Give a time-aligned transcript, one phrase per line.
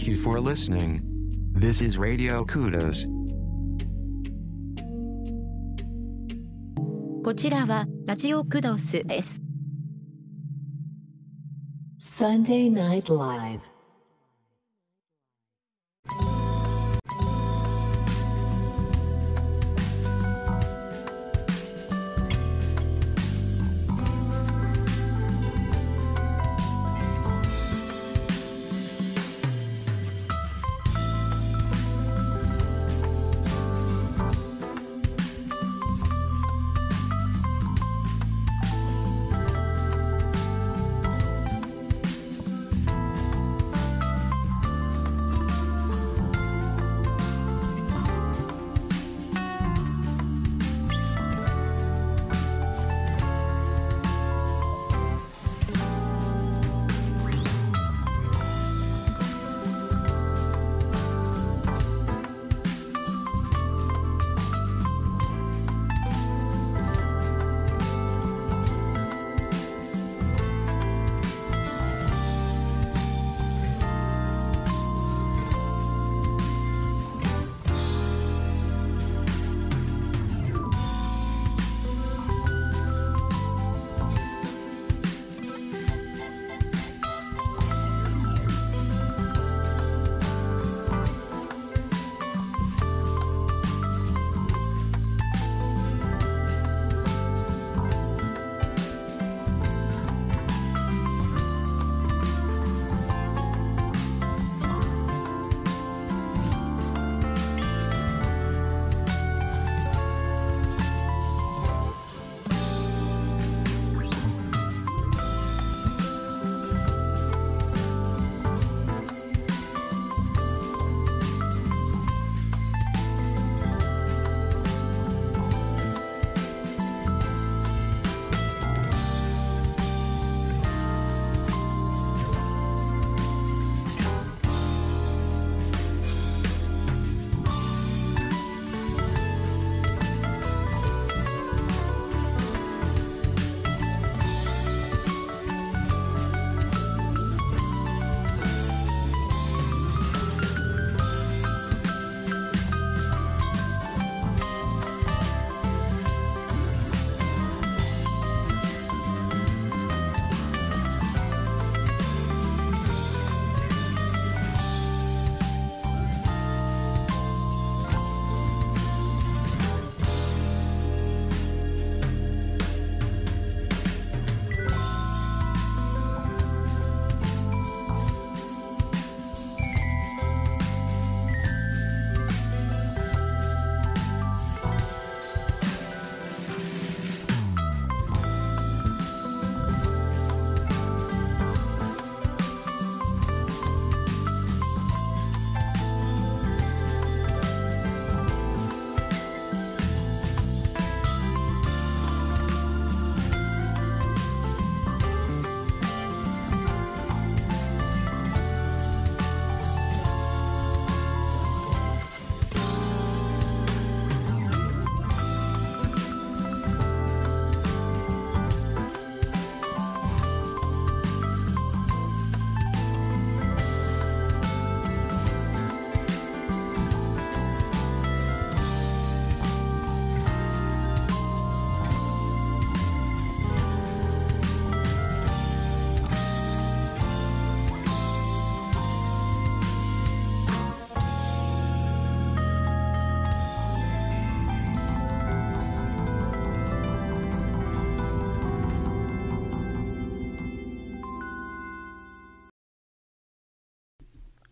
[0.00, 1.02] Thank you for listening.
[1.52, 3.06] This is Radio Kudos.
[7.22, 9.38] こちらはラジオクドスです。
[12.00, 13.60] Sunday Night Live.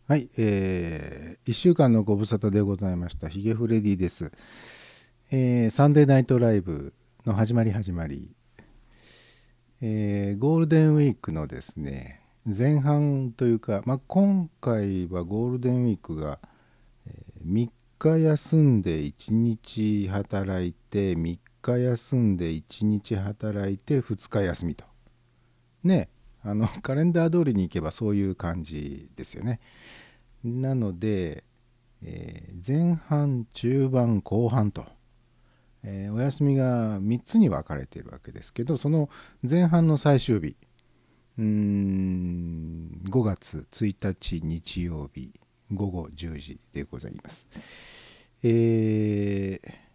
[0.10, 3.30] はい、えー、1週間のご無沙汰でございました。
[3.30, 4.32] ヒゲフレディです。
[5.30, 6.96] えーサンデーナイトライブ
[7.28, 8.36] の始まり始まり、
[9.82, 16.40] えーゴールデンウィークのですね、前半というか、まあ、今回はゴールデンウィークが、
[17.06, 17.12] え
[17.46, 17.70] 3
[18.00, 24.86] 日休んで1日働いて、3日休んで1日働いて、2日休みと。
[25.84, 26.10] ね、
[26.44, 29.60] あのカレンダー通りに行けばそういう感じですよね。
[30.44, 31.44] なので、
[32.04, 34.86] えー前半中盤後半と、
[35.84, 39.10] えーお休みが3つに分かれているわけですけどその
[39.50, 40.56] 前半の最終日
[41.38, 45.32] うん5月1日日曜日
[45.72, 47.48] 午後10時でございます。
[48.44, 49.90] えー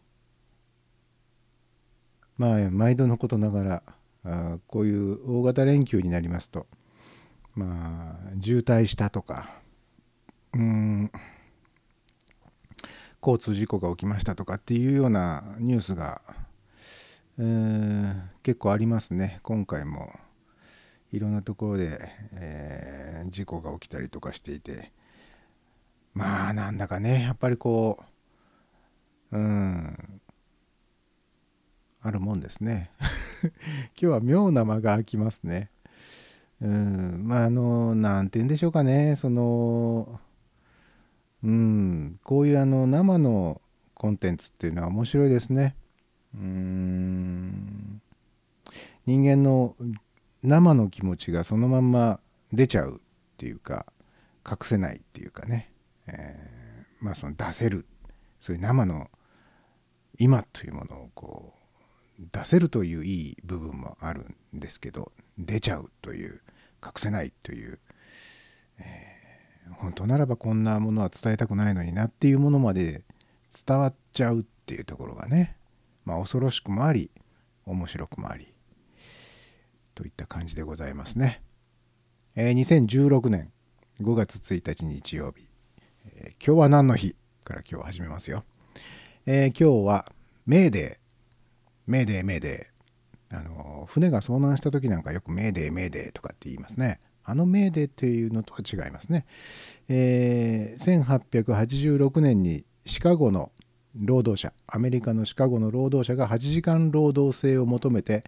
[2.37, 3.82] まあ毎度のことながら
[4.25, 6.67] あこういう大型連休になりますと
[7.55, 9.62] まあ渋滞したとか
[10.55, 11.11] うん。
[13.21, 16.21] 交通事故が起きましたとかっていうようなニュースが、
[17.39, 19.41] えー結構ありますね。
[19.43, 20.12] 今回も。
[21.12, 21.99] いろんなところで、
[22.35, 24.93] えー事故が起きたりとかしていて。
[26.12, 27.23] まあなんだかね。
[27.23, 27.99] やっぱりこ
[29.33, 30.21] ううん。
[32.03, 32.91] あるもんですね。
[33.43, 33.53] 今
[33.97, 35.71] 日は妙な間が空きますね。
[36.61, 37.23] うん。
[37.27, 39.17] まああのなんて言うんでしょうかね。
[39.17, 40.21] その
[41.44, 42.20] うん。
[42.25, 43.61] こういうあの生の
[43.94, 45.76] コンテンツっていうのは面白いですね。
[46.35, 48.00] うん。
[49.06, 49.76] 人間の
[50.43, 52.19] 生の気持ちがそのまんま
[52.52, 53.87] 出ちゃうっていうか
[54.49, 55.70] 隠せないっていうかね、
[56.06, 57.85] えーまあその出せる
[58.41, 59.11] そういう生の
[60.19, 61.52] 今というものをこ
[62.19, 64.25] う出せるといういい部分もある
[64.56, 66.41] んですけど出ちゃうという
[66.82, 67.79] 隠せないという、
[68.79, 69.13] えー
[69.72, 73.05] 本当ならばこんなものは伝えたくないのになっていうものまで
[73.66, 75.56] 伝わっちゃうっていうところがね
[76.05, 77.11] まあ恐ろしくもあり
[77.66, 78.52] 面白くもあり
[79.94, 81.43] といった感じでございますね。
[82.37, 83.52] えー2016年
[84.00, 85.46] 5月1日日曜日、
[86.06, 87.14] えー今日は何の日
[87.44, 88.44] から今日始めますよ。
[89.25, 90.12] えー今日は
[90.46, 92.75] メーデー、メーデー、メーデー。
[93.38, 97.00] あの船が遭難した時なんかよくメーデー、メーデーとかって言いますね。
[97.25, 99.26] あのメーデーっていうのとは違いますね。
[99.88, 103.50] えー1886年にシカゴの
[103.94, 108.25] 労働者アメリカのシカゴの労働者が8時間労働制を求めて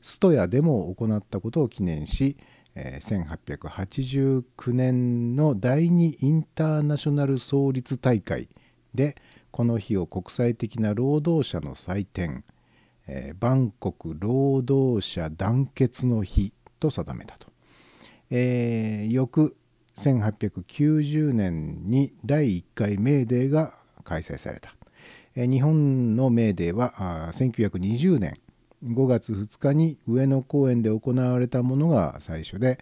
[0.00, 2.38] ストやデモを行ったことを記念し、
[2.74, 8.48] 1889年の第二インターナショナル創立大会
[8.94, 9.16] で
[9.50, 12.44] この日を国際的な労働者の祭典、
[13.06, 17.49] えーバンコク労働者団結の日と定めたと。
[18.30, 19.56] えー翌
[19.98, 23.74] 1890年に第1回メーデーが
[24.04, 24.74] 開催された、
[25.34, 28.38] えー日本のメーデーはあー1920年
[28.84, 32.78] 5月2日に上野公園で行われたものが最初で、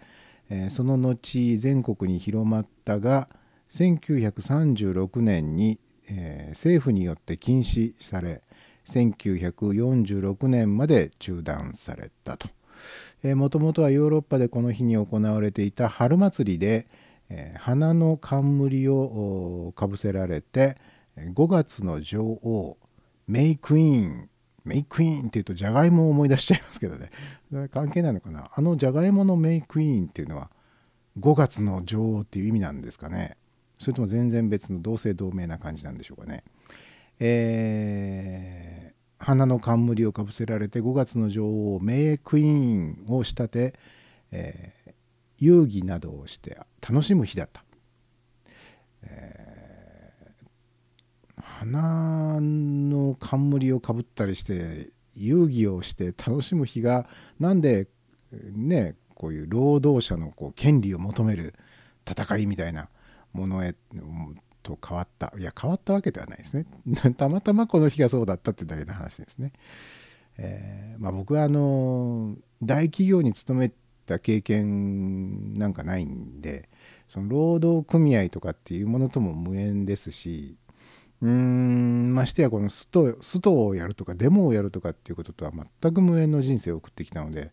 [0.49, 3.27] えーその後全国に広まったが
[3.71, 5.79] 1936年に、
[6.09, 8.41] えー政府によって禁止され
[8.85, 12.47] 1946年まで中断されたと。
[13.23, 16.87] もともとはヨーロッパでこの日に行われていた春祭りで、
[17.29, 20.77] えー花の冠をかぶせられて
[21.17, 22.77] 5月の女王
[23.27, 24.29] メイクイーン
[24.65, 27.09] メイクイーンっていうとじゃがいもを思い出しちゃいますけどね。
[27.71, 28.51] 関係ないのかな？
[28.53, 30.49] あのじゃがいものメイクイーンっていうのは
[31.19, 33.37] 5月の女王っていう意味なんですかね。
[33.77, 36.43] それとも全然別の同姓同名な感じなんでしょうかね。
[37.19, 38.88] えー
[39.19, 43.73] 花の冠をかぶせられて5月の女王メイクイーンを仕立て、
[44.31, 44.79] えー
[45.41, 47.63] 遊戯などをして楽しむ日だった、
[49.03, 49.49] えー
[51.41, 57.05] 花の冠をかぶったりして遊戯をして楽しむ日が
[57.37, 57.89] なんで
[58.31, 61.53] ねこういう労働者のこう権利を求める
[62.09, 62.87] 戦いみたいな
[63.33, 63.75] ものへ
[64.61, 66.65] と変わったいや変わったわけではないですね
[67.17, 69.53] たまたまこの日がそうだったってだけの話ですね。
[70.41, 73.73] えーまあ、僕はあの大企業に勤め
[74.05, 76.69] た経験なんかないんで
[77.09, 80.57] その労働組合とかっていうものとも無縁ですし
[81.21, 85.51] うーんましてやこのストストをやるとかデモをやるとかっていうこととは
[85.81, 87.51] 全く無縁の人生を送ってきたので、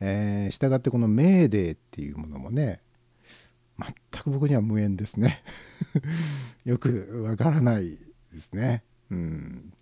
[0.00, 2.80] えー、したがってこのメーデーっていうものもね
[3.78, 5.42] 全く僕には無縁ですね。
[6.64, 7.98] よくわからない
[8.32, 8.82] ですね。
[9.10, 9.72] うん。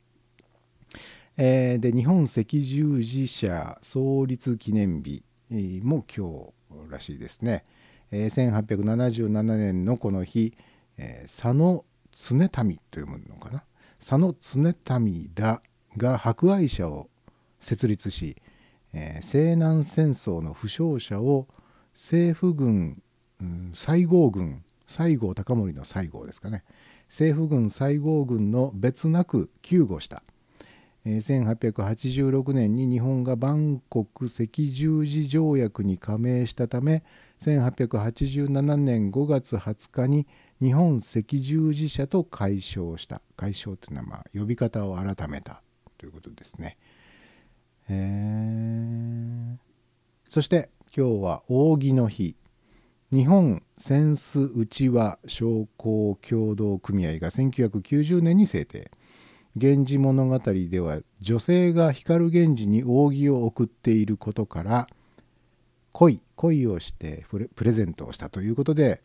[1.39, 5.23] えーで日本赤十字社創立記念日
[5.83, 6.53] も今
[6.87, 7.65] 日らしいですね、
[8.11, 10.57] えー1877年のこの日、
[10.97, 13.65] えー佐野常民というものかな？
[13.99, 15.63] 佐野常民ら
[15.97, 17.11] が博愛社を
[17.61, 18.37] 設立し、
[18.93, 21.49] えー西南戦争の負傷者を
[21.93, 23.03] 政府軍、
[23.75, 26.65] 西郷軍西郷隆盛の西郷ですかね。
[27.09, 30.23] 政府軍西郷軍の別なく救護した、
[31.05, 37.05] 1886年に日本がバンコク赤十字条約に加盟したため
[37.41, 40.27] 1887年5月20日に
[40.61, 43.21] 日本赤十字社と解消した。
[43.37, 45.63] 解消というのはまあ呼び方を改めた
[45.99, 46.77] ということですね。
[47.89, 49.57] えー
[50.29, 52.37] そして今日は扇の日。
[53.13, 58.91] 日本扇子内輪商工協同組合が1990年に制定。
[59.55, 64.87] 源氏物語では女性が光源氏に扇を送っていることから
[65.93, 69.01] 恋恋をしてプレゼントをしたということで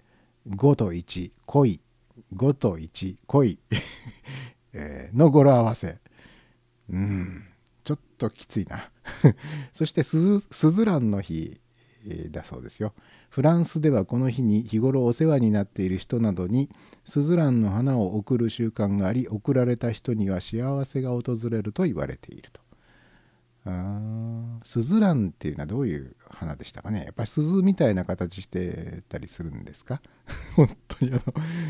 [0.49, 1.79] 5と1恋
[2.35, 3.59] 5と1恋
[5.13, 5.99] の語呂合わせ。
[6.89, 7.45] うん
[7.83, 8.91] ちょっときついな。
[9.71, 10.39] そしてス
[10.71, 11.61] ズランの日
[12.29, 12.93] だそうですよ。
[13.31, 16.69] フランスではこの日に日頃お世話になっている人などに
[17.05, 22.59] スズランの花を贈る習慣があり贈られた人には幸せが訪れると言われていると。
[23.63, 27.03] あスズランっていうのはどういう花でしたかね？
[27.05, 30.01] やっぱり鈴みたいな形してたりするんですか？
[30.57, 31.21] 本当にあの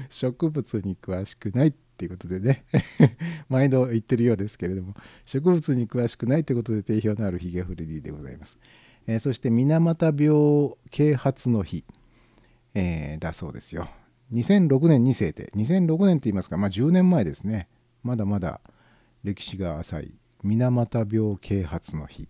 [0.10, 2.64] 植物に詳しくないっていうことでね。
[3.50, 4.96] 毎度言ってるようですけれども。
[5.26, 8.58] 植物に詳しくないということで定評のあるヒゲフレディでございます、
[9.12, 11.84] えー、そして水俣病啓発の日、
[12.74, 13.90] えー、だそうですよ。
[14.32, 15.52] 2006年に制定。
[15.54, 17.68] 2006年って言いますかまあ10年前ですね。
[18.04, 18.62] まだまだ
[19.26, 20.14] 歴史が浅い
[20.44, 22.30] 水俣病啓発の日。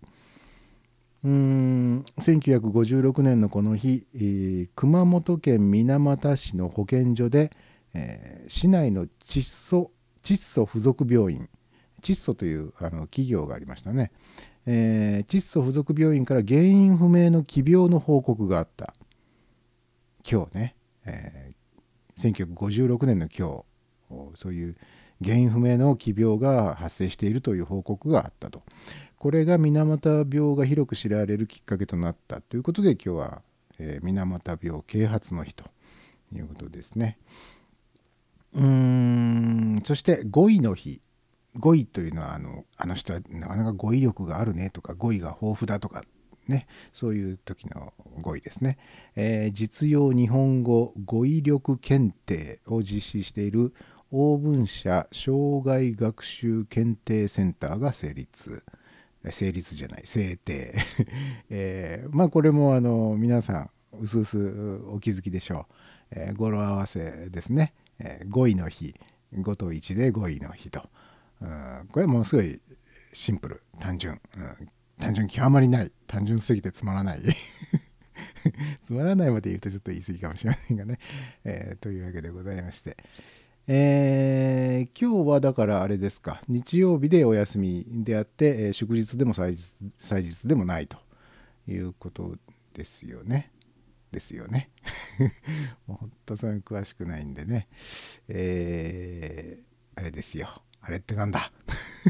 [1.22, 7.52] うーん1956年のこの日、えー、熊本県水俣市の保健所で、
[7.94, 9.92] えー、市内の窒素
[10.24, 11.48] 窒素付属病院。
[12.02, 14.10] 窒素というあの企業がありましたね、
[14.66, 18.94] えー、窒素付属病院から原因不明の奇病の報告があった。
[20.30, 23.64] 今日ね、えー、1956年の今
[24.08, 24.76] 日そういう
[25.22, 28.62] 原因不明の奇病が発生しているという報告があったと。
[29.16, 33.42] これが水俣病が広く知られるきっかけとなったということで今日は、
[33.78, 35.64] えー、水俣病啓発の日と
[36.34, 37.18] いうことですね。
[38.54, 41.00] うーんそして語彙の日。
[41.56, 46.02] 語彙というのはあのあの人はなかなか語彙力があるねとか語彙が豊富だとか
[46.48, 48.76] ね、そういう時の語彙ですね、
[49.14, 53.72] えー、実用日本語語彙力検定を実施している
[54.10, 58.64] オーブン社障害学習検定センターが成立。
[59.30, 60.74] 成立じゃない制定、
[61.48, 64.38] えー、まあこれもあの皆さんうすうす
[64.88, 65.74] お気づきでしょう、
[66.10, 68.94] えー、語呂合わせですね、えー、5位の日
[69.34, 70.90] 5と1で5位の日と、
[71.42, 72.60] うん、これはものすごい
[73.12, 73.62] シンプル。
[73.80, 74.20] 単純、うん、
[74.98, 75.92] 単純極まりない。
[76.06, 77.20] 単純すぎてつまらない。
[78.84, 80.98] つまらないまで言うとちょっと言い過ぎかもしれませんがね、
[81.44, 82.96] えー、というわけでございまして。
[83.68, 86.42] えー、今日はだからあれですか。
[86.48, 90.98] 日曜日でお休みであって、えー、祝日でも祭日祭日でもないと。
[91.68, 92.36] いうこと
[92.74, 93.52] ですよね。
[94.10, 94.70] ですよね。
[95.86, 97.68] もう本当それ詳しくないんでね。
[98.28, 100.48] えー、あれですよ。
[100.82, 101.50] あれってなんだ？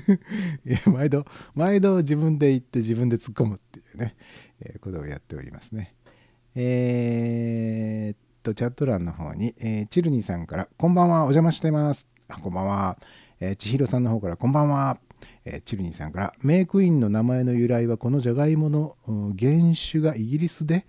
[0.67, 4.17] いや毎度毎度自分で言って自分で突っ込むっていうね、
[4.61, 5.95] えー、ことをやっておりますね。
[6.55, 12.07] えー、と、チャット欄の方に、えー、チルニーさんから、こんばんは、お邪魔してます。
[12.29, 12.99] あ、こんばんは。
[13.41, 14.99] えー、千尋さんの方から、こんばんは。
[15.45, 18.97] えー、チルニーさんから、メイクインの名前の由来は、このじゃがいもの
[19.39, 19.53] 原
[19.91, 20.87] 種がイギリスで、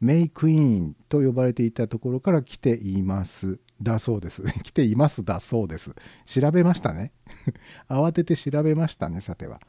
[0.00, 3.58] メイクインと呼ばれていたところから来ています。
[3.82, 4.42] だそうです。
[4.62, 5.94] 来ていますだそうです。
[6.24, 7.12] 調べましたね。
[7.88, 9.60] 慌てて調べましたね、さては。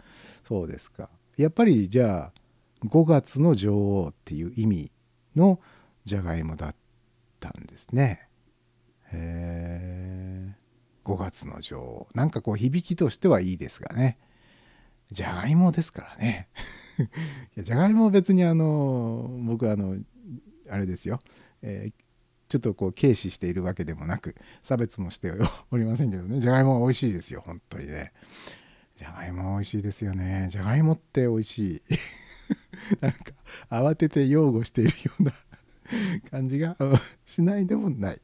[0.46, 1.10] そうですか。
[1.36, 2.34] やっぱりじゃあ、
[2.86, 4.92] 5月の女王っていう意味
[5.36, 5.60] の
[6.06, 6.76] じゃがいもだっ
[7.40, 8.28] たんですね。
[9.12, 10.56] へえ
[11.06, 14.18] 5月の女王なんかこう響きとしてはいいですがね
[15.12, 16.50] じゃがいもですからね
[17.56, 19.98] いやじゃがいもは別にあの僕あの
[20.70, 21.20] あれですよ、
[21.62, 21.94] えー、
[22.50, 25.32] ちょっとこう軽視しているわけでもなく差別もして
[25.72, 26.40] おりませんけどね。
[26.40, 27.44] じゃがいもは美味しいですよ。
[27.46, 28.14] 本当にね。
[28.96, 30.48] じゃがいもは美味しいですよね。
[30.50, 31.82] じゃがいもって美味しい。
[33.02, 33.18] なんか
[33.70, 35.34] 慌てて擁護しているような
[36.32, 36.78] 感じが
[37.26, 38.22] しないでもない。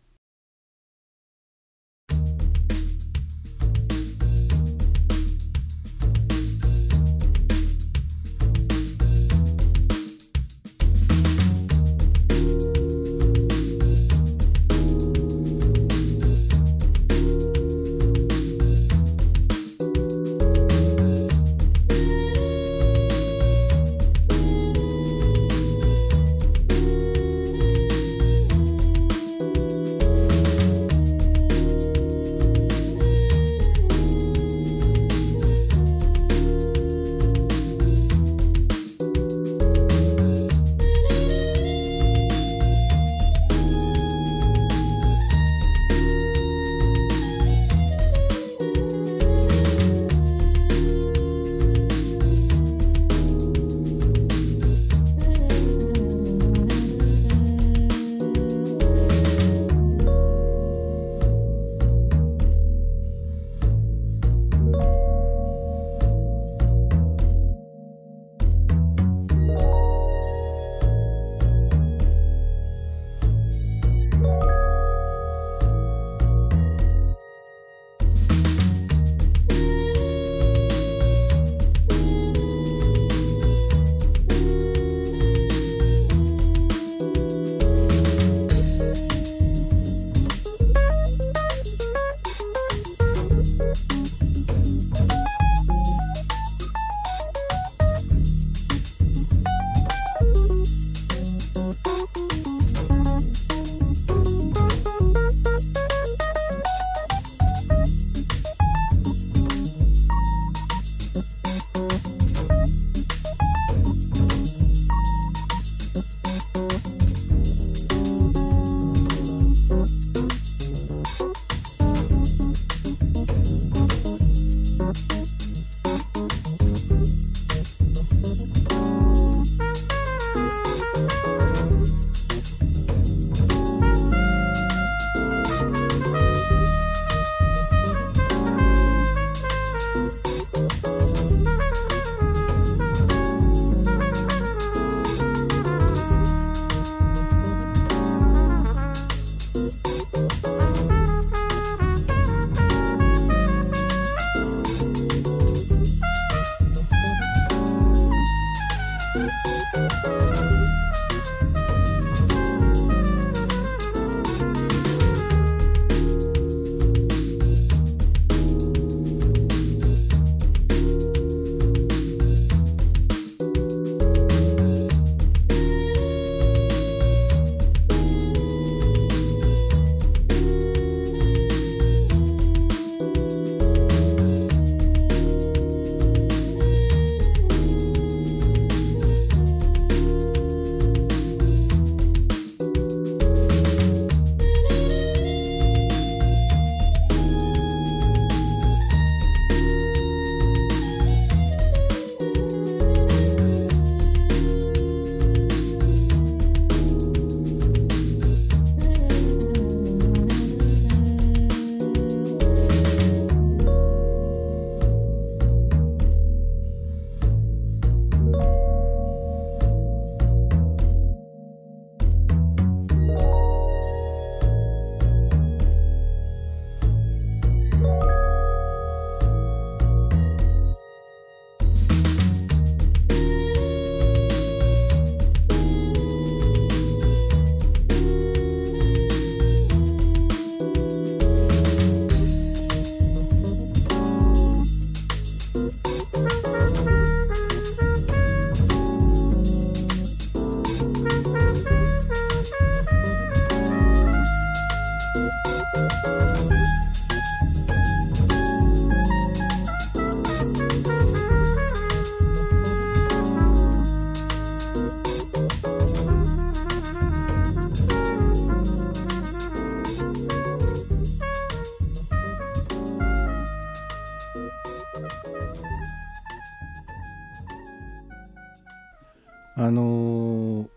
[279.55, 280.67] あのー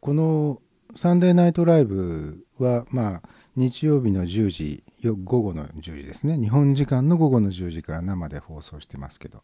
[0.00, 0.62] この
[0.94, 3.22] サンデーナイトライブはまあ
[3.56, 6.38] 日曜日の10時午後の10時ですね。
[6.38, 9.42] 日本時間の午後の10時から生で放送してますけど、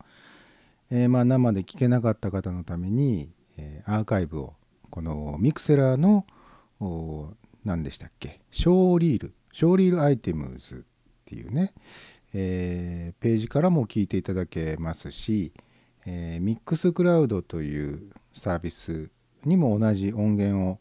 [0.91, 4.55] えーまあ生で聞けなかった方のために、えーアーカイブを
[4.91, 6.27] このミクセラーの
[7.65, 8.43] 何でしたっけ？
[8.51, 9.35] ショーリール。
[9.53, 10.79] ショーリールアイテムズっ
[11.25, 11.73] ていうね、
[12.35, 15.55] えーページからも聞いていただけますし、
[16.05, 19.09] えーミックスクラウドというサービス
[19.47, 20.79] にも同じ音源を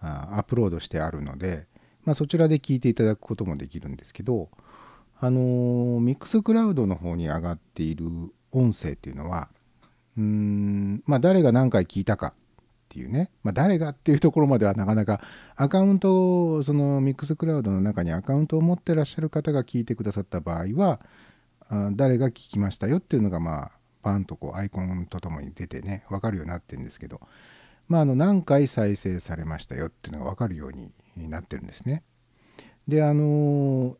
[0.00, 1.66] アップロードしてあるので、
[2.04, 4.48] まあ、そちらで聞いていただくこともできるんですけど、
[5.20, 8.06] あのーミックスクラウドの方に上がっている
[8.50, 9.48] 音声っていうのは
[10.16, 12.34] うーんまあ誰が何回聞いたかっ
[12.88, 15.20] ていうね、まあ、誰がっていうところまではなかなか
[15.56, 21.00] アカウントをそのミックスクラウドの中にアカウントを持ってらっしゃる方が聞いてくださった場合は
[21.92, 23.70] 誰が聞きましたよっていうのがまあ
[24.02, 27.20] パンとこうアイコンとともに出てね分かるようになってるんですけど
[27.88, 32.02] まああの何回再生されましたよっていうのが分かるようになってるんですね。
[32.88, 33.96] であの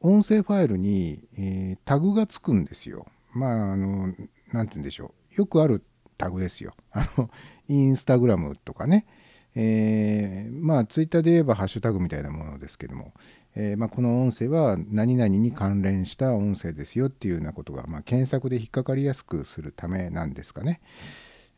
[0.00, 3.06] 音声ファイルに、えータグがつくんですよ。
[3.32, 4.14] まああの
[4.52, 5.82] 何て言うんでしょうよくある
[6.16, 6.74] タグですよ。
[6.92, 7.30] あの
[7.68, 9.06] インスタグラムとかね、
[9.54, 13.12] えーまあツイッターで言えばハッシュタグみたいなものですけども、
[13.54, 20.80] えーまあ、この音声は何々に関連した音声ですよっていうようなことが、まあ、検索で引っかかりやすくするためなんですかね。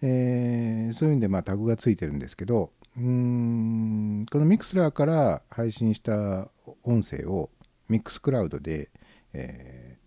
[0.01, 6.51] えーそういうんで、まあ、タグがついてるんですけどうんこのミクスラーから配信した
[6.83, 7.51] 音声を
[7.89, 8.91] ミックスクラウドで、
[9.33, 10.03] えー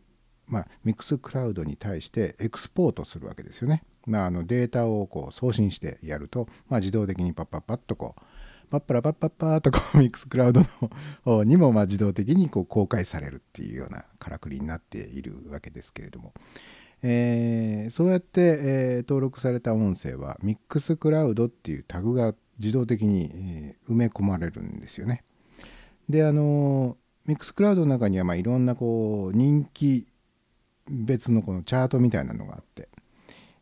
[0.47, 3.83] まあ、ミックスクラウドに対してエクスポートするわけですよね。
[4.05, 8.21] まあ、あのデータをこう送信してやると、まあ、自動的にパッパッパッとこう
[8.69, 10.67] パッパラパッパッパーとこう ミックスクラウドの
[11.23, 16.33] 方にもまあ自動的にこう公開されるっていうようなからくりになっているわけですけれども、
[17.01, 25.23] えーそうやって、え登録された音声はミックスクラウドっていうタグが自動的に、え埋め込まれるんですよね。
[26.09, 30.07] であのミックスクラウドの中にはまあいろんなこう人気
[30.87, 32.89] 別のこのチャートみたいなのがあって、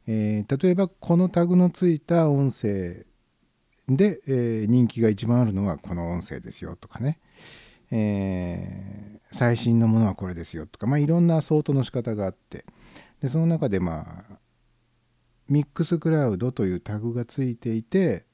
[0.07, 3.05] えー例えばこのタグのついた音声
[3.87, 7.19] で、えー人気が一番あるのはこの音声ですよとかね、
[7.91, 12.65] えー最新のものはこれですよとか、まあ、いろんなソートの仕方があって
[13.19, 14.35] でその中でまあ
[15.49, 18.25] ミックスクラウドというタグがついていて、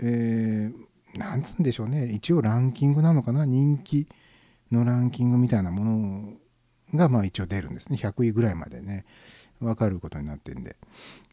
[0.00, 2.06] えーなんつうんでしょうね。
[2.06, 3.44] 一応ランキングなのかな？
[3.44, 4.06] 人気
[4.70, 6.32] のランキングみたいなもの
[6.94, 7.98] がまあ一応出るんですね。
[7.98, 9.04] 100位ぐらいまでね。
[9.60, 10.76] 分かることになってんで。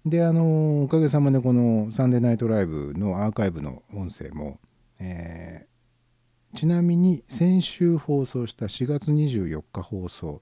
[0.05, 4.59] であのおかげさまでこの「サンデーナイトライブ」のアーカイブの音声も、
[4.99, 5.77] えー
[6.55, 10.39] ちなみに先週放送した4月24日放送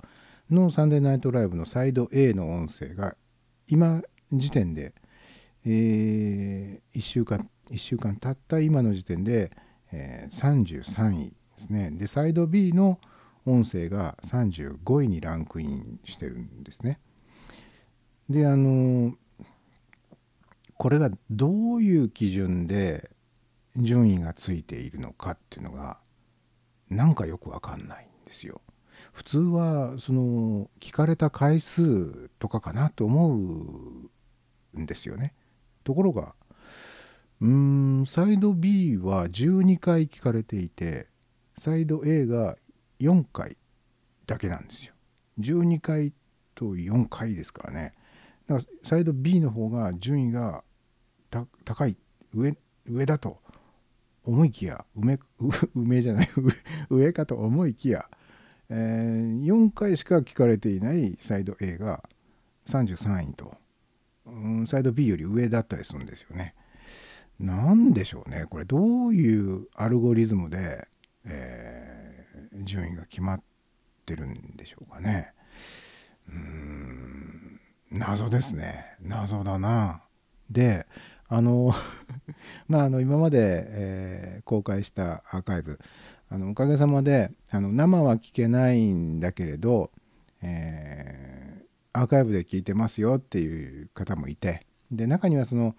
[0.50, 3.18] の「サンデーナイトライブ」のサイド A の音声が
[3.68, 4.94] 今時点で、
[5.66, 9.52] え1週間1週間経った今の時点で、
[9.92, 13.00] えー33位ですねでサイド B の
[13.46, 17.00] 音声が35位にランクインしてるんですね
[18.30, 19.14] であの
[20.78, 23.10] これがどういう基準で
[23.78, 26.00] 順位がついているのかっていうのが
[26.90, 28.62] なんかよくわかんないんですよ。
[29.12, 35.34] 普通はその聞かれた回数とかかなと思うんですよね。
[35.84, 36.36] ところが
[37.46, 41.06] うんサイド B は12回聞かれていて
[41.60, 42.58] サイド A が
[43.00, 43.56] 4回
[44.26, 44.94] だけなんですよ。
[45.40, 46.12] 12回
[46.56, 47.94] と4回ですからね。
[48.48, 50.64] だからサイド B の方が順位が
[51.64, 51.98] 高い
[52.34, 53.40] 上上だと
[54.24, 55.20] 思いきや梅
[55.76, 56.30] 梅 じゃない
[56.90, 58.10] 上かと思いきや、
[58.70, 62.10] えー4回しか聞かれていないサイド A が
[62.66, 63.56] 33位と、
[64.26, 64.32] う
[64.62, 66.56] んサイド B より上だったりするんですよね。
[67.40, 70.88] なんでしょうねこれどういうアルゴリズムで、
[71.26, 72.16] えー
[72.64, 73.42] 順位が決まっ
[74.06, 75.34] てるんでしょうかね。
[76.30, 77.60] うん
[77.92, 80.04] 謎ですね謎だな。
[80.50, 80.88] で
[81.28, 81.74] あの
[82.68, 85.80] まああの今まで、えー公開したアーカイブ
[86.30, 89.92] あのおかげさまであの生は聞けないんだけれど、
[90.42, 95.76] えーアーカイブで聞いてますよっていう方もいてで中にはその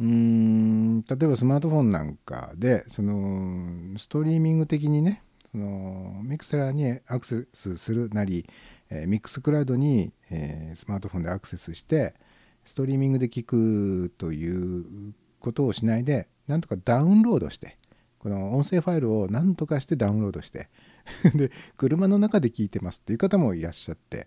[0.00, 8.44] うん例えばスマートフォンなんかでそのストリーミング的にねそのミクスラーにアクセスするなり、
[8.90, 12.14] えーミックスクラウドに、えースマートフォンでアクセスして
[12.64, 17.76] ストリーミングで聞くということをしないでなんとかダウンロードして
[18.18, 20.68] この音声ファイルを何とかしてダウンロードして
[21.36, 24.26] で車の中で聞いてますっていう方もいらっしゃって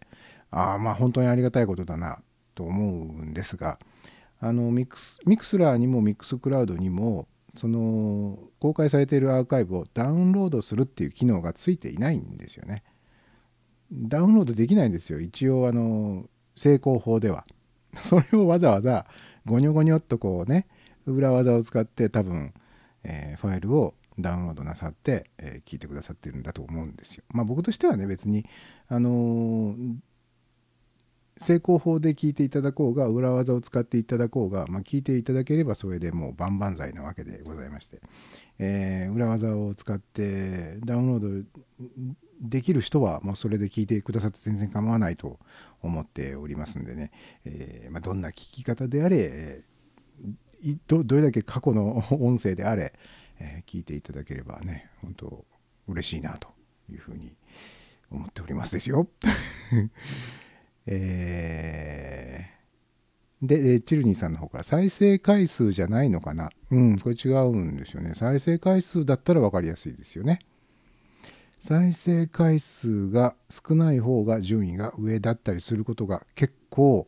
[0.51, 2.21] ああまあ本当にありがたいことだな
[2.53, 3.79] と思うんですが
[4.39, 12.83] あのミクスミクスラーにもミックスクラウドにもその公開されているアーカイブをダウンロードするっていう機能がついていないんですよね。
[13.91, 17.45] ダウンロードできないんですよ一応あの正攻法では。
[18.03, 19.05] それをわざわざ
[19.45, 20.67] ゴニョゴニョっとこうね
[21.05, 22.53] 裏技を使って多分、
[23.03, 27.23] えーファイルをダウンロードなさって、えー聞いてくださってるんだと思うんですよ。
[27.29, 28.45] まあ僕としてはね別に
[28.87, 29.95] あのー
[31.41, 38.01] 成功法で聞いていただこうが裏技を使っていただこうが、まあ、聞いていただければそれでもう万々歳なわけでございまして、
[38.59, 41.59] えー裏技を使ってダウンロード
[42.41, 45.39] できる人はもうそれで聞いてくださって全然構わないと
[45.81, 47.11] 思っておりますんでね、
[47.45, 49.61] えーまあ、どんな聞き方であれ、
[50.87, 52.93] どどれだけ過去の音声であれ、
[53.39, 55.45] えー聞いていただければね本当
[55.87, 56.49] 嬉しいなと
[56.91, 57.35] いうふうに
[58.11, 59.07] 思っておりますですよ。
[60.87, 62.57] えー
[63.39, 66.49] で、チルニーさんの方から再生回数じゃないのかな？
[66.71, 68.13] うん、これ違うんですよね。
[68.15, 70.39] 再生回数だったら分かりやすいですよね。
[71.59, 77.07] 再生回数が少ない方が順位が上だったりすることが結構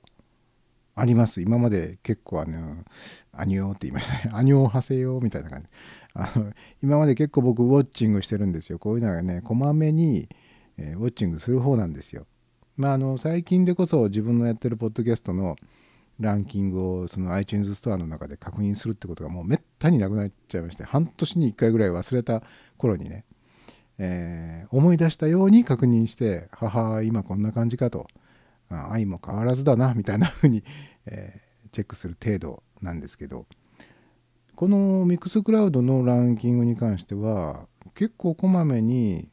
[0.93, 1.41] あります。
[1.41, 2.85] 今まで結構あの、
[3.31, 4.31] アニョーって言いましたね。
[4.37, 5.67] アニョー派生よみたいな感じ。
[6.13, 8.77] あの今まで結構僕ウォッチングしてるんですよ。
[8.77, 10.29] こういうのがね、こまめに、
[10.77, 12.27] えーウォッチングする方なんですよ。
[12.79, 15.57] まあ、あの最近でこそ自分のやってるポッドキャストの
[16.17, 22.41] ランキングをその iTunes ストアの中で確認するってことがもうめったになくなっちゃいまして半年に1回ぐらい忘れた
[22.77, 23.25] 頃にね、
[23.97, 28.07] えー思い出したように確認して母今こんな感じかと。
[28.69, 30.63] 愛も変わらずだなみたいな風に、
[31.05, 33.45] えーチェックする程度なんですけど。
[34.55, 39.29] このミックスクラウドのランキングに関しては結構こまめに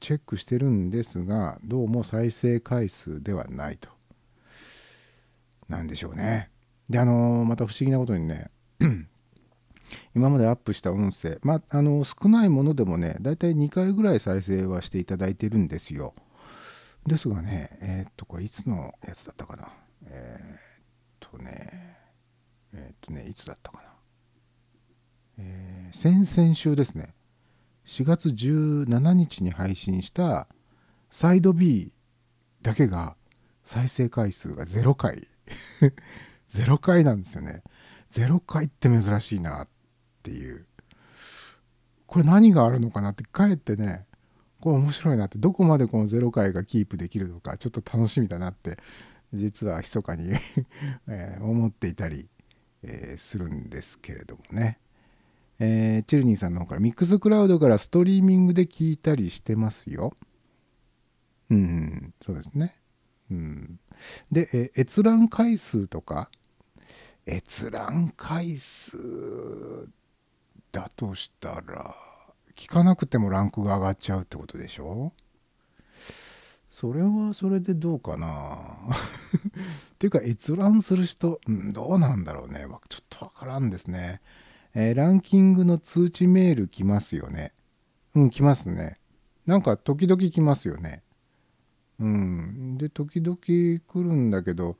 [0.00, 3.88] チェックしてるんですがどうも再生回数ではないと。
[5.68, 6.50] なんでしょうね。
[6.88, 8.48] であのまた不思議なことにね
[10.14, 16.14] 今までアップした音声まああの少ないものでもねだいたい2回ぐらい再生はしていただいてるんですよ。
[17.06, 19.68] ですがねえーっとこれいつのやつだったかな。
[20.06, 20.58] えっ
[21.18, 21.96] とね
[22.72, 23.84] えっとねいつだったかな。
[25.38, 27.15] えー先々週ですね。
[27.86, 30.48] 4月17日に配信した
[31.08, 31.92] サイド B
[32.60, 33.16] だけが
[33.64, 35.28] 再生回数が0回。
[36.52, 37.62] 0回なんですよね。
[38.10, 39.68] 0回って珍しいなっ
[40.22, 40.66] ていう。
[42.06, 44.06] これ何があるのかなってかえってね
[44.60, 48.78] これ面白いなってどこまでこの0回がキープできるのかちょっと楽しみだなって
[49.32, 50.30] 実は密かに、
[51.08, 52.28] え思っていたり、
[52.82, 54.78] えするんですけれどもね。
[55.58, 60.14] えーチルニーさんの方からミックスクラウドからストリーミングで聞いたりしてますよ。
[61.50, 62.76] うん、そうですね。
[63.30, 63.80] うん、
[64.30, 66.30] で、え閲覧回数とか、
[67.26, 68.96] 閲覧回数
[70.72, 71.94] だとしたら、
[72.54, 75.12] 聞かなくてもランクが上がっちゃうってことでしょ？
[76.68, 78.58] それはそれでどうかな？
[79.94, 82.66] っていうか閲覧する人、うん、どうなんだろうね。
[82.88, 84.20] ちょっとわからんですね、
[84.78, 87.52] えーランキングの通知メール来ますよね。
[88.14, 88.98] うん来ますね。
[89.46, 91.02] なんか時々来ますよね。
[91.98, 92.76] うん。
[92.78, 94.76] で時々来るんだけど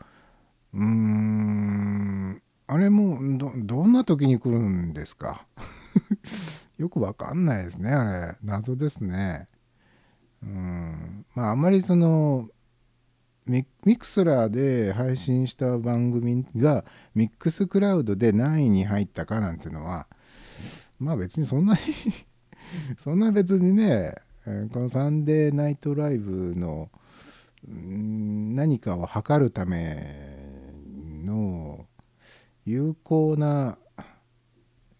[0.74, 5.46] うーんあれもどどんな時に来るんですか？
[6.76, 8.36] よくわかんないですねあれ。
[8.42, 9.46] 謎ですね。
[10.42, 11.24] うん。
[11.34, 12.48] まああんまりその
[13.46, 20.06] ミミクスラーで配信した番組がミックスクラウドで何位に入ったかなんていうのは
[20.98, 21.80] まあ別にそんなに
[22.98, 24.14] そんな別にね
[24.72, 26.90] このサンデーナイトライブの
[27.68, 30.36] 何かを測るため
[31.24, 31.86] の
[32.64, 33.78] 有効な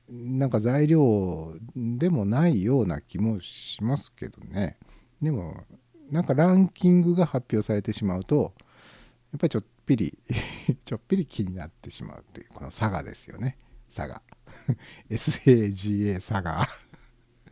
[0.08, 4.78] なんか材料でもないような気もしますけどね。
[5.20, 5.64] でも
[6.10, 8.52] なんかランキングが発表されてしまうと
[9.32, 10.18] やっぱりちょっぴり
[10.84, 13.58] ちょっぴり気になってしまうというこの差がですよね。
[13.88, 14.22] 差が。
[15.10, 16.68] SAGA 差が。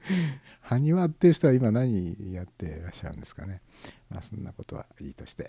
[0.62, 3.62] 埴輪っていう人は今何やってらっしゃるんですかね。
[4.11, 5.49] まあそんなことはいいとして、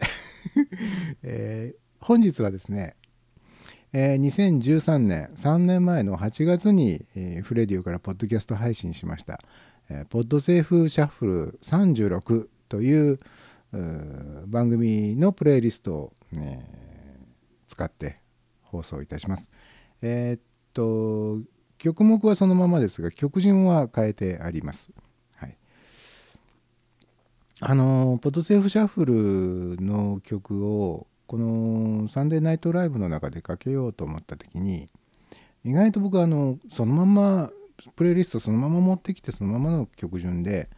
[1.23, 2.95] えー本日はですね
[3.91, 9.39] えー2013年3年前の8月に、えーフレディオからポッドキャスト配信しました、
[9.89, 13.19] えーポッドセーフシャッフル36という
[13.73, 16.65] う番組のプレイリストを、ね、
[17.67, 18.15] 使って
[18.63, 19.49] 放送いたします。
[20.01, 20.41] えーっ
[20.73, 24.89] と曲目はそのままですが曲順は変えてあります。
[25.35, 25.57] はい、
[27.59, 34.87] あのポッドセーフシャッフルの曲をこのサンデーナイトライブの中でかけようと思った時に
[35.63, 37.51] 意外と僕はあのそのまま
[37.95, 40.69] プレイリストそのまま持ってきてそのままの曲順で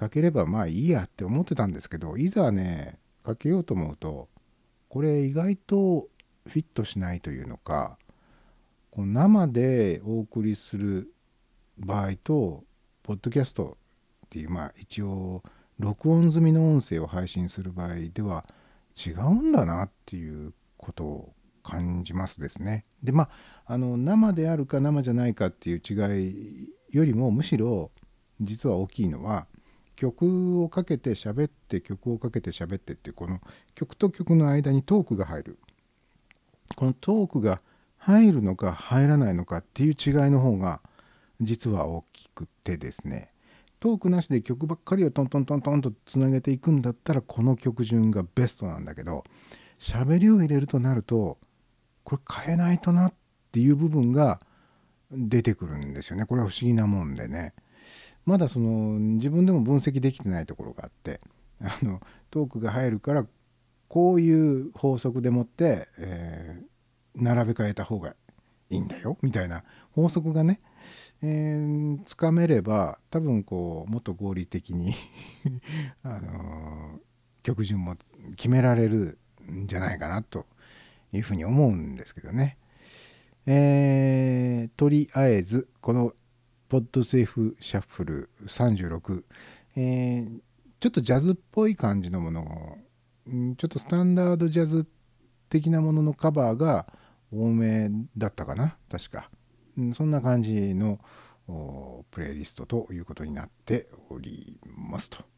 [0.00, 4.28] かければまあいいやって思ってたんですけどいざねかけようと思うと
[4.88, 6.08] これ意外と
[6.46, 7.98] フィットしないというのか
[8.90, 11.12] こう生でお送りする
[11.76, 12.64] 場合と
[13.02, 13.76] ポッドキャスト
[14.24, 15.42] っていうまあ一応
[15.78, 18.42] 録音済みの音声を配信する場合では
[18.96, 22.84] 違うんだなっていうことを感じますですね。
[23.02, 23.24] でま
[23.66, 25.92] ああの生であるか生じゃないかっていう違
[26.24, 27.90] いよりもむしろ
[28.40, 29.46] 実は大きいのは
[30.00, 33.38] 曲をかけて喋って曲をかけて喋ってってこの
[33.74, 35.58] 曲と曲の間にトークが入る。
[36.74, 37.60] このトークが
[37.98, 40.80] 入るのか入らないのかっていう違いの方が
[41.42, 43.28] 実は大きくてですね。
[43.78, 49.24] トークなしで曲ばっかりをトントントントンとつなげていくんだったらこの曲順がベストなんだけど
[49.78, 51.36] 喋りを入れるとなると
[52.04, 53.14] これ変えないとなっ
[53.52, 54.40] ていう部分が
[55.12, 56.24] 出てくるんですよね。
[56.24, 57.52] これは不思議なもんでね。
[58.30, 61.18] まだその自分でも分析できてないところがあって
[61.60, 63.26] あのトークが入るから
[63.88, 66.70] こういう法則でもって、えー
[67.16, 68.14] 並べ替えた方が
[68.70, 70.60] いいんだよみたいな法則がね、
[71.22, 74.94] えーつかめれば多分こうもっと合理的に
[76.04, 77.00] あのー
[77.42, 77.96] 曲順も
[78.36, 79.18] 決められる
[79.50, 80.46] んじゃないかなと
[81.12, 82.58] いうふうに思うんですけどね。
[83.46, 86.12] えーとりあえずこの
[86.70, 89.24] ポッドセーフシャッフル36、
[89.76, 90.40] えー
[90.78, 92.78] ちょっとジャズっぽい感じのものを
[93.56, 94.86] ちょっとスタンダードジャズ
[95.50, 96.86] 的なもののカバーが
[97.30, 99.30] 多めだったかな確か、
[99.76, 100.98] うんそんな感じの
[102.10, 105.29] プレイリストということになっておりますと。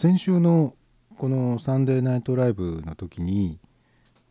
[0.00, 0.76] 先週の
[1.16, 3.58] この「サンデーナイトライブ」の時に、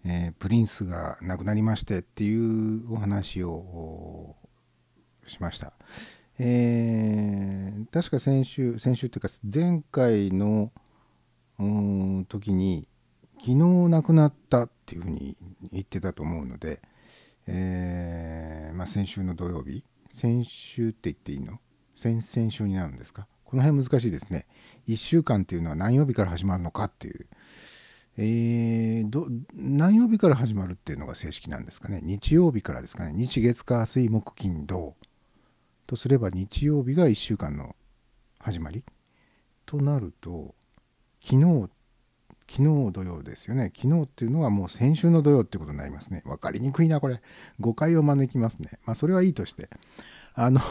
[0.06, 4.38] えープリンスが亡くなりましてっていうお話を
[5.28, 5.74] しました。
[6.40, 10.72] えー確か先週先週っていうか前回の
[11.60, 12.88] うん時に
[13.38, 13.56] 昨日
[13.90, 15.36] 亡くなったっていうふうに
[15.74, 16.82] 言ってたと思うので、
[17.46, 21.60] えーまあ、先週の土曜日先週って言っていいの？
[21.98, 23.28] 先々週になるんですか？
[23.44, 24.46] この辺難しいですね。
[24.88, 27.28] 1週間っていうのは何曜日から始まるのかっていう。
[28.20, 32.00] えーど何曜日から始まるっていうのが正式なんですかね。
[32.04, 33.14] 日曜日からですかね。
[33.14, 34.96] 日月火水木金土
[35.86, 37.76] とすれば日曜日が1週間の
[38.40, 38.84] 始まり。
[39.66, 40.56] となると
[41.22, 41.70] 昨日
[42.50, 43.72] 昨日土曜ですよね。
[43.76, 46.24] 昨日っていうのはもう先週の土曜ってことになりますね。
[46.26, 47.22] 分かりにくいなこれ。
[47.60, 48.80] 誤解を招きますね。
[48.86, 49.70] まあそれはいいとして。
[50.34, 50.62] あの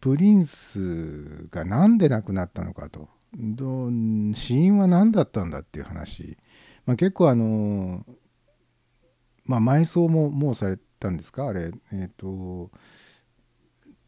[0.00, 3.08] プリンスが何で亡くなったのかと。
[3.34, 3.90] ど
[4.34, 6.36] 死因は何だったんだっていう話、
[6.86, 8.04] まあ、結構あの
[9.44, 11.46] まあ埋葬ももうされたんですか？
[11.46, 12.70] あれえっ、と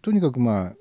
[0.02, 0.72] とにかくまあ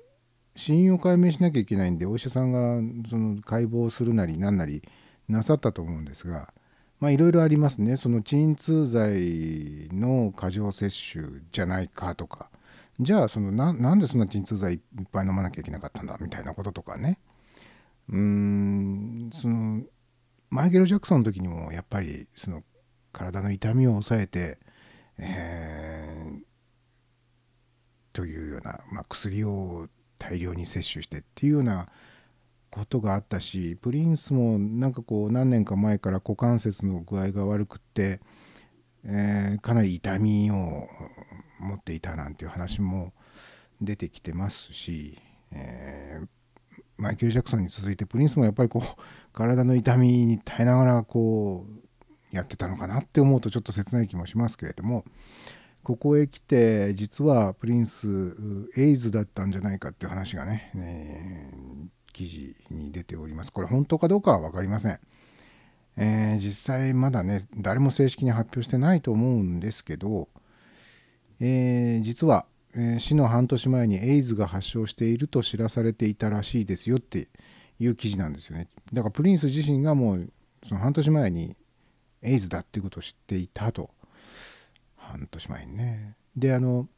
[0.56, 4.82] 死因を解明しなきゃいけないんでお医者さんがその解剖するなりなんなり
[5.28, 6.52] なさったと思うんですが
[7.00, 7.96] まあいろいろありますね。
[7.96, 12.50] その鎮痛剤の過剰摂取じゃないかとか。
[13.00, 14.80] じゃあそのななんでそんな鎮痛剤いっ
[15.10, 16.16] ぱい飲まなきゃいけなかったんだ？
[16.20, 17.18] みたいなこととかね。
[18.08, 19.82] うんその
[20.50, 22.62] マイケル・ジャクソンの時にもやっぱりその
[23.12, 24.58] 体の痛みを抑えて、
[25.18, 26.52] えー
[28.12, 29.88] というような、まあ、薬を
[30.18, 31.88] 大量に摂取してっていうような
[32.70, 38.20] ことがあったしプリンスもなんかこう何年か前から股関節の具合が悪くって、
[39.04, 40.88] えーかなり痛みを
[41.60, 43.12] 持っていたなんていう話も
[43.80, 45.18] 出てきてますし、
[45.50, 46.26] えー
[47.02, 49.00] マイケル・ジャクソンに続いてプリンスもやっぱりこう
[49.34, 55.04] 体の痛みに耐えながらこうやってたのかなって思うとちょっと切ない気もしますけれども
[55.82, 58.06] ここへ来て実はプリンス
[58.76, 61.52] エイズだったんじゃないかっていう話がね、え
[62.12, 63.52] 記事に出ております。
[63.52, 65.00] これ本当かどうかは分かりません、
[65.96, 70.28] えー実際まだね誰も正式に発表してないと思うんですけど、
[71.40, 77.28] えー実は、えー死の半年前にエイズが発症していると知らされていたらしいですよって
[77.78, 78.68] いう記事なんですよね。
[78.92, 80.32] だからプリンス自身がもう
[80.68, 81.56] その半年前に
[82.22, 83.90] エイズだっていうことを知っていたと。
[84.96, 86.16] 半年前にね。
[86.36, 86.88] であの、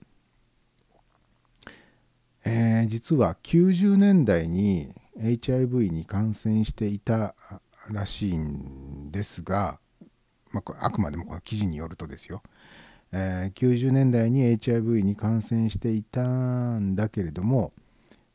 [2.45, 7.35] えー実は90年代に HIV に感染していた
[7.89, 9.79] らしいんですが、
[10.51, 12.43] まあ、あくまでもこの記事によるとですよ、
[13.17, 17.73] えー90年代に HIV に感染していたんだけれども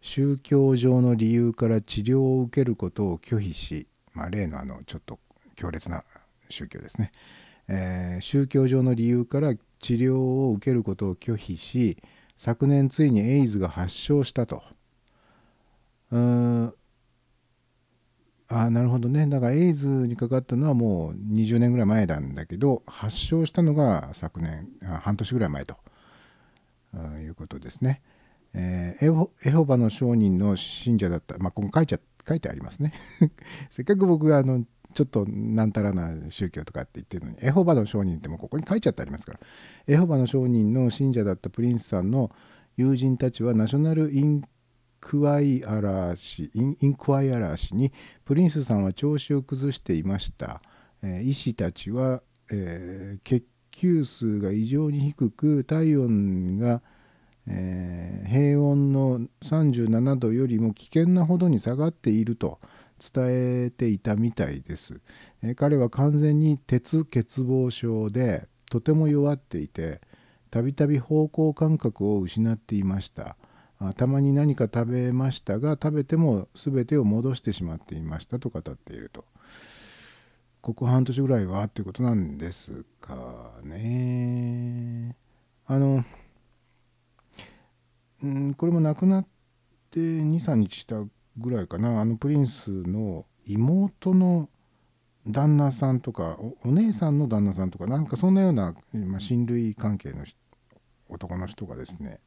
[0.01, 5.19] 宗教上の理由から治療を受けることを拒否し、まあ、例のあのちょっと
[5.57, 6.05] 強烈な
[6.49, 7.11] 宗教ですね、
[7.67, 11.97] えー宗教上の理由から治療を受けることを拒否し
[12.37, 14.63] 昨年ついにエイズが発症したと。
[18.51, 24.67] あなるほどねだからエイズにかかったのはもう20年ぐらい前なんだけど発症したのが昨年
[25.01, 25.75] 半年ぐらい前と
[26.95, 28.01] うんいうことですね。
[28.53, 32.93] えーエホエホバの証人の信者だった、まあ、ここ書いちゃ書いてありますね。
[33.69, 39.39] せっかく僕があのちょっとなんたらな宗教とかって言ってるのにエホバの証人ってもうここに書いちゃってありますから
[39.85, 42.31] エホバの証人の信者だったプリンスさんの
[42.75, 44.43] 友人たちはナショナルイン
[44.99, 47.91] クワイアラー氏インクワイアラー氏に
[48.25, 50.61] プリンスさんは調子を崩していました、
[51.01, 52.21] えー医師たちは、
[52.51, 56.81] えー血球数が異常に低く体温が、
[57.47, 62.59] えー平温の37度よりも危険なほどに下がっていると
[62.99, 63.25] 伝
[63.65, 64.99] えていたみたいです、
[65.41, 70.01] え彼は完全に鉄欠乏症でとても弱っていて
[70.51, 73.35] たびたび方向感覚を失っていました。
[73.95, 79.23] たまに何か食べましたが食べても全てを戻してしまっていましたと語っていると。
[80.61, 85.15] ここ半年ぐらいはということなんですかね。
[85.65, 86.03] あの
[88.21, 89.27] うんこれも亡くなっ
[89.91, 91.01] て23日した
[91.37, 92.01] ぐらいかな。
[92.01, 94.49] あのプリンスの妹の
[95.25, 100.25] 旦那さんとかお姉さんの旦那さんとかなんかそんなような、ま、親類関係の
[101.07, 102.19] 男の人がですね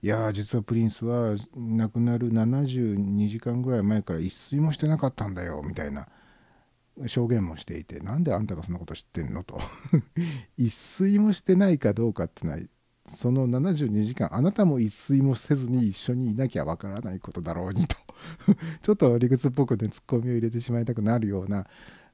[0.00, 6.06] いや実はプリンスは亡くなる72時間ぐらい前から一睡もしてなかったんだよみたいな
[7.06, 9.60] 証言もしていてなんであんたがそんなこと知ってんのと。
[10.56, 12.58] 一睡もしてないかどうかってのは
[13.08, 17.96] その72時間あなたも一睡もせずに一緒にいなきゃわからないことだろうにと。
[18.82, 21.66] ちょっと理屈っぽくねツッコミを入れてしまいたくなるような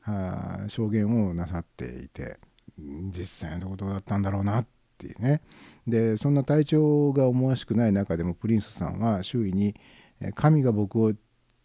[0.04, 2.38] あ証言をなさっていて
[2.78, 5.42] 実際のことだったんだろうなっっていうね。
[5.86, 9.74] でそんな体調が思わしくない中でもプリンスさんは周囲に
[10.34, 11.12] 神が僕を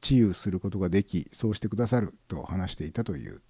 [0.02, 3.42] 治癒することができそうしてくださると話していたという、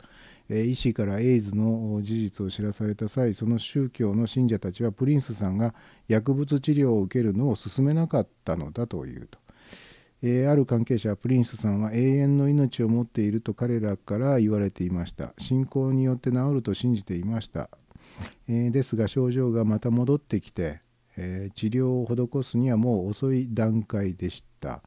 [0.50, 5.76] え医師からエイズの事実を知らされた際その宗教の信者たちはプリンスさんが
[6.08, 9.38] 薬物治療を受けるのを勧めなかったのだというと、
[10.24, 15.34] えーある関係者はプリンスさんは永遠の命を持っていると彼らから言われていました。
[15.38, 17.70] 信仰によって治ると信じていました、
[18.48, 20.80] えですが症状がまた戻ってきて、
[21.18, 24.82] え治療を施すにはもう遅い段階でした、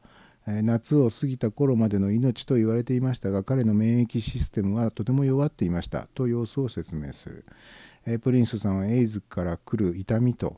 [0.47, 6.09] え夏を過ぎた頃までの命と言われていましたが彼の免疫システムはとても弱っていました。
[6.15, 7.45] と様子を説明する、
[8.07, 10.57] えプリンスさんはエイズから来る痛みと、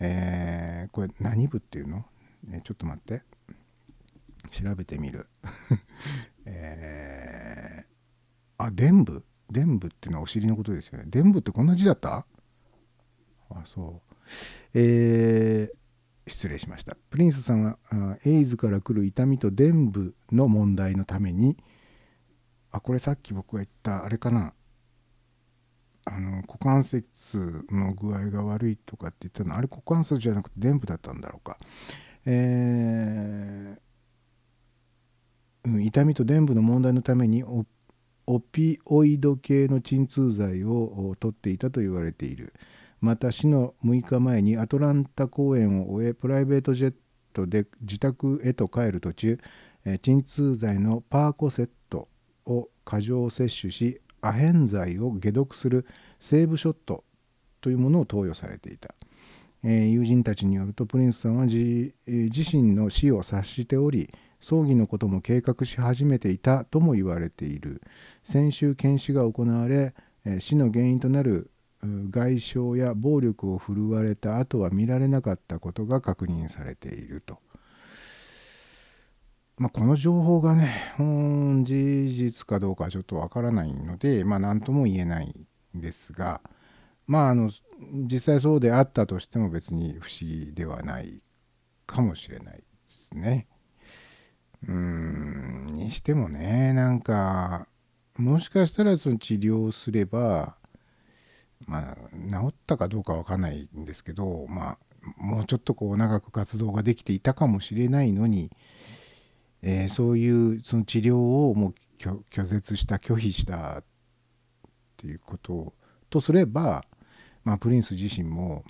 [0.00, 2.04] えーこれ何部っていうの、
[2.44, 3.22] ねちょっと待って。
[4.50, 5.26] 調べてみる。
[6.46, 9.22] えー、あ伝部？
[9.50, 11.04] 伝部っていうのはお尻のことですよね。
[11.06, 12.24] 伝部ってこんな字だった？
[13.50, 14.16] あそう。
[14.74, 15.80] えー
[16.26, 16.96] 失礼しました。
[17.10, 21.56] プリンスさんはあエイズから来る痛みと伝部の問題のために
[22.70, 24.54] あこれさっき僕が言ったあれかな？
[26.04, 31.58] あの股関節の具合が悪いとかって言ったのあれ股関節じゃなくて伝部だったんだろうか。
[32.26, 37.66] えーうん痛みと伝部の問題のためにオ
[38.26, 42.52] オピオイド系の鎮痛剤を取っていたと言われている。
[43.00, 46.94] また死の6日前にアトランタ公演を終えプライベートジェッ
[47.32, 49.38] トで自宅へと帰る途中
[50.02, 52.08] 鎮痛剤のパーコセット
[52.44, 55.86] を過剰摂取しアヘン剤を解毒する
[56.18, 57.04] セーブショット
[57.62, 58.94] というものを投与されていた、
[59.64, 64.10] えー友人たちによるとプリンスさんは,自身の死を察しており
[64.40, 67.82] 葬儀のことも計画し始めていたとも言われている
[68.22, 69.94] 先週検視が行われ
[70.38, 71.50] 死の原因となる
[71.82, 77.38] 外傷や暴力を振るわれた後は見られなかったことが確認されていると。
[79.56, 85.34] まあ、この情報がね、うん事実かどうかはちょっとわからないので、まあ、何とも言えない
[85.76, 86.40] んですが、
[87.06, 87.50] まあ、あの
[88.10, 91.22] 実際そうであったとしても別に不思議ではない
[91.86, 93.48] かもしれないですね。
[94.68, 97.66] うーんにしてもねなんか
[98.16, 100.56] もしかしたらその治療すれば
[101.66, 101.96] まあ
[102.30, 104.78] 治ったかどうかわかんないんですけどまあ
[105.16, 108.50] もうちょっとこう長く活動ができていたかもしれないのに、
[109.62, 113.84] えーそういうその治療をもう拒拒絶した拒否したっ
[114.98, 115.72] ていうこと
[116.10, 116.84] とすれば、
[117.44, 118.64] まあ、プリンス自身も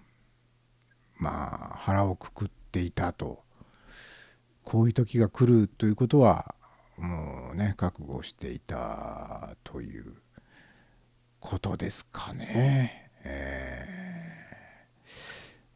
[1.16, 3.42] まあ腹をくくっていたと。
[4.70, 6.54] こういう時が来るということは
[6.96, 10.14] もうね覚悟していたという
[11.40, 13.10] ことですかね。
[13.24, 13.84] え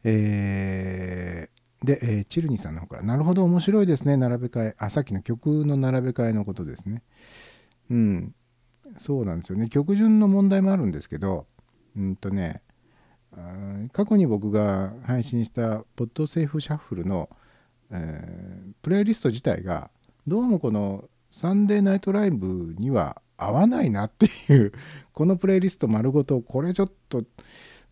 [0.05, 7.03] ーえーで、えーチルニさんの方から「なるほど面白いですね並べ替え」あさっきの曲の並べ替えのことですね。
[7.91, 8.35] うん
[9.01, 11.49] そうなんですよね曲順の問題もあるんですけど
[11.97, 12.63] うんとね
[13.93, 17.29] 過去に僕が配信した「ポッドセーフシャッフルの」
[17.95, 19.91] えープレイリスト自体が
[20.27, 24.73] どうもこのサンデーナイトライブには合わないなっていう
[25.15, 27.25] このプレイリスト丸ごとこれちょっと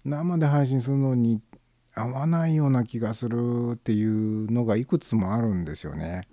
[0.04, 1.40] 生で配信するのに
[1.94, 6.28] 合わないような気がするっていうのがいくつもあるんですよね。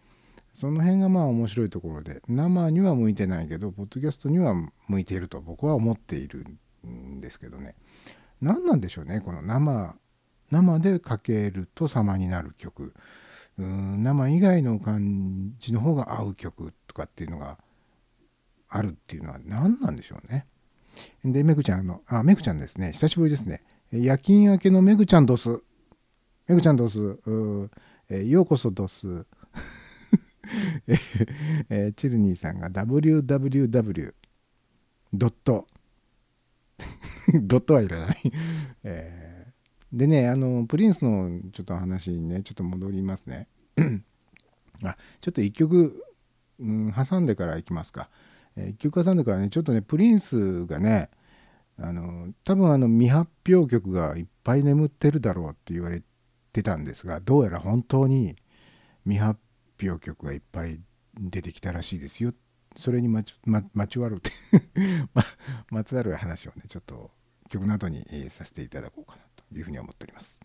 [0.53, 4.53] その辺がまあ面白いところで生には向いてないけどポッドキャストには
[4.89, 6.45] 向いていると僕は思っている
[6.85, 7.75] んですけどね
[8.41, 9.95] 何なんでしょうねこの生
[10.51, 12.93] 生でかけると様になる曲
[13.59, 17.57] うん生以外の感じの方が合う曲とかっていうのが
[18.69, 20.47] あるっていうのは何なんでしょうね。
[21.23, 23.61] でめぐちゃんあのあめぐちゃんですね久しぶりですね。
[23.91, 25.49] 夜勤明けのめぐちゃんどす。
[26.47, 26.99] めぐちゃんどす。
[26.99, 27.69] う
[28.09, 29.25] えようこそどす。
[31.69, 34.13] えチルニーさんが www
[35.13, 35.67] ドット
[37.41, 38.15] ドットはいらない、
[38.83, 39.28] えー
[39.91, 43.47] でねあのプリンスのちょっと話にねちょっと戻りますね。
[44.83, 46.05] あちょっと一曲、
[46.59, 48.09] うん、挟んでからいきますか、
[48.55, 51.09] えー一曲挟んでからねちょっとねプリンスがね
[51.77, 56.03] あの多分あの未発表曲がいっぱい眠ってるだろうって言われ
[56.51, 58.35] てたんですがどうやら本当に
[59.03, 59.39] 未発
[59.81, 60.79] 表曲がいっぱい
[61.17, 62.33] 出てきたらしいですよ。
[62.75, 64.31] それにまちままちわるって
[65.13, 65.23] ま
[65.71, 67.11] まつわる話をねちょっと
[67.49, 69.23] 曲の後に、えーさせていただこうかな。
[69.57, 70.39] いうふうに思っております。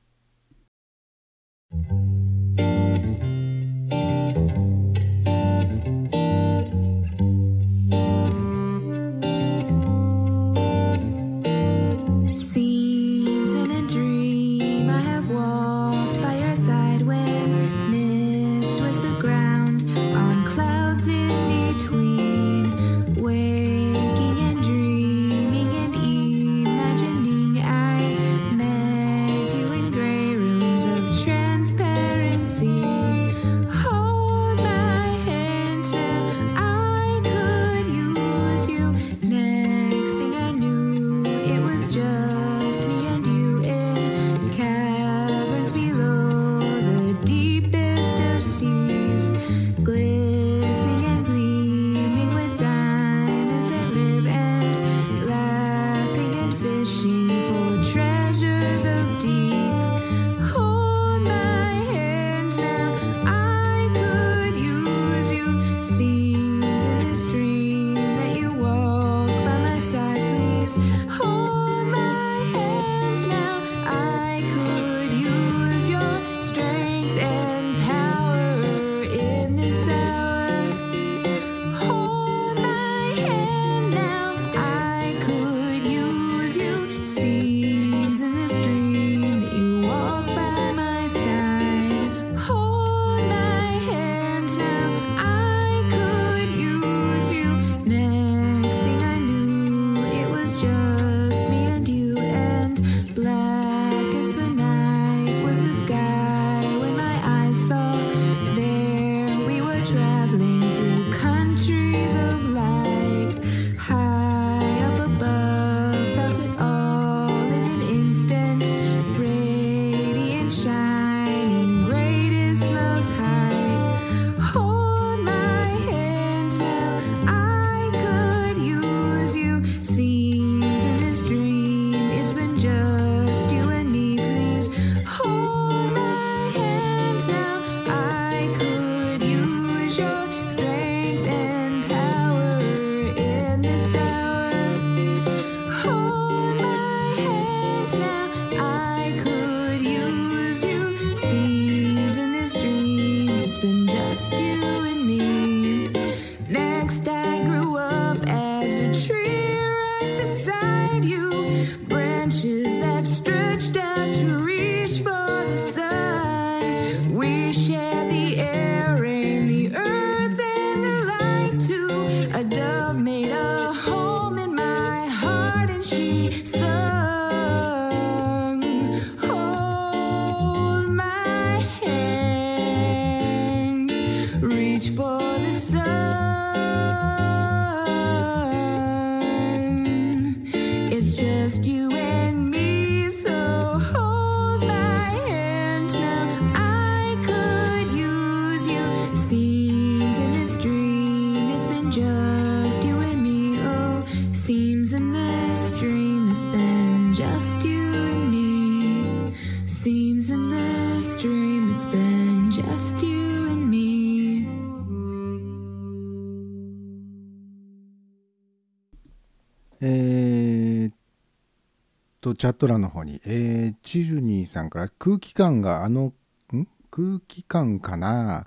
[222.37, 226.13] チャット欄の方に、えーチルニーさんから空気感があの、
[226.53, 226.67] ん？
[226.91, 228.47] 空気感かな？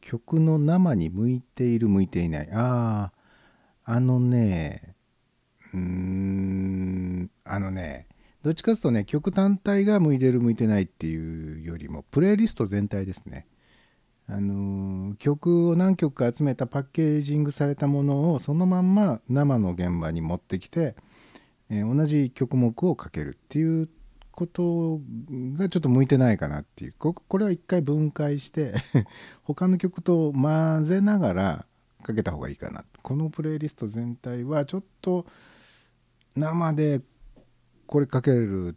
[0.00, 2.48] 曲の生に向いている向いていない。
[2.52, 3.12] あ
[3.84, 4.94] あ、あのね、
[5.72, 8.08] うーん、あのね、
[8.42, 13.46] どっちかというとね、曲単体が向いてる向いてないっていうよりも、プレイリスト全体ですね。
[14.26, 20.96] あのー曲を何曲か集めたパッケージングされたものをそのまんま生の現場に持ってきて、
[21.72, 23.88] えー同じ曲目をかけるっていう
[24.30, 25.00] こと
[25.56, 28.74] がちょっと向いてないかなっていうこれは一回分解して
[29.42, 31.66] 他の曲と混ぜながら
[32.02, 35.26] かけた方がいいかなこのプレイリスト全体はちょっと
[36.36, 37.00] 生で
[37.86, 38.76] これかける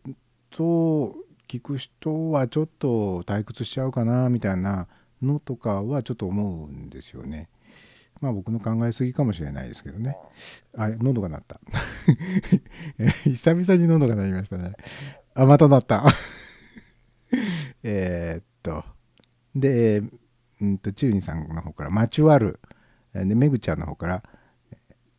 [0.49, 1.15] と
[1.47, 4.87] 聞く人はちょっと退屈しちゃうかなみたいな
[5.21, 7.49] のとかはちょっと思うんですよね。
[8.21, 10.17] まあ僕の考えすぎかもしれないですけどね。
[10.77, 11.59] あ、喉が鳴った。
[13.23, 14.73] 久々に喉が鳴りましたね。
[15.33, 16.05] あ、また鳴った。
[17.83, 18.83] えっと。
[19.55, 20.01] で、
[20.61, 22.59] うんと、チューニさんの方から、マチュアル。
[23.13, 24.23] で、メグちゃんの方から、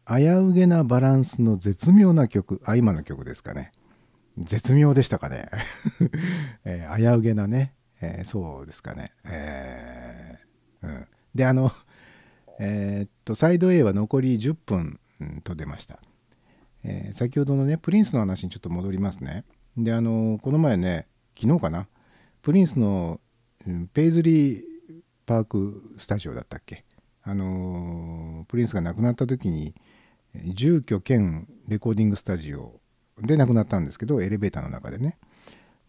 [0.08, 2.60] 危うげなバランスの絶妙な曲。
[2.64, 3.72] あ、今の曲ですかね。
[4.38, 5.48] 絶妙でしたかね。
[6.64, 9.12] えー危うげなね、えーそうですかね。
[9.24, 11.72] えーうん、であの、
[12.58, 15.00] えーっとサイド A は残り10分
[15.44, 15.98] と出ました。
[16.84, 19.44] えー先ほどのねプリンスの話にちょっと戻りますね。
[19.76, 21.06] であのこの前ね
[21.38, 21.86] 昨日かな？
[22.42, 23.20] プリンスの、
[23.92, 24.62] ペイズリー
[25.26, 26.84] パークスタジオだったっけ？
[27.24, 29.74] あのプリンスが亡くなった時に
[30.54, 32.80] 住居兼レコーディングスタジオ
[33.20, 35.18] で亡くなったんですけどエレベーターの中でね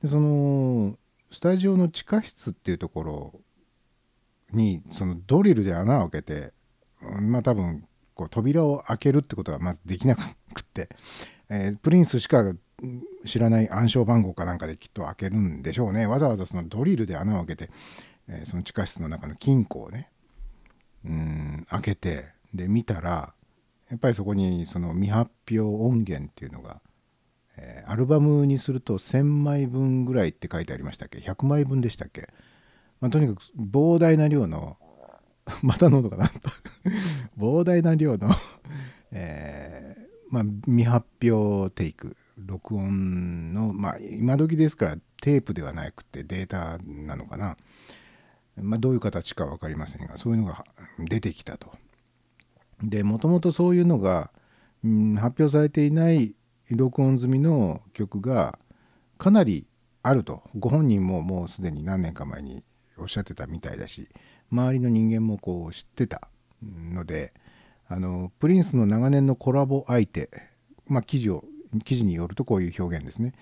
[0.02, 0.98] でその
[1.32, 3.34] スタジオの地下室っていうところ
[4.52, 6.54] にそのドリルで穴を開けて
[7.02, 10.24] まあ多分こう扉を開けるってことがまずできなくっ
[10.64, 10.90] て、
[11.50, 12.44] えープリンスしか
[13.26, 16.08] 知らない暗証番号かなんかできっと開けるんでしょうね。
[16.08, 17.72] わざわざそのドリルで穴を開けて、
[18.28, 20.10] えーその地下室の中の金庫をね
[21.06, 23.34] うん開けてで見たら
[23.90, 26.82] やっぱりそこにその未発表音源っていうのが、
[27.56, 32.28] えーアルバムにすると1,000枚分ぐらいって書いてありましたっけ？100枚分でしたっけ、
[33.00, 34.78] まあ、とにかく膨大な量の
[35.64, 36.52] また喉が鳴った
[37.38, 38.30] 膨大な量の、
[39.12, 42.18] えーまあ、未発表テイク。
[42.38, 47.58] 録音のまあ今時ですからテープではなくてデータなのかな、
[48.56, 50.64] まあ、どういう形か分かりませんがそういうのが
[51.00, 51.72] 出てきたと。
[52.84, 54.32] でもともとそういうのが、
[54.84, 56.36] うん発表されていない
[56.70, 58.60] 録音済みの曲が
[59.18, 59.66] かなり
[60.04, 60.44] あると。
[60.56, 62.64] ご本人ももうすでに何年か前に
[62.98, 64.08] おっしゃってたみたいだし
[64.52, 66.30] 周りの人間もこう知ってた
[66.62, 67.34] ので
[67.88, 70.30] あのプリンスの長年のコラボ相手
[70.88, 71.46] まあ記事を
[71.84, 73.34] 記事によるとこういう表現ですね。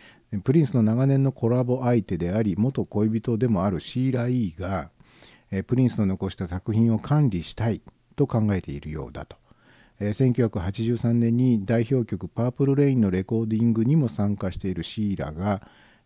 [0.43, 4.89] プリンスの長年のコラボ相手であり元恋人でもあるシーラ・イーが
[5.51, 7.81] えプリンスの残した作品を管理したい
[8.15, 9.37] と考えているようだと、
[9.99, 15.61] えー1983年に代表曲「パープル・レイン」のレコーディングにも参加しているシーラが、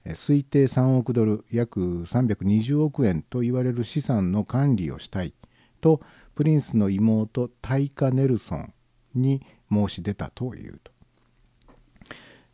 [0.05, 5.33] 推定3億ドル約320億円と言われる資産の管理をしたい
[5.81, 5.99] と
[6.35, 8.73] プリンスの妹タイカ・ネルソン
[9.13, 10.91] に申し出たというと。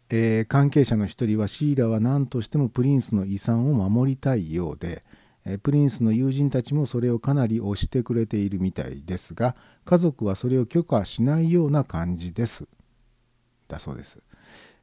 [0.09, 5.01] えー関係者の一人はシーラは何としてもプリンスの遺産を守りたいようで、
[5.45, 12.67] えープリンスの友人たちもそれをかなり推してくれているみたいですが家族はそれを許可しないような感じです
[13.67, 14.19] だそうです、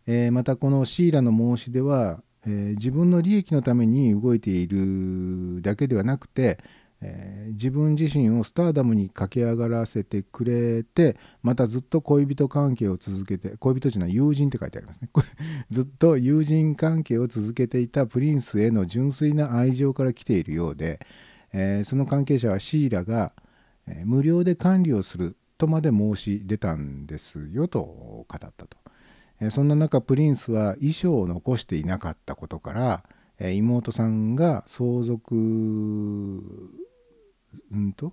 [0.07, 6.59] えーまたこのシーラの申し出は、えー自分の利益のために動いているだけではなくて、
[7.01, 15.09] えー自分自身をスターダムに駆け上がらせてくれてまたずっと恋人関係を続けて恋人じゃない友人って書いてありますね
[15.70, 21.01] ずっと友人関係を続けていたプリンスへの純粋な愛情から来ているようで、
[21.53, 23.32] えーその関係者はシーラが、
[23.86, 28.66] え無料で管理をするとまで申し出たんですよと語ったと。
[29.51, 32.72] そんな中プリンスは遺書を残していなかったことか
[33.38, 35.34] ら、妹さんが相続
[37.72, 38.12] うんと、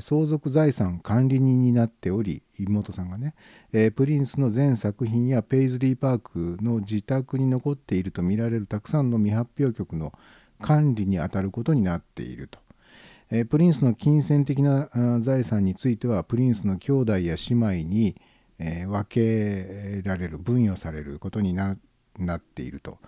[0.00, 3.34] 相続財産管理人になっており妹さんがね、
[3.72, 10.12] えプリンスの全作品やペイズリーパークの自宅に残っていると見られるたくさんの未発表曲の
[10.60, 12.58] 管理に当たることになっていると。
[13.32, 14.88] えプリンスの金銭的な
[15.20, 18.20] 財産についてはプリンスの兄弟や姉妹に、
[18.60, 21.76] えー分けられる分与されることにな
[22.18, 22.98] なっていると、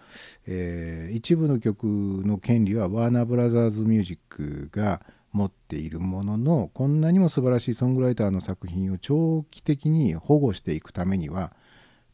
[0.46, 11.52] えー一部の曲の権利はワーナーブラザーズミュージックが持っているもののこんなにも素晴らしいソングライターの作品を長期的に保護していくためには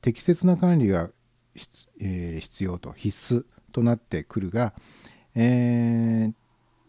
[0.02, 1.10] 適切な管理が
[1.54, 4.74] 必,、えー必要と必須となってくるが、
[5.34, 6.32] えー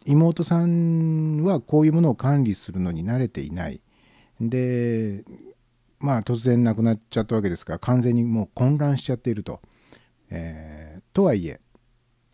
[0.06, 3.82] 妹さんはこういうものを管理するのに慣れていない。
[4.40, 5.24] で
[6.00, 9.62] まあ突然亡くなっちゃったわけですから完全にもう混乱しちゃっていると。
[10.30, 11.60] えーとはいえ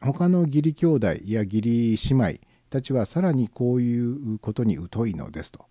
[0.01, 2.39] 他の義理兄弟や義理姉妹
[2.69, 5.65] たちはさらにこういうことに疎いのですと。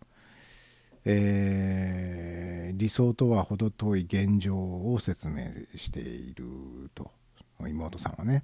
[1.04, 5.44] えー理想とは程遠い現状を説明
[5.76, 6.44] している
[6.92, 7.12] と
[7.60, 8.42] 妹さんはね。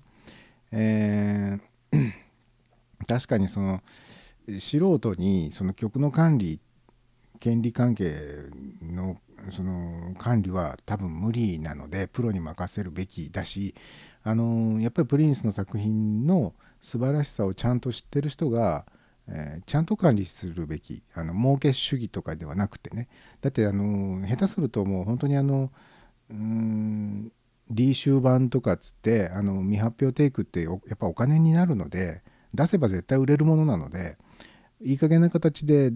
[0.71, 2.13] えー
[3.09, 3.83] 確かにその
[4.59, 6.61] 素人にその曲の管理
[7.41, 8.15] 権利関係
[8.83, 9.17] の
[9.51, 13.75] その管理は多分無理なのでプロに任せるべきだし
[14.23, 18.87] あのやっぱりプリンスの作品の素晴らしさをちゃんと知ってる人が、
[19.29, 23.09] えーちゃんと管理するべきあの儲け主義とかではなくてね。
[23.41, 25.71] だってあの下手するともう本当にあの
[26.31, 27.33] うん
[27.71, 32.23] リーシュー版とかっつってあの未発表テイクってやっぱお金になるので
[32.53, 34.17] 出せば絶対売れるものなので
[34.83, 35.93] いい加減な形で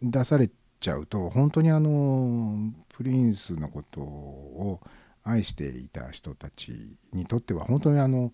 [0.00, 0.48] 出され
[0.82, 4.80] ちゃうと本当にあのプリンスのことを
[5.24, 8.32] 愛していた人たちにとっては本当にあの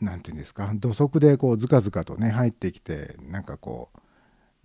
[0.00, 3.96] なんていうんですか土足でこうずかずかとね入ってきてなんかこう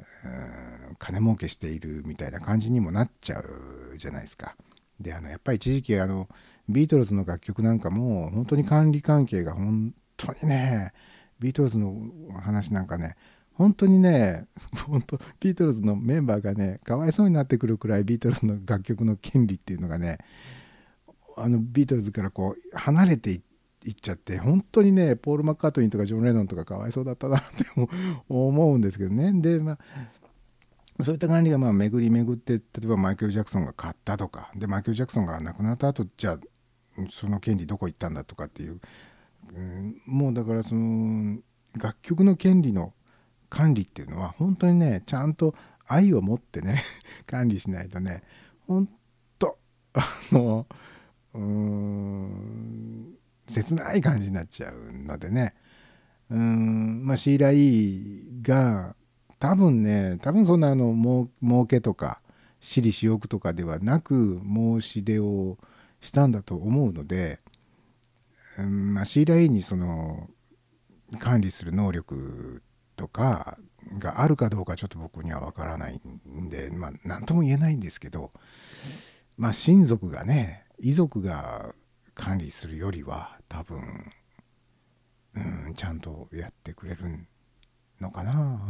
[0.03, 4.55] う金儲けしているみたいな感じにもなっちゃうじゃないですか。
[4.99, 6.27] であのやっぱり一時期あの
[6.69, 10.93] ビートルズの楽曲なんかも本当に管理関係が本当にね
[11.39, 11.95] ビートルズの
[12.39, 13.15] 話なんかね
[13.61, 14.47] 本当にね
[14.87, 20.17] 本当ビートルズのメンバーがねかわいそうになってくるくらいビートルズの楽曲の権利っていうのがね
[21.37, 23.41] あのビートルズからこう離れていっ
[23.93, 27.87] ちゃって本当にねポール・マッカートニーとかジョン・レノンとかかわいそうだったなって思
[28.49, 29.31] 思うんですけどね。
[29.39, 29.77] でまあ
[31.03, 36.39] そういった管理がまあ巡り巡って例えばマイケル・ジャクソンが買ったとかでマイケル・ジャクソンが亡くなった後じゃあ
[37.09, 38.79] その権利どこ行ったんだとかっていう、
[39.53, 41.39] うんもうだからその
[41.73, 42.93] 楽曲の権利の
[43.51, 45.53] 管理っていうのは本当にねちゃんと
[45.87, 46.81] 愛を持ってね
[47.27, 48.23] 管理しないとね
[48.65, 48.89] 本
[49.37, 49.57] 当
[49.93, 50.65] あの
[51.33, 53.13] うーん
[53.45, 55.53] 切ない感じになっちゃうのでね。
[56.29, 58.95] うーんまあシーラ・イーが
[59.37, 62.21] 多分ね多分そんなあのもう儲けとか
[62.61, 65.57] 私利私欲とかではなく申し出を
[65.99, 67.39] したんだと思うので、
[68.57, 70.29] うんまあ、シーラ・イーにその
[71.19, 72.63] 管理する能力
[73.01, 73.57] とか
[73.97, 75.99] があるかどうかちょっと僕には分からない
[76.29, 78.29] んでまあ何とも言えないんですけど
[79.37, 81.73] まあ親族がね遺族が
[82.13, 83.81] 管理するよりは多分、
[85.35, 87.27] うん、ちゃんとやってくれる
[87.99, 88.69] のかな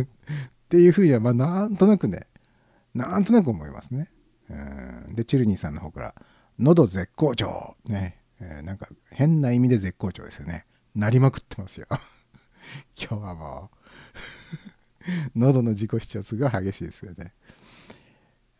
[0.00, 0.06] っ
[0.70, 2.26] ていうふうにはまあなんとなくね
[2.94, 4.10] なんとなく思いますね。
[4.48, 6.14] うんでチルニーさんの方から
[6.58, 10.64] 「喉絶好調」ね、えーなんか変な意味で絶好調ですよね。
[10.94, 11.88] なりまくってますよ。
[12.98, 13.70] 今日はも
[15.34, 17.32] う 喉の自己主張すごい激しいですよね。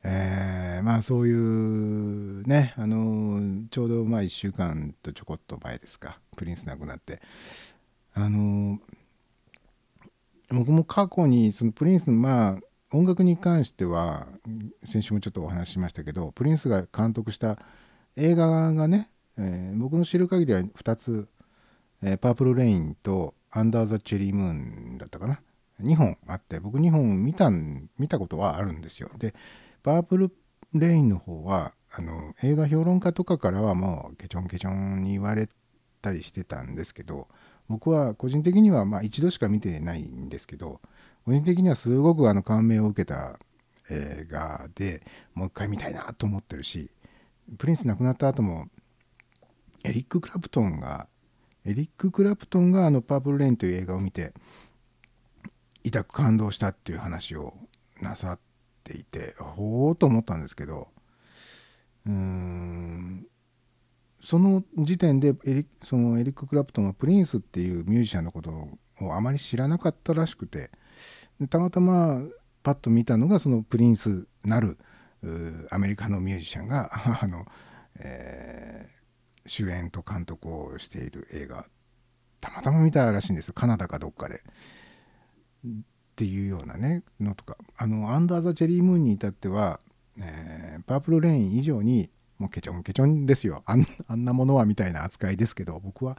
[0.06, 7.22] えーまあそういうね、あのちょうどまあ1週間とちょこっと前ですかプリンス亡くなって
[8.12, 8.78] あの
[10.50, 12.58] 僕も過去にそのプリンスのまあ
[12.92, 14.28] 音楽に関しては
[14.84, 17.58] 先週もちょっとお話ししましたけどプリンスが監督した
[18.16, 21.28] 映画がね、えー僕の知る限りは2つ
[22.02, 24.52] えーパープルレインとアンダーザチェリームー
[24.94, 25.40] ンだったかな。
[25.80, 29.10] 2本あって僕2本見た見たことはあるんですよ。
[29.16, 29.32] で
[29.82, 30.32] パープル
[30.72, 35.48] レインの方はあの映画評論家とかからはもうケチョンケチョンに言われ
[36.02, 37.28] たりしてたんですけど
[37.68, 40.80] 僕は個人的にはまあ一度しか見てないんですけど
[41.24, 43.38] 個人的にはすごくあの感銘を受けた
[43.88, 45.02] 映画で
[45.34, 46.90] もう一回見たいなと思ってるし
[47.58, 48.66] プリンス亡くなった後も
[49.84, 51.06] エリック・クラプトンが
[51.66, 54.34] エリック・クラプトンがあの「パープル・レイン」という映画を見て
[55.82, 57.54] 痛く感動したっていう話を
[58.00, 58.38] なさっ
[58.82, 60.88] ていてほうと思ったんですけど
[62.06, 63.26] うーん
[64.22, 68.50] その時点でエリそのエリック・クラプトンはプリンスっていうミュージシャンのこと
[69.00, 70.70] をあまり知らなかったらしくて
[71.50, 72.22] たまたま
[72.62, 74.78] パッと見たのがそのプリンスなる
[75.70, 76.90] アメリカのミュージシャンが
[77.22, 77.46] あの、
[77.96, 78.93] えー
[79.46, 81.66] 主演と監督をしている映画
[82.40, 83.54] たまたま見たらしいんですよ。
[83.54, 84.42] カナダかどっかで。
[85.66, 85.70] っ
[86.14, 87.56] ていうようなねのとか。
[87.76, 89.80] あの「アンダー・ザ・チェリー・ムーン」に至っては、
[90.18, 93.62] えーパープル・レイン以上にもうケチョンケチョンですよ。
[93.64, 96.18] あんあんなものはみたいな扱いですけど僕は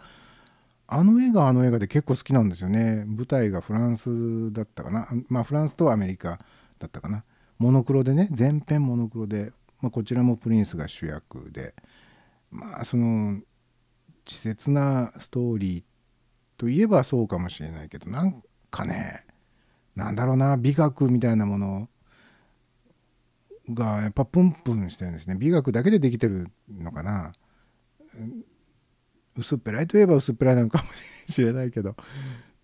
[0.87, 3.05] あの映画あの映画で結構好きなんですよね。
[3.05, 5.07] 舞台がフランスだったかな。
[5.29, 6.39] まあフランスとアメリカ
[6.79, 7.23] だったかな。
[7.59, 11.75] モノクロでね全編モノクロで、まあ、こちらもプリンスが主役で。
[12.55, 13.41] まあその
[14.25, 15.83] 稚拙なストーリー
[16.57, 18.41] といえばそうかもしれないけどなん
[18.71, 19.25] かね
[19.95, 21.89] なんだろうな美学みたいなもの
[23.69, 25.35] がやっぱプンプンしてるんですね。
[25.35, 27.33] 美学だけでできてるのかな。
[29.37, 30.85] 薄っぺらいといえば薄っぺらいなのかも
[31.27, 31.95] しれないけど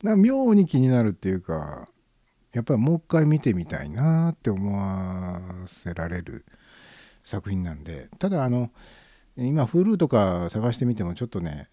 [0.03, 1.85] な妙に気になるっていうか
[2.53, 6.45] やっぱりもう一回見てみたいなって思わせられる
[7.23, 8.71] 作品なんでただあの
[9.37, 11.69] 今 Hulu とか探してみてもちょっとね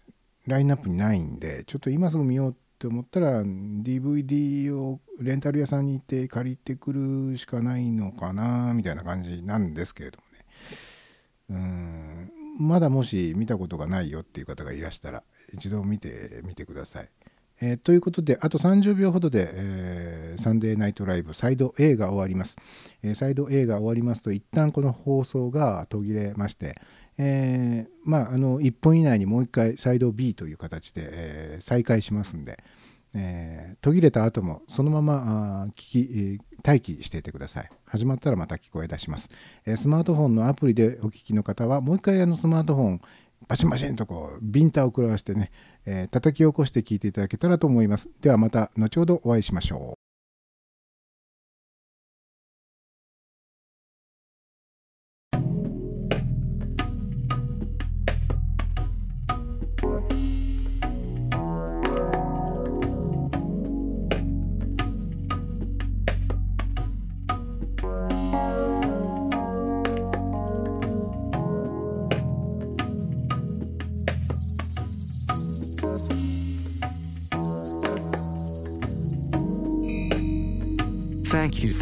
[0.47, 10.45] ラインナップにないんでちょっと今すぐ見ようって思ったら DVD をレンタル屋さんに行って借りてくるしかないのかなみたいな感じなんですけれどもね
[11.49, 17.09] うんまだもし見たことがないよっていう方がいらしたら一度見てみてください。
[17.61, 22.55] えーということであと30秒ほどで、えーサンデーナイトライブサイド A が終わります、
[23.03, 26.75] えーサイド A が終わりますと一旦この放送が途切れまして、
[27.19, 32.63] えーまああの1分以内にもう一回サイド B という形で、えー再開しますんで、
[33.13, 37.69] えー途切れた後もそのままあ聞き、待機していてください。
[37.85, 39.29] 始まったらまた聞こえ出します、
[39.65, 43.01] えスマートフォンのアプリでお聞きの方はもう一回あのスマートフォン
[43.47, 45.51] バシンバシンとこうビンタを食らわしてね、
[45.85, 48.09] え叩き起こして聞いていただけたらと思います。
[48.21, 50.08] ではまた後ほどお会いしましょう。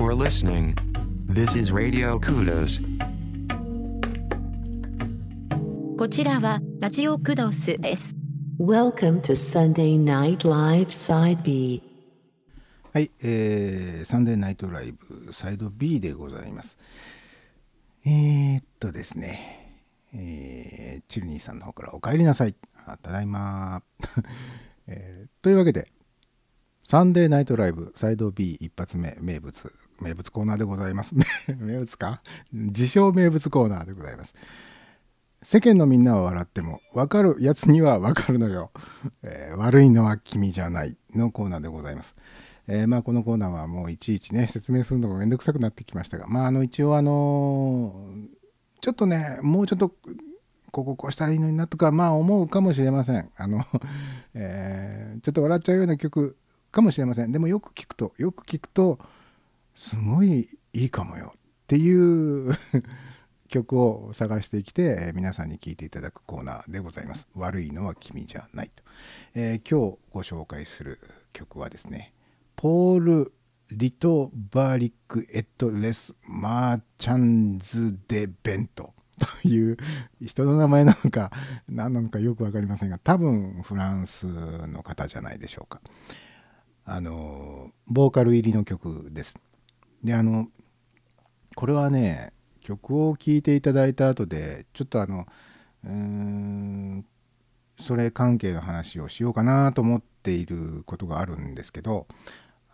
[0.08, 0.74] For listening.
[1.28, 2.82] This is Radio Kudos.
[5.97, 8.16] こちらはラジオクドスです。
[8.58, 11.84] Welcome to Sunday Night Live Side B.
[12.93, 16.78] はい、えーサンデーナイトライブサイド B でございます。
[18.05, 19.84] えー、っとですね、
[20.14, 22.55] えーチルニーさんの方からお帰りなさい。
[22.86, 23.84] あただいま、
[24.88, 25.86] えーというわけで、
[26.86, 31.14] サンデーナイトライブサイド B 一発目名物、名物コーナーでございます。
[31.58, 32.22] 名物か？
[32.54, 34.34] 自称名物コーナーでございます。
[35.43, 38.72] 世間のみんなは笑っても分かるやつには分かるのよ、
[39.24, 42.16] えー悪いのは君じゃないのコーナーでございます。
[42.68, 48.28] えーまあこのコーナーはもういちいちね説明するのがめんどくさくなってきましたがまああの一応あのー
[48.82, 49.89] ちょっとねもうちょっと
[50.72, 53.64] こここうしたらいいのになとかまあ思うかもしれませんあの、
[54.34, 56.36] えーちょっと笑っちゃうような曲
[56.72, 59.00] かもしれませんでもよく聞くとよく聞くと
[59.78, 62.51] すごいいいかもよっていう
[63.47, 67.28] 曲を探してきて、皆さんに聴いていただくコーナーでございます。
[67.36, 68.84] 悪いのは君じゃないと。
[69.36, 70.99] えー今日ご紹介する
[71.32, 72.15] 曲はですね、
[72.55, 73.34] ポール・
[73.69, 78.95] リト・バーリック・エット・レス・マーチャンズ・デ・ベント
[79.43, 79.78] という
[80.25, 81.32] 人の名前なのか
[81.69, 85.82] 何なのかよく分かりませんが多分フランスの方じゃないでしょうか。
[86.84, 89.38] あのボーカル入りの曲です。
[90.04, 90.48] であの
[91.56, 95.26] これはね曲を聴いていただいた後でちょっとあの
[95.84, 97.06] うーん
[97.80, 102.08] それ関係の話をしようかなと思っていることがあるんですけど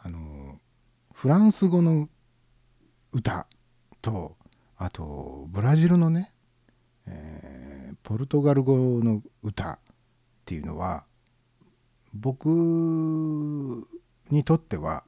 [0.01, 0.59] あの
[1.13, 2.09] フランス語の
[3.11, 3.47] 歌
[4.01, 4.35] と
[4.77, 6.31] あとブラジルのね、
[7.05, 7.63] えー
[8.03, 9.79] ポルトガル語の歌っ
[10.45, 11.05] ていうのは
[12.13, 12.47] 僕
[14.29, 15.03] にとっては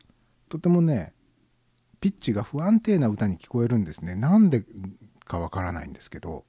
[0.49, 1.13] とてもね
[2.06, 4.64] ピッチが不安定な歌に聞こえるんですねなんで
[5.26, 6.45] かわからないんですけど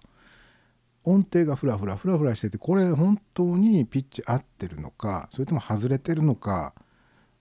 [1.03, 6.75] 音程がフラフラフラフラしててこれ本当にピッチ合ってるのかそれとも外れてるのか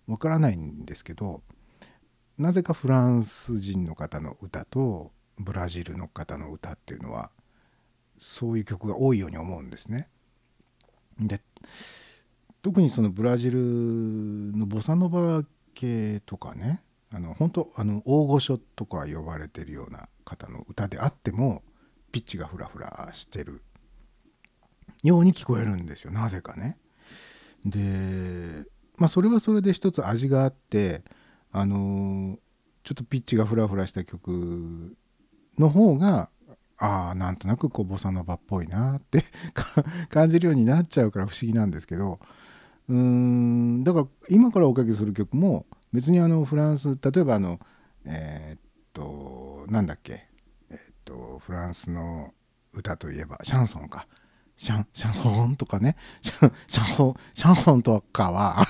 [0.08, 1.42] わからないんですけど
[2.38, 7.32] なぜかフランス人の方の歌とブラジルの方の歌っていうのは
[8.18, 10.08] そういう曲が多いように思うんですね。
[11.20, 11.42] で
[12.62, 15.44] 特にそのブラジルのボサノバ
[15.74, 16.82] 系とかね
[17.16, 21.64] あの本当あの大御所とか呼ばれてるような方の歌であっても
[22.12, 23.62] ピッチがフラフラしてる
[25.02, 26.78] ように聞こえるんですよなぜかね。
[27.64, 28.66] で
[28.98, 31.04] まあそれはそれで一つ味があって
[31.54, 32.38] あの
[32.84, 34.98] ちょっとピッチがフラフラした曲
[35.58, 36.30] の方が
[36.78, 39.24] ああなんとなくこうボサノバっぽいなって
[40.10, 42.20] 感じるようになっちゃうから不思議なんですけど
[42.90, 47.60] うーんだから今からおかけする曲も別にあのフランス例えばあの
[48.06, 48.60] えーっ
[48.94, 50.28] となんだっけ
[50.70, 52.34] えーっとフランスの
[52.74, 54.08] 歌といえばシャンソンか。
[54.58, 55.96] シャンシャンソンとかね。
[56.22, 58.68] シャンシャンソンシャンソンとかは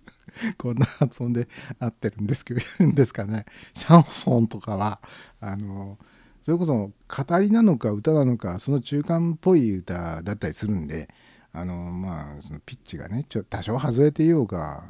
[0.58, 1.48] こんな発音で
[1.78, 3.46] 合ってるんですけどんですかね。
[3.74, 5.00] シャンソンとかは
[5.40, 5.98] あの
[6.42, 6.74] それこそ
[7.08, 11.08] 語りなのか歌なのかその中間っぽい歌だったりするんで
[11.52, 14.84] あのまあそのピッチがねちょ多少外れていようが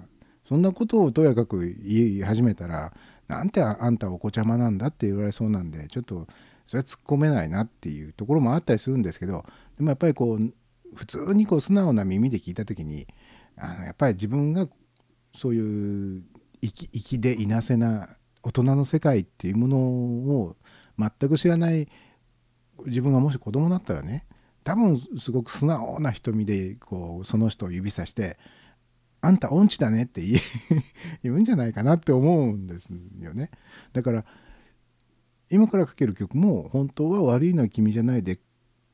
[0.52, 2.92] そんなことをとやかく言い始めたら
[3.26, 6.26] なんてあんたお子ちゃまなんだって言われそうなんでちょっと
[6.66, 9.46] それは突っ込めないなっていうところもあったりするんですけど
[9.78, 10.52] でもやっぱりこう
[10.94, 13.06] 普通にこう素直な耳で聞いた時に
[13.56, 14.68] あのやっぱり自分が
[15.34, 16.22] そういう
[16.60, 18.10] 生きでいなせな
[18.42, 20.56] 大人の世界っていうものを
[20.98, 21.88] 全く知らない
[22.84, 24.26] 自分がもし子供だったらね
[24.64, 28.36] 多分すごく素直な瞳でこうその人を指さして
[29.22, 30.40] 「あんた音痴だね」って言
[31.22, 33.50] 言うんじゃないかなって思うんですよね。
[33.92, 34.24] だから
[35.48, 38.40] 今からかける曲も本当は悪いのは君じゃないで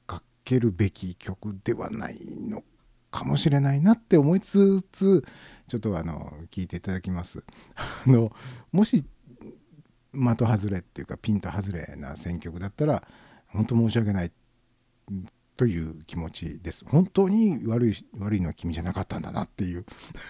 [0.06, 2.62] かけるべき曲ではないの
[3.10, 5.24] かもしれないなって思いつつ
[5.68, 7.42] ちょっとあの聞いていただきます。
[8.06, 8.30] あの
[8.70, 9.04] もし
[10.12, 13.06] 的外れっていうかピンと外れな選曲だったら
[13.46, 14.32] 本当申し訳ない
[15.58, 16.84] という気持ちです。
[16.86, 19.84] 本当に悪い悪いのは君じゃなかったんだなっていう。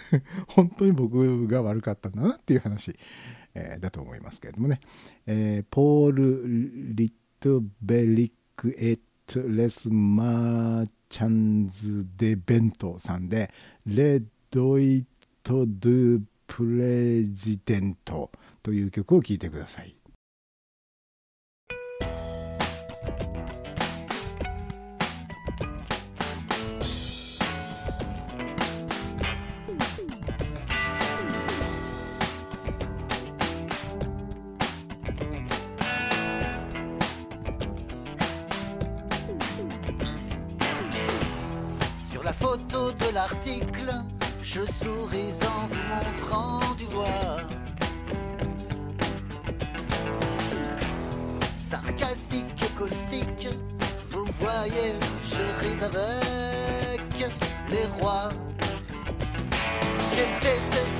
[0.48, 2.96] 本当に僕が悪かったんだなっていう話、
[3.54, 4.80] えーだと思いますけれどもね、
[5.26, 13.52] えーポール・リットベリック・エット・レス・マーチャンズ・デ・ベントさんで
[13.84, 15.04] 「レ・ドイ
[15.42, 18.30] ト・ドゥ・プレジデント」
[18.64, 19.97] という曲を聴いてください。
[44.42, 47.40] Je souris en vous montrant du doigt.
[51.70, 53.48] Sarcastique et caustique,
[54.10, 54.92] vous voyez,
[55.24, 57.32] je ris avec
[57.70, 58.30] les rois.
[60.14, 60.97] J'ai fait ce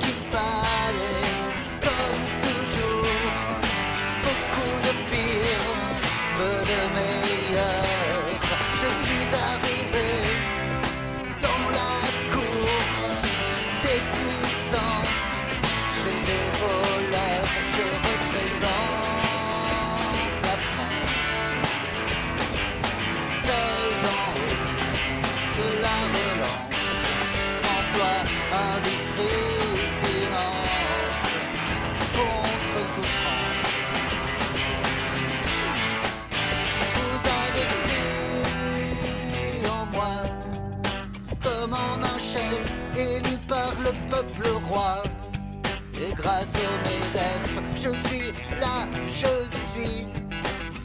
[46.29, 49.33] MEDEF, je suis là, je
[49.73, 50.07] suis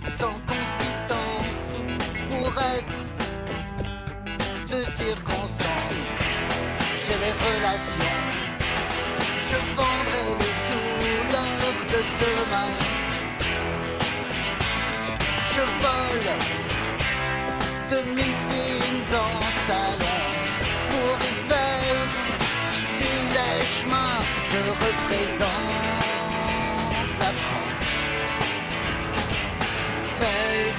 [0.09, 1.67] sans consistance
[2.31, 2.99] pour être
[4.71, 5.91] de circonstance.
[7.05, 8.21] J'ai les relations,
[9.49, 12.73] je vendrai les douleurs de demain.
[15.53, 16.31] Je vole
[17.91, 19.35] de meetings en
[19.67, 20.14] salon
[24.85, 25.49] représente.
[27.20, 27.74] La France,
[30.18, 30.74] celle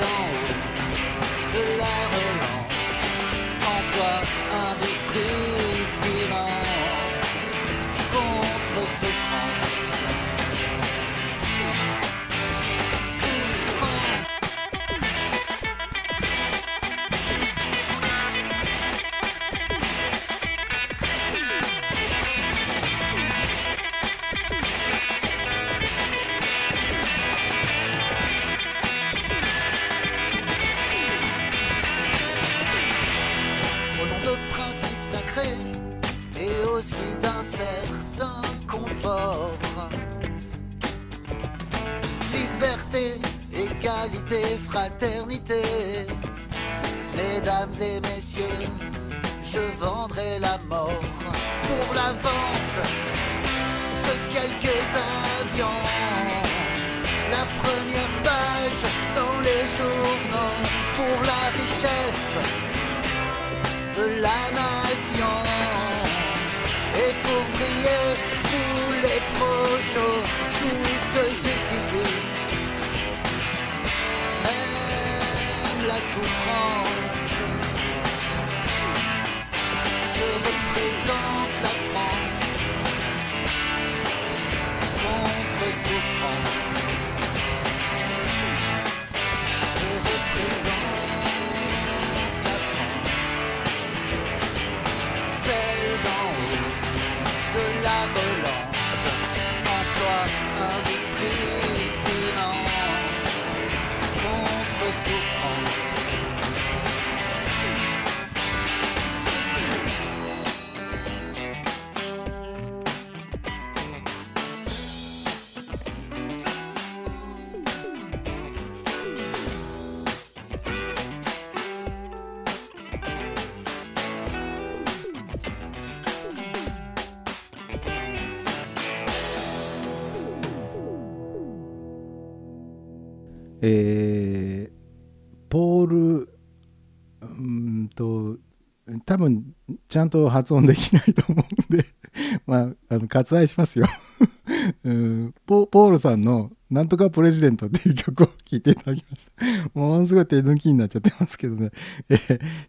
[139.96, 141.86] ちゃんと発音できないと思うんで
[142.46, 143.88] まああの割愛しますよ
[144.84, 149.32] うんポポールさんの「なんとかプレジデント」っていう曲を聴いていただきました。
[149.74, 151.72] ものすごい手抜きになっちゃってますけどね。
[152.10, 152.18] え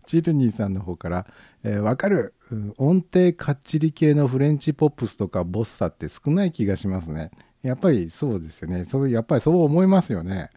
[0.05, 1.27] チルニーさんの方から
[1.65, 2.35] 「えーわかる、
[2.79, 7.33] 音程かっちり系のフレンチポップスとかボッサって少ない気がしますね。
[7.63, 8.85] やっぱりそうですよね。
[8.85, 10.51] そうやっぱりそう思いますよね。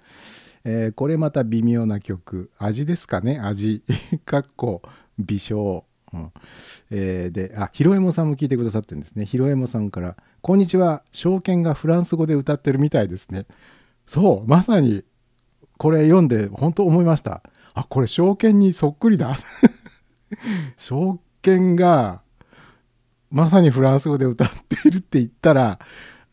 [0.66, 3.40] えーこれまた微妙な曲味ですかね？
[3.40, 3.82] 味
[4.24, 4.84] かっこ
[5.18, 5.84] 微笑、
[6.14, 6.32] うん。
[6.92, 9.26] えーであひろえもさんも聞いてくださってるんですね。
[9.26, 11.04] ひろえもさんから「こんにちは。
[11.12, 13.46] 証券がフランス語で歌ってるみたいですね」
[14.08, 15.04] そうまさに
[15.78, 17.44] これ読んで本当思いました。
[17.74, 19.36] あこれ証券にそっくりだ。
[20.78, 22.22] 証券が
[23.32, 25.80] まさにフランス語で歌っているって言ったら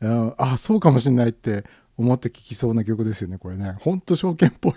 [0.00, 1.64] うんあそうかもしれないって
[1.96, 3.76] 思って聴きそうな曲ですよねこれね。
[3.80, 4.74] ほんと証券っぽい。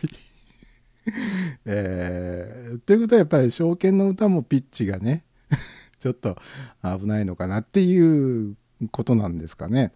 [1.65, 5.23] えー、ということはやっぱり証券の歌もピッチがね
[5.99, 6.37] ちょっと
[6.83, 8.55] 危ないのかなっていう
[8.91, 9.91] ことなんですかね。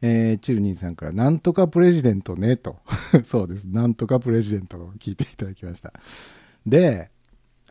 [0.00, 2.78] えーチルニーさんから「なんとかプレジデントね」と。
[3.24, 5.92] そうです「なんとかプレジデント」を聞いていただきました。
[6.66, 7.10] で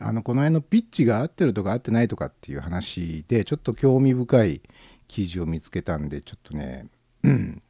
[0.00, 4.62] あのこの辺のピッチが合ってるとか合ってないとかっていう話でちょっと興味深い
[5.08, 6.86] 記事を見つけたんでちょっとね
[7.24, 7.62] うん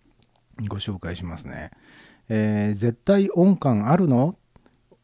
[0.67, 1.71] ご紹介しますね、
[2.29, 4.37] えー絶対音感あるの？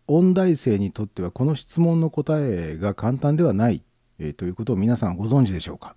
[0.07, 3.83] 音大生にとってはこの質問の答えが簡単ではない、
[4.19, 5.97] えーということを皆さんご存知でしょうか？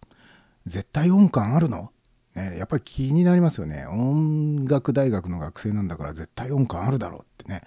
[0.65, 1.91] 絶対音感あるの、
[2.35, 3.85] ね、やっぱり気になりますよね。
[3.87, 7.63] 音楽大学の学生なんだから絶対音感あるだろうってね。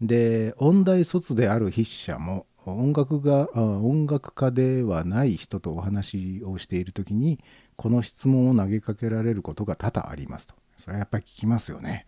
[0.00, 7.38] で音大卒である筆者も音楽が音楽家ではない人とお話をしている時に
[7.76, 10.54] この質問を投げかけられることが多々ありますと。
[10.80, 12.06] それはやっぱり聞きますよね。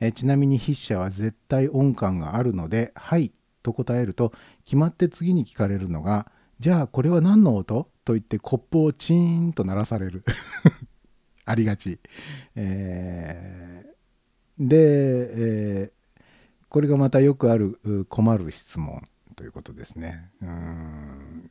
[0.00, 3.32] えちなみに筆者は絶対音感があるので「はい」
[3.62, 4.32] と答えると
[4.64, 10.24] 決まって次に聞かれるのが「じゃあこれは何の音?」と言ってコップをチーンと鳴らされる。
[11.48, 12.00] ありがち、
[12.56, 13.96] えー
[14.58, 14.76] で、
[15.82, 15.96] えー
[16.68, 17.78] これがまたよくある
[18.08, 19.00] 困る質問
[19.36, 20.30] ということですね。
[20.42, 21.50] うーん。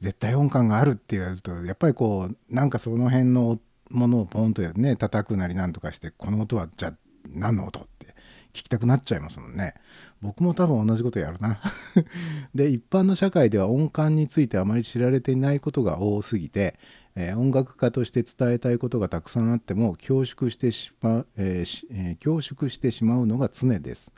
[0.00, 3.60] 絶対音感があるって言われるとやっぱりこうなんかその辺の
[3.90, 6.94] ものをポンとね叩くなりなんとかしてこの音はじゃあ
[7.34, 8.06] 何の音って
[8.52, 9.74] 聞きたくなっちゃいますもんね。
[10.20, 11.60] 僕も多分同じことやるな。
[12.54, 16.78] で一般の社会では音感についてあまり知られていないことが多すぎて、
[17.14, 24.12] えー音楽家として伝えたいことがたくさんあっても恐縮してしまう、えーしえー恐縮してしまうのが常です、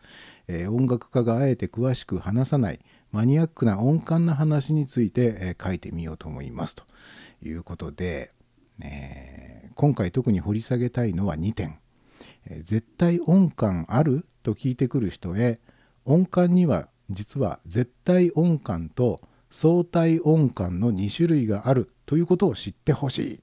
[0.49, 2.81] えー音楽家があえて詳しく話さない
[3.12, 6.85] マニアックな音感な話について、えー書いてみようと思いますと
[7.43, 8.31] いうことで、
[8.81, 11.78] えー今回特に掘り下げたいのは2点、
[12.51, 15.60] え絶対音感あると聞いてくる人へ
[16.05, 19.20] 音感には実は絶対音感と
[19.51, 23.43] 相対音感の2種類があるということを知ってほしい。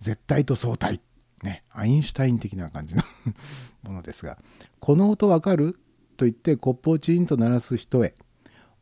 [0.00, 1.00] 絶対と相対。
[1.42, 3.02] ねアインシュタイン的な感じの
[3.82, 4.38] ものですが
[4.80, 5.78] この音わかる
[6.16, 8.14] と言ってコップをチーンと鳴らす人へ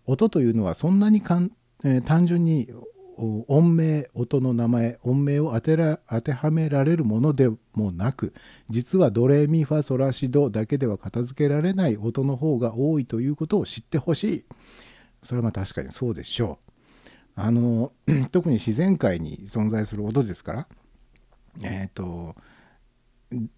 [0.06, 1.52] 音というのはそんなにかん、
[1.84, 2.70] えー単純に
[3.16, 8.34] 音名音の名前音名を当てら当てはめられるものでもなく
[8.68, 14.44] 実はドレミファソラシドだけでは片付けられない音の方が多いということを知ってほしい
[15.22, 16.58] それはまあ確かにそうでしょ
[17.36, 17.92] うあの
[18.32, 20.66] 特に自然界に存在する音ですから
[21.62, 22.36] えっ、と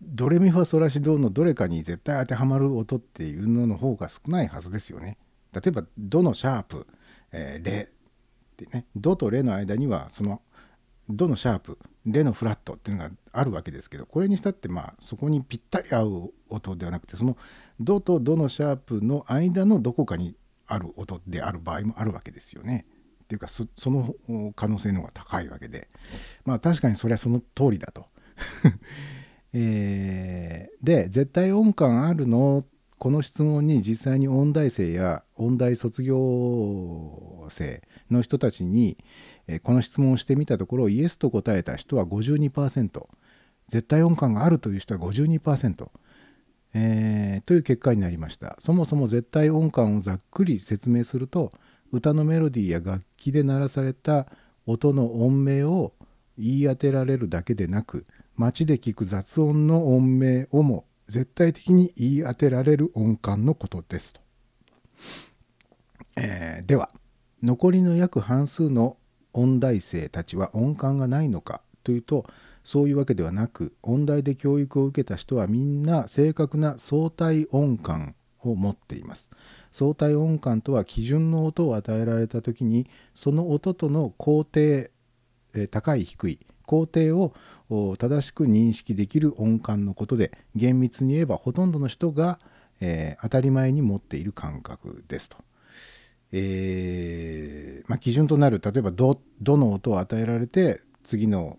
[0.02, 5.18] ドレミファソラシドのどれかに絶対当てはまる音っていうのの方が少ないはずですよね。
[5.52, 6.86] 例えばドのシャープ、
[7.32, 7.90] えーレ
[8.64, 10.42] ってねドとレの間にはその
[11.08, 17.36] ドのシャープレのフラットっていうのがあるわけですけどこれにしたってまあそこにぴったり合う音ではなくてその
[17.80, 20.34] ドとドのシャープの間のどこかに
[20.66, 22.86] ある音である場合もあるわけですよね。
[23.24, 24.14] っていうかその
[24.54, 25.88] 可能性の方が高いわけで
[26.46, 28.06] まあ確かにそれはその通りだと。
[29.54, 32.64] えーで絶対音感あるの？
[32.98, 37.80] この質問に実際に音大生や音大卒業生
[38.10, 38.96] の人たちに、
[39.46, 43.06] えこの質問をしてみたところイエスと答えた人は52%
[43.68, 45.88] 絶対音感があるという人は52%、
[46.74, 48.56] えーという結果になりました。
[48.58, 51.50] そもそも絶対音感をざっくり説明すると
[51.92, 54.26] 歌のメロディーや楽器で鳴らされた
[54.66, 55.94] 音の音名を
[56.36, 58.04] 言い当てられるだけでなく
[58.36, 64.20] 街で聞く雑音の音名をも絶対的に言い当てられる音感のことですと、
[66.16, 66.90] えーでは
[67.42, 68.96] 残りの約半数の
[69.32, 72.26] 音大生たちは音感がないのかというと
[72.64, 79.30] そういうわけではなく音大で教育を受けた人はみんな正確な相対音感を持っています
[79.72, 84.90] 相対音感とは基準の音を与えられた時にその音との高低
[85.70, 87.34] 高い低い工程を
[87.96, 92.38] 正しく認識できる音感のことで厳密に言えばほとんどの人が、
[92.80, 95.38] えー当たり前に持っている感覚ですと。
[96.32, 101.58] えーまあ、基準となる例えばド「ド」の音を与えられて次の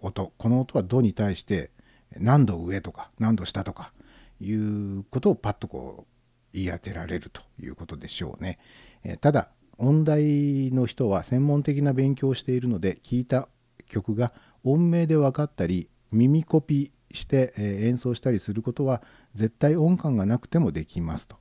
[0.00, 1.70] 音この音は「ド」に対して
[2.16, 3.92] 何度上とか何度下とか
[4.40, 6.12] いうことをパッとこう
[6.52, 8.58] 言い当てられるということでしょうね。
[9.02, 13.48] えーただ音大の人は専門的な勉強をしているので聞いた
[13.90, 14.32] 曲が
[14.64, 19.02] 音名で分かったり耳コピして、演奏したりすることは
[19.34, 21.36] 絶対音感がなくてもできますと。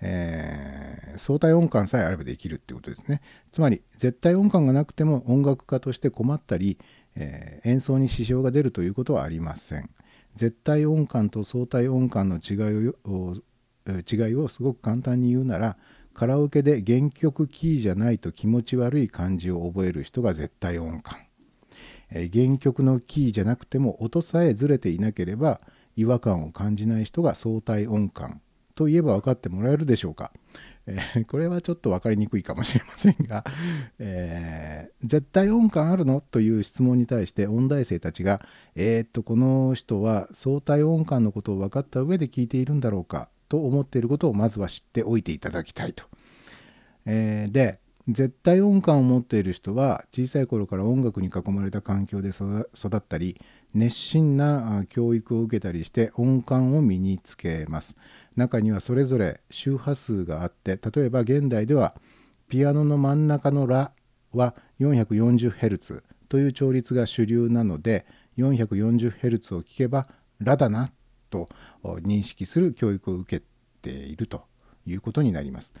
[0.00, 3.20] えー相対音感さえあればできるってことですね。
[3.50, 6.78] つまり絶対音感がなくても音楽家として困ったり、
[7.16, 9.90] えー演奏に支障が出るということはありません。
[10.34, 12.54] 絶対音感と相対音感の違
[12.84, 13.34] いを
[14.10, 15.76] 違いをすごく簡単に言うなら
[16.14, 21.18] カラオケで原曲キーじゃないと気持ち悪い感じを覚える人が絶対音感。
[22.10, 25.60] えー原曲のキーじゃなくても音さえずれていなければ
[25.96, 28.40] 違和感を感じない人が相対音感。
[28.80, 30.32] といえば分かってもらえるでしょうか、
[30.86, 33.44] えーこれはちょっと分かりにくいかもしれませんが、
[33.98, 36.22] えー絶対音感あるの？
[36.22, 38.40] という質問に対して音大生たちが
[38.74, 43.28] えーっとこの人は相対音感のことを分かった上で聞いているんだろうか？
[43.50, 46.06] と思っていることをまずは知っておいていただきたいと。
[47.04, 52.66] えーで絶対音感を持っている人は小さい頃から音楽に囲まれた環境で育
[52.96, 53.40] ったり
[53.72, 57.94] 熱心な教育を受けたりして音感を身につけます。
[58.40, 61.94] 中にはそれぞれ周波数があって例えば現代では
[62.48, 63.92] ピアノの真ん中のラ
[64.32, 68.06] は 440Hz という調律が主流なので
[68.38, 70.06] 440Hz を聴けば
[70.40, 70.90] ラだな
[71.28, 71.48] と
[71.84, 73.44] 認識する教育を受け
[73.82, 74.44] ていると
[74.86, 75.72] いうことになります。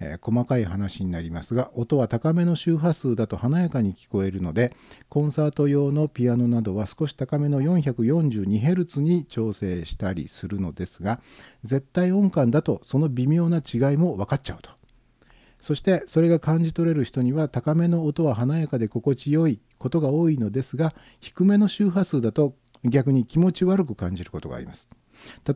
[0.00, 4.74] えー細かい話になりますが音は高めの周波数だと華やかに聞こえるので
[5.08, 11.20] コンサート用のピアノなどは少し高めの 442Hz に調整したりするのですが
[11.62, 14.70] 絶対音感だとその微妙な違いも分かっちゃうと。
[15.60, 22.54] そしてそれが感じ取れる人には高めの音は華やかで心地よいことが多いのですが低めの周波数だと
[22.84, 24.88] 逆に気持ち悪く感じることがあります。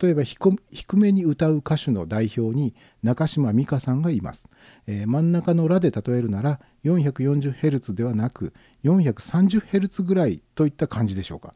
[0.01, 2.75] 例えば低めに歌う歌手の代表に
[3.05, 4.49] 中島美嘉さんがいます、
[4.89, 11.55] えー真ん中の「ラ」で例えるなら 440Hz ではなく 430Hz ぐらいといった感じでしょうか。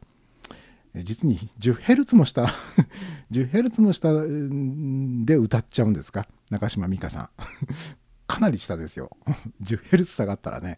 [1.03, 2.45] 実に 10Hz も下
[3.31, 4.09] 10Hz も下
[5.25, 6.25] で歌っちゃうんですか？
[6.49, 7.29] 中島美嘉さん。
[8.25, 9.09] かなり下ですよ。
[9.61, 10.77] 10Hz 下がったらね。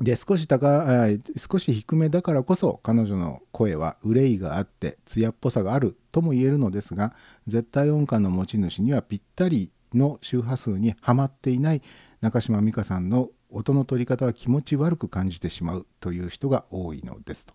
[0.00, 7.14] で少し高あ少し低めだからこそ彼女の声は憂いがあって艶っぽさがあるとも言えるのですが
[7.46, 11.82] 絶対音感の持ち主にはぴったりの周波数にはまっていない
[12.22, 17.54] 中島美嘉さんの音の取り方は気持ち悪く感じてしまうという人が多いのですと。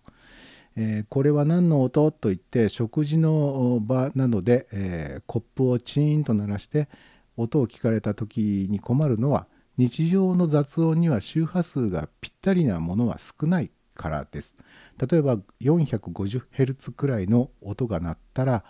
[0.76, 6.88] えーこれは何の音と言って食事の場などで、えーコップをチーンと鳴らして
[7.36, 9.46] 音を聞かれた時に困るのは
[9.76, 14.56] 日常の雑音には周波数がぴったりなものは少ないからです。
[14.98, 18.64] 例えば 450Hz くらいの音が鳴ったら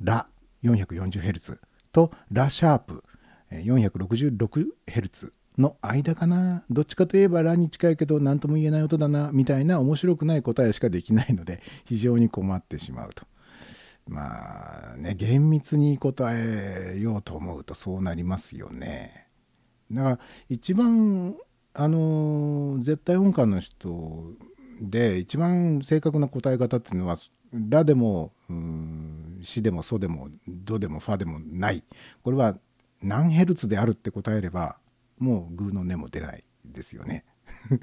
[0.00, 0.26] ラ
[0.62, 1.58] 440Hz
[1.92, 3.02] とラシャープ
[3.50, 13.24] 466Hz の間かなどっちかといえばラに近いけど何とも言えない音だなみたいな面白くない答えしかできないので 非常に困ってしまうと。
[14.06, 19.23] まあね厳密に答えようと思うとそうなりますよね。
[19.90, 21.34] だから一番
[21.74, 24.32] あの絶対音感の人
[24.80, 27.16] で一番正確な答え方っていうのは
[27.52, 31.84] ラでもうんシでもソでもドでもファでもない。
[32.22, 32.56] これは
[33.02, 34.78] 何ヘルツであるって答えれば
[35.18, 37.24] もうグーの音も出ないですよね。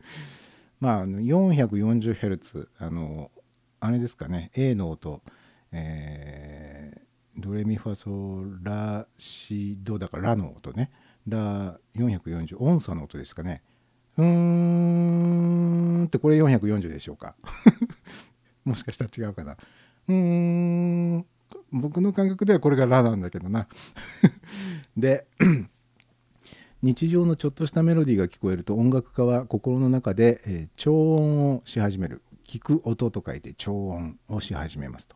[0.79, 3.31] まあ 440Hz あの
[3.79, 4.51] あれですかね。
[4.55, 5.21] A の音、
[5.71, 7.01] えー
[7.37, 10.91] ドレミファソラシドだからラの音ね。
[11.27, 13.61] ラ440音差の音ですかね。
[14.17, 17.35] うーんってこれ440でしょうか。
[18.65, 19.53] もしかしたら違うかな。
[20.07, 21.25] うーん
[21.71, 23.67] 僕の感覚ではこれがラなんだけどな。
[24.97, 25.27] で
[26.81, 32.21] 日常のちょっとしたメロディーが聞こえると音楽家は心の中で、えー超音をし始める。
[32.51, 35.15] 聞く音と書いて超音をし始めますと、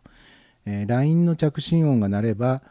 [0.66, 2.64] えー、LINE の着信音が鳴れば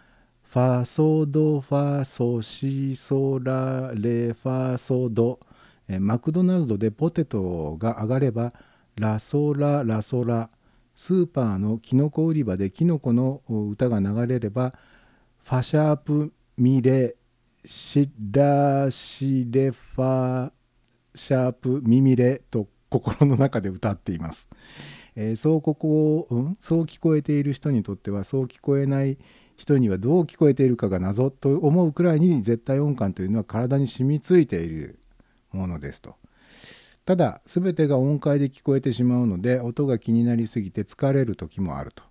[0.55, 5.41] ファソドファソシソラレファソド、
[5.89, 8.53] えーマクドナルドでポテトが上がれば
[8.95, 10.49] ラソララソラ。
[10.95, 14.73] スーパーのキノコ売り場でキノコの歌が流れれば
[15.43, 17.17] ファシャープミレ
[17.65, 20.53] シラシレファ
[21.17, 24.49] シャープミミレと心の中で歌っています。
[25.17, 29.19] えーそうここ、うん、そう聞こえている人にとってはそう聞こえない
[29.57, 34.99] 人にはどう聞こえているかが謎と思うくらいに絶対音感というのは体に染みついている
[35.53, 36.17] ものですと。
[37.05, 42.03] ただ全てが音階で聞こえてしまうので音が気になりすぎて疲れる時もあると。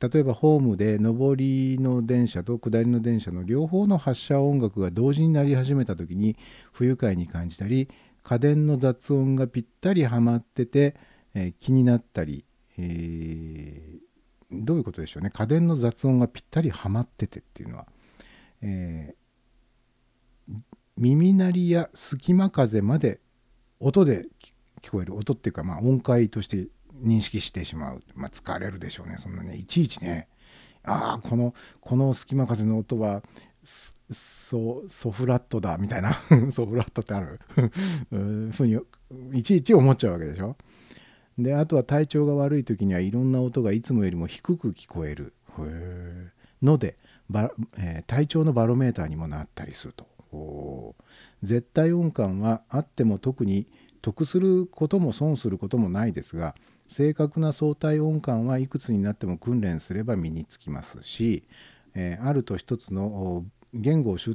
[0.00, 6.36] 例えばホームで上りの電車と下りの電車の両方の発車音楽が同時になり始めた時に
[6.72, 7.88] 不愉快に感じたり
[8.22, 10.94] 家電の雑音がぴったりはまってて、
[11.34, 12.44] えー気になったり、
[12.76, 14.07] えー
[14.50, 15.30] どういうことでしょうね。
[15.30, 17.86] 家電の雑音がぴったりはまっててっていうのは、
[18.62, 19.18] えー
[20.98, 23.20] 耳鳴りや隙間風まで
[23.78, 24.26] 音で
[24.82, 25.14] 聞こえる。
[25.16, 26.68] 音っていうか、まあ、音階として
[27.02, 29.16] 認識してしまう、まあ、疲れるでしょうね。
[29.18, 30.28] そんなねいちいちね。
[30.84, 33.22] ああこのこの隙間風の音は
[34.10, 36.12] ソソフラットだみたいな。
[36.50, 37.40] ソフラットってある。
[38.52, 38.80] ふうに
[39.34, 40.56] いちいち思っちゃうわけでしょ。
[41.38, 45.32] であとは体調が悪い時にはいろんな音がいつもよりも低く聞こえる
[46.62, 46.96] ので
[47.30, 50.06] バ、えー体調のバロメーターにもなったりすると。
[51.42, 53.66] 絶対音感はあっても特に
[54.02, 56.54] 得することも損することもないですが
[56.86, 61.44] 正確な相対音感はいくつになっても訓練すれば身につきますし、
[61.94, 63.44] えーあると一つのお
[63.74, 64.34] 言語を習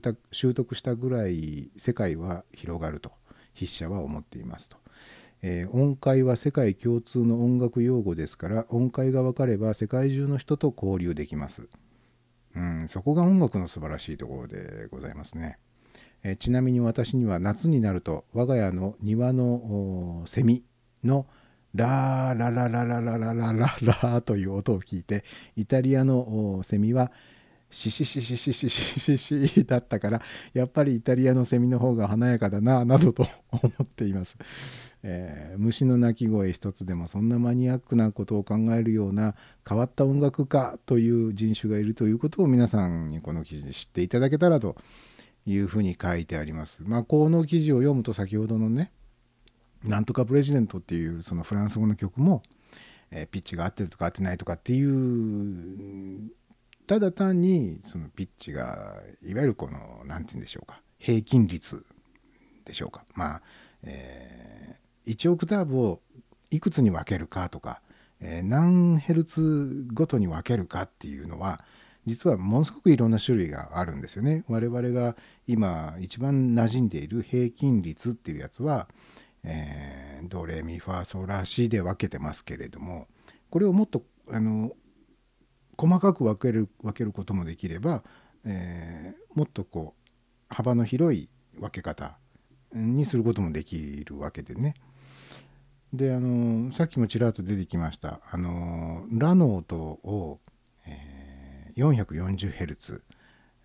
[0.53, 3.11] 得したぐらい世界は広がると
[3.53, 4.82] 筆者は思っていますと。
[5.43, 11.67] えー音階は世界共通の音楽用語ですから音階が分かれば世界中の人と交流できます。
[12.55, 15.59] うん、そこが音楽の素晴らしいところでございますね。
[16.23, 20.63] えーちなみに私には夏になると我が家の庭のセミ
[21.03, 21.27] の
[21.75, 25.25] ラーラララララララララという音を聞いて
[25.57, 27.11] イタリアのセミは
[27.71, 30.21] シシシシシシシシシだったから
[30.53, 34.37] やっぱりイタリアのセミの方が華やかだななどと思っています、
[35.03, 39.35] えー虫の鳴き声一つでもそんなマニアックなことを考えるような
[39.67, 44.75] 変わった音楽家という人種がいるということを皆さんにこの記事で知っていただけたらと
[45.45, 46.81] いうふうに書いてあります。
[46.83, 48.91] まあこの記事を読むと先ほどのね
[49.83, 52.41] 「なんとかプレジデント」っていうそのフランス語の曲も、
[53.11, 56.31] えーピッチが合ってるとか合ってないとかっていう
[56.87, 61.85] ただ単にそのピッチがいわゆるこの何て言うんでしょうか平均率
[62.65, 63.41] でしょうかまあ、
[63.83, 64.62] え
[65.07, 66.01] 1オクターブを
[66.51, 67.81] いくつに分けるかとか、
[68.19, 71.63] えー何ヘルツごとに分けるかっていうのは
[72.05, 74.43] 実はものすごくいろんな種類があるんですよね。
[74.47, 75.15] 我々が
[75.47, 78.87] 今一番馴染んでいる平均率っていうやつは、
[79.43, 83.07] えードレミファソラシで分けてますけれども
[83.49, 84.71] これをもっとあの
[85.77, 88.03] 細かく分ける分けることもできれば、
[88.45, 91.27] えーもっとこう幅の広い
[91.59, 92.17] 分け方
[92.73, 94.75] にすることもできるわけでね。
[95.93, 100.39] であのさっきもちらっと出てきましたあのラの音を、
[100.85, 101.23] えー
[101.75, 103.01] 440Hz、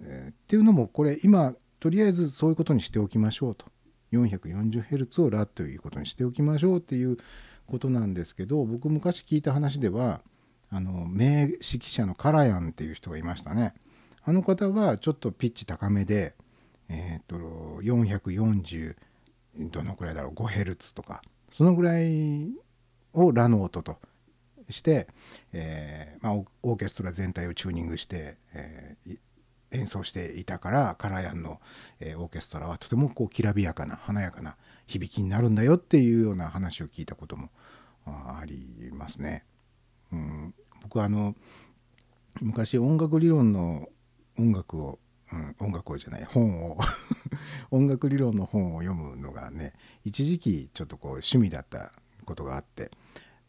[0.02, 3.66] えっていうのもこれ今とりあえずそういうことにしておきましょうと。
[4.12, 7.18] 440Hz をラということにしておきましょうっていう
[7.66, 10.22] ことなんですけど僕昔聞いた話では
[10.70, 13.74] あの名指揮者のカラヤンっていう人がいましたね。
[14.24, 16.34] あの方はちょっとピッチ高めで
[16.88, 17.36] えっ、と
[17.82, 18.96] 440
[19.70, 21.20] どのくらいだろう 5Hz とか。
[21.50, 22.50] そのぐらい
[23.12, 23.98] をラの音と
[24.70, 25.08] して、
[25.52, 29.18] えーまあ、オーケストラ全体をチューニングして、えー
[29.70, 31.60] 演奏していたからカラヤンの、
[32.00, 34.56] えーオーケストラはとてもこうきらびやかな華やかな
[34.86, 37.50] 響きになるんだよっていうような話を聞いたことも
[38.06, 39.44] あありますね。
[40.10, 41.34] うん、僕はあの
[42.40, 43.88] 昔音楽理論の
[44.38, 44.98] 音楽を、
[45.32, 46.78] うん、音楽をじゃない本を
[47.70, 49.74] 音楽理論の本を読むのがね
[50.04, 51.92] 一時期ちょっとこう趣味だった
[52.24, 52.90] ことがあって、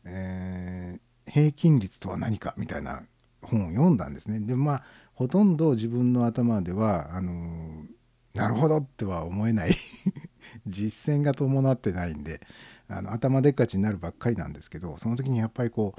[0.05, 3.03] えー平均率とは何かみたいな
[3.43, 4.39] 本を読んだんですね。
[4.39, 4.83] でまあ
[5.13, 7.85] ほとんど自分の頭ではあのー
[8.33, 9.75] なるほどっては思えない
[10.67, 12.41] 実践が伴ってないんで
[12.87, 15.95] あの頭でっかちになるばっかりなんですけどその時にやっぱりこ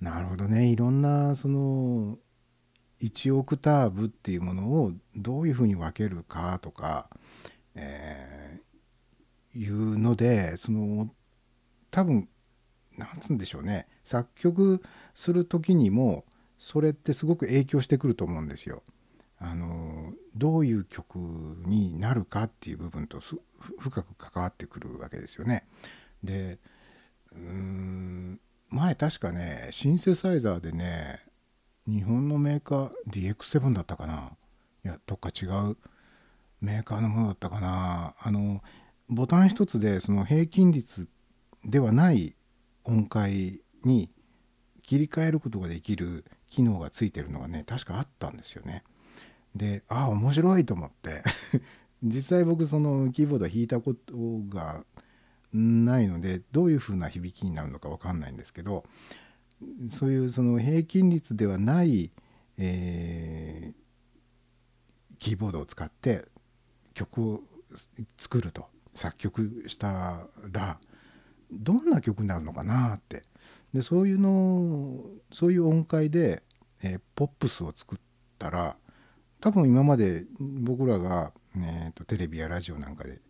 [0.00, 2.18] うなるほどねいろんなその
[3.02, 7.08] 1オクターブっていうものをどういうふうに分けるかとか、
[7.74, 8.66] えー
[9.56, 11.08] いうのでその
[11.90, 12.28] 多分
[12.98, 14.82] なんつうんでしょうね作曲
[15.14, 16.24] する時にも
[16.58, 18.82] それってすごく影響してくると思うんですよ。
[19.38, 21.18] あのどういう曲
[21.66, 23.20] になるかっていう部分と
[23.78, 25.66] 深く関わってくるわけですよね。
[26.24, 26.58] で
[27.32, 28.40] うーん
[28.70, 31.25] 前確かねシンセサイザーでね
[31.86, 34.32] 日本のメーカー DX7 だったかな？
[34.84, 35.76] いやどっか違う
[36.60, 38.14] メーカーのものだったかな？
[38.18, 38.62] あの
[39.08, 41.08] ボタン一つでその平均率
[41.64, 42.34] ではない
[42.84, 44.10] 音階に
[44.82, 48.84] 切り替えることができる機能がついてるのがね確かあったんですよね。
[49.54, 51.22] でああ面白いと思って。
[52.02, 54.14] 実際僕そのキーボード弾いたこと
[54.48, 54.84] が
[55.52, 58.84] ないのでどういう風な響きになるのか分かんないんですけど
[59.90, 62.10] そういうその平均率ではない、
[62.58, 63.86] えー
[65.18, 66.26] キーボードを使って
[66.92, 67.40] 曲を
[68.18, 68.66] 作ると。
[68.94, 70.78] 作曲したら
[71.50, 73.22] どんな曲になるのかなって。
[73.72, 75.00] でそういうの
[75.32, 76.42] そういう音階で、
[76.82, 77.98] えーポップスを作っ
[78.38, 78.76] たら
[79.40, 83.20] 多分今まで僕らが、えーとテレビやラジオなんかで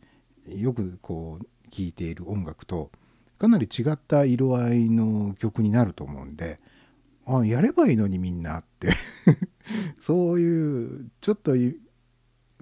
[0.48, 2.90] よくこう聴いている音楽と
[3.38, 6.58] かなり違った色合いの曲になると思うんで
[7.26, 8.92] あやればいいのにみんなって。
[10.00, 11.52] そういうちょっと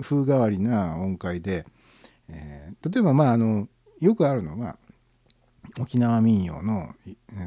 [0.01, 1.67] 風変わりな音階で、
[2.29, 3.69] えー例えばまああの
[4.01, 4.77] よくあるのは
[5.81, 6.95] 沖縄民謡の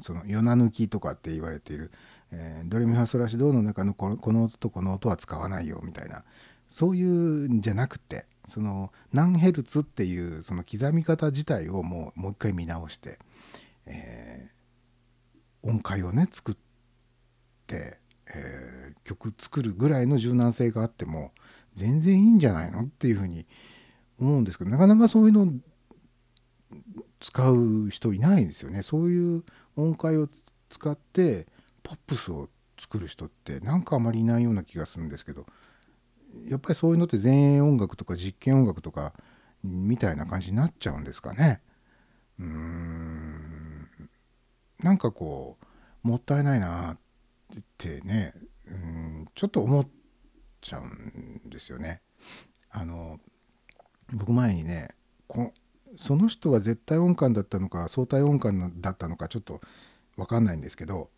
[0.01, 1.91] その「夜な抜き」とかって言われている、
[2.31, 6.23] えードレミファソラシドの中のこのこの音とこの音は使わないよみたいな
[6.67, 13.19] そういうんじゃなくてその何ヘルツっていうその刻み方自体をもうもう一回見直して、
[13.86, 14.57] えー
[15.64, 16.56] 音階をね作っ
[17.65, 17.99] て、
[18.34, 21.32] えー曲作るぐらいの柔軟性があっても
[21.74, 23.45] 全然いいんじゃないのっていうふうに
[24.19, 25.53] 思うんですけどなかなかそういうの
[27.19, 28.82] 使う人いないんですよね。
[28.82, 29.44] そういう
[29.76, 30.28] 音階を
[30.69, 31.48] 使って
[31.84, 32.49] ポップスを
[32.80, 35.45] 作る人ってなんかあまりいないような気がするんですけど
[36.47, 39.14] やっぱりそういうのって前衛音楽とか実験音楽とか
[39.64, 41.61] みたいな感じになっちゃうんですかね。
[42.39, 43.89] うーん
[44.84, 45.57] なんかこ
[46.03, 46.97] うもったいないなっ
[47.77, 48.34] てね
[48.65, 49.88] うんちょっと思っ
[50.61, 52.01] ちゃうんですよね。
[52.69, 53.19] あの
[54.14, 54.89] 僕前にね
[55.27, 55.53] こ
[55.97, 59.61] その人は絶対音感だったのか相対音感だったのかちょっと
[60.15, 61.09] 分かんないんですけど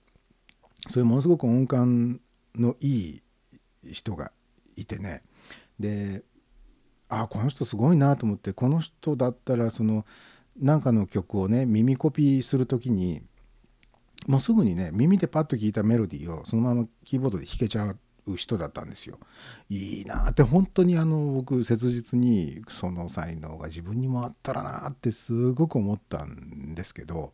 [0.87, 2.21] そういうものすごく音感
[2.55, 3.21] のい
[3.83, 4.31] い人が
[4.81, 5.21] いてね
[5.79, 6.23] で
[7.07, 10.05] ああこの人すごいなと思ってこの人だったらその
[10.59, 13.21] なんかの曲をね耳コピーする時に
[14.27, 17.95] もうすぐにね耳でパッと聞いたメロディーをそのままキーボードで弾けちゃ
[18.27, 19.17] う人だったんですよ。
[19.69, 27.31] いいなって本当にあの僕切実にその才能が自分にもあったらなってすごく思ったんですけど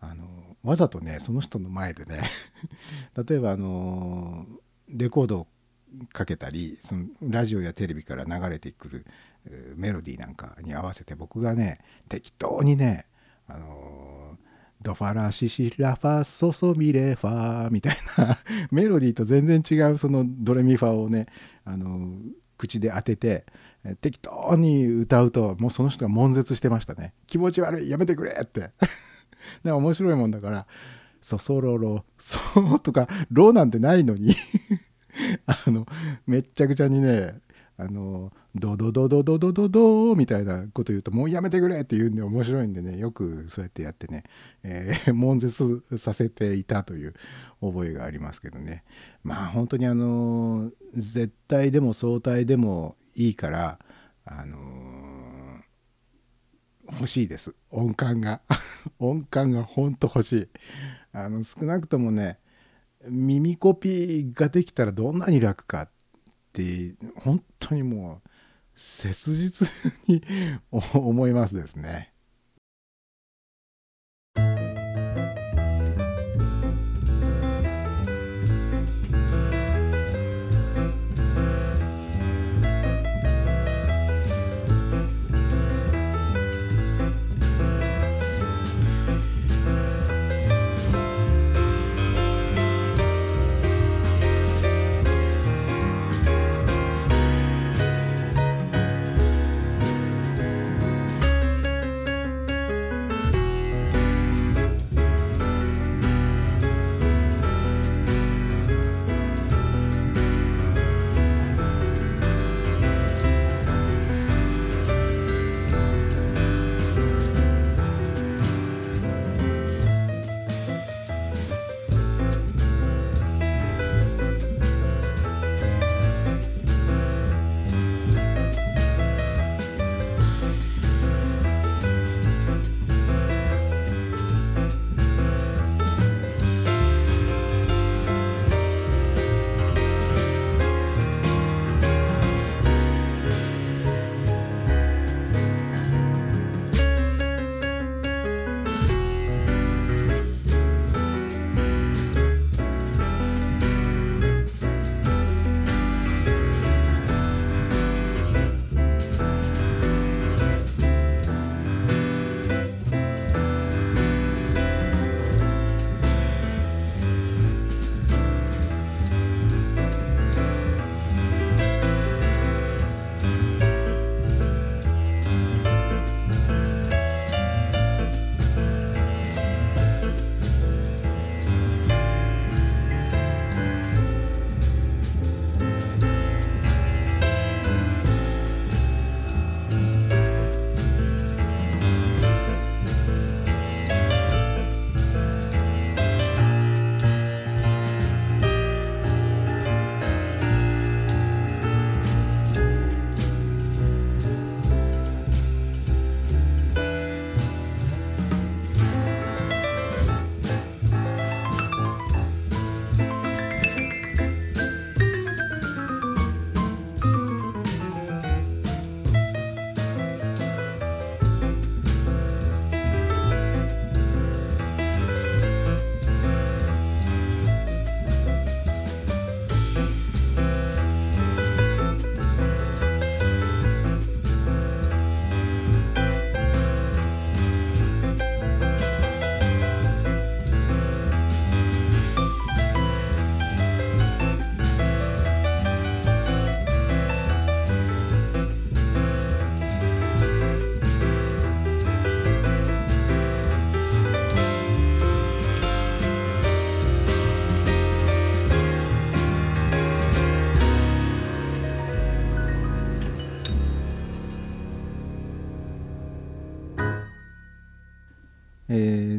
[0.00, 0.24] あの
[0.64, 2.22] わざとねその人の前でね
[3.28, 4.46] 例えばあの
[4.88, 5.46] レコードを
[6.12, 9.06] かけたりそのラジオやテレビから流れてくる
[9.76, 13.06] メロディーなんかに合わせて僕がね適当にね
[13.48, 14.36] あの
[14.82, 18.36] ドファラシシラファソソミレファみたいな
[18.70, 21.26] メロディーと全然違うそのドレミファをね
[21.64, 22.10] あの
[22.58, 23.46] 口で当てて
[24.00, 27.14] 適当に歌うともうその人が悶絶してましたね。
[27.26, 28.70] 気持ち悪いやめてくれって。
[29.62, 30.66] で面白いもんだから
[31.22, 34.34] 「そそろろそ」とか「ろ」なんてないのに。
[35.46, 35.86] あの
[36.26, 37.40] めっちゃくちゃにね
[37.78, 44.24] あのドドドドドドドドみたいなこと言うともうやめてくれって言うんで面白いんでねよくそうやってやってね、
[44.62, 47.14] えー 悶絶させていたという
[47.60, 48.84] 覚えがありますけどね。
[49.22, 53.78] まあ本当にあの絶対でも相対でもいいから
[54.24, 54.56] あの
[56.92, 57.54] 欲しいです。
[57.70, 58.40] 音感が。
[58.98, 60.48] 音感が本当欲しい。
[61.12, 62.38] あの少なくともね
[63.08, 65.88] 耳コピーができたらどんなに楽かっ
[66.52, 68.28] て本当にもう
[68.74, 69.68] 切実
[70.06, 70.22] に
[70.70, 72.12] 思いますですね。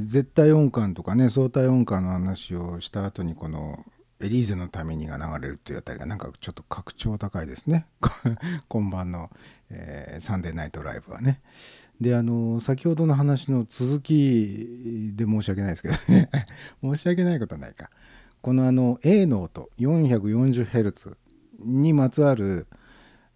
[0.08, 3.84] 絶対音感とかね相対音感の話をした後にこの
[4.22, 7.88] 「エリーゼのために」が流れるっていうあたりがなんかちょっと格調高いですね。
[8.70, 9.30] 今晩の、
[9.70, 11.42] えーサンデーナイトライブはね。
[12.00, 16.30] であの先ほどの話の続きで申し訳ないですけどね。
[16.82, 17.90] 申し訳ないことはないか。
[18.42, 21.18] このあの A の音 440Hz
[21.60, 22.68] にまつわる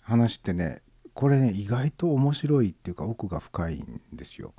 [0.02, 0.84] 話ってね
[1.14, 4.54] これね意外と面白いっていうか奥が深いんですよ。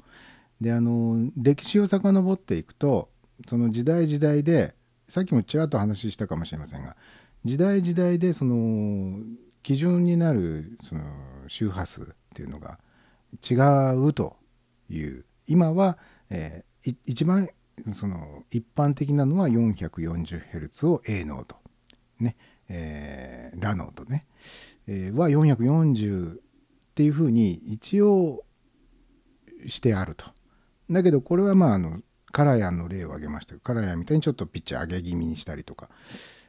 [0.63, 3.11] であの歴史を遡っていくと
[3.49, 4.75] その時代時代で
[5.09, 6.97] さっきもちらっと話したかもしれませんが
[7.45, 9.19] 時代時代でその
[9.63, 11.03] 基準になるその
[11.49, 12.79] 周波数っていうのが
[13.49, 13.55] 違
[13.97, 14.37] うと
[14.89, 15.99] いう今は、
[16.31, 16.73] えー
[17.07, 17.49] 一番
[17.95, 21.55] その一般的なのは 440Hz を A ノート
[22.19, 22.35] ね、
[22.69, 24.27] えーラノートね、
[24.89, 26.39] えーは440っ
[26.97, 28.45] ていうふうに一応
[29.69, 30.27] してあると。
[30.93, 32.01] だけどこれはまああの
[32.31, 33.53] カラヤンの例を挙げました。
[33.53, 35.91] けどカラヤンみたいにちょっとピッチ上げ気味にしたりとか、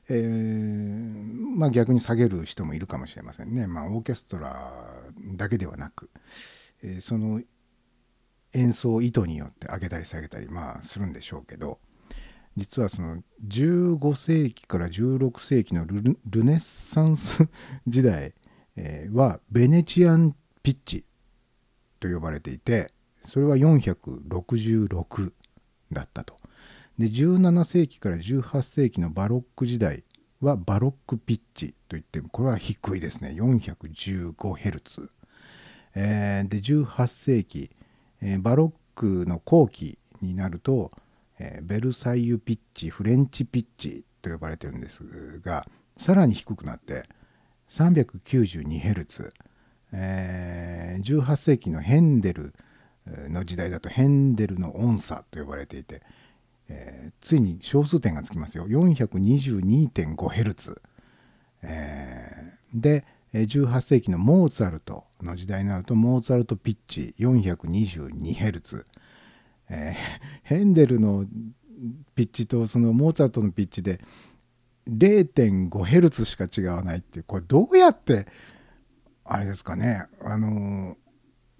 [0.09, 3.67] えーまあ逆に下げる人もいるかもしれませんね。
[3.67, 4.71] まあオーケストラ
[5.35, 6.09] だけではなく、
[6.81, 7.41] えーその
[8.53, 11.79] 演奏意図によって上げたり下げたりまあするんでしょうけど。
[12.55, 16.03] 実はその15世紀から16世紀のル
[16.43, 17.49] ネッサンス
[17.87, 18.35] 時代、
[19.11, 21.03] はベネチアンピッチ
[21.99, 22.93] と呼ばれていて。
[23.25, 25.31] それは466
[25.91, 26.35] だったと。
[26.97, 30.03] で17世紀から18世紀のバロック時代
[30.41, 35.09] はバロックピッチといってもこれは低いですね 415Hz。
[35.95, 37.71] えーで18世紀、
[38.21, 40.91] えーバロックの後期になると、
[41.39, 45.65] えーベルサイユピッチフレンチピッチと呼ばれてるんですが
[45.97, 47.03] さらに低くなって
[47.69, 49.29] 392Hz、
[49.93, 52.53] えー18世紀のヘンデル
[53.05, 56.01] の時代だとヘンデルの音差と呼ばれていて、
[56.69, 58.65] えーついに小数点がつきますよ。
[58.67, 60.81] 422.5Hz、
[61.63, 68.85] えーで18世紀のモーツァルトの時代になるとモーツァルトピッチ 422Hz、
[69.69, 69.99] えー
[70.43, 71.25] ヘンデルの
[72.15, 73.99] ピッチとそのモーツァルトのピッチで
[74.89, 78.27] 0.5Hz しか違わないっていうこれどうやって
[79.25, 80.97] あれですかねあの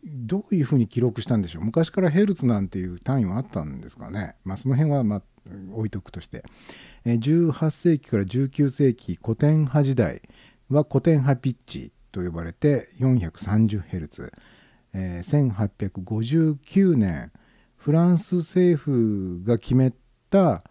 [0.06, 1.64] どういうふうに記録したんでしょう？
[1.64, 4.36] 昔からヘルツなんていう単位はあったんですかね？
[4.44, 5.22] まあその辺はまあ
[5.74, 6.44] 置いとくとして。
[7.06, 10.22] え18世紀から19世紀古典派時代
[10.70, 14.32] は古典派ピッチと呼ばれて 430Hz、
[14.94, 17.32] えー1859年
[17.76, 19.92] フランス政府が決め
[20.30, 20.64] た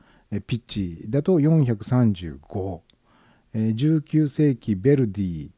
[0.47, 2.81] ピッチだと435、
[3.55, 5.51] えー19世紀ベルディ、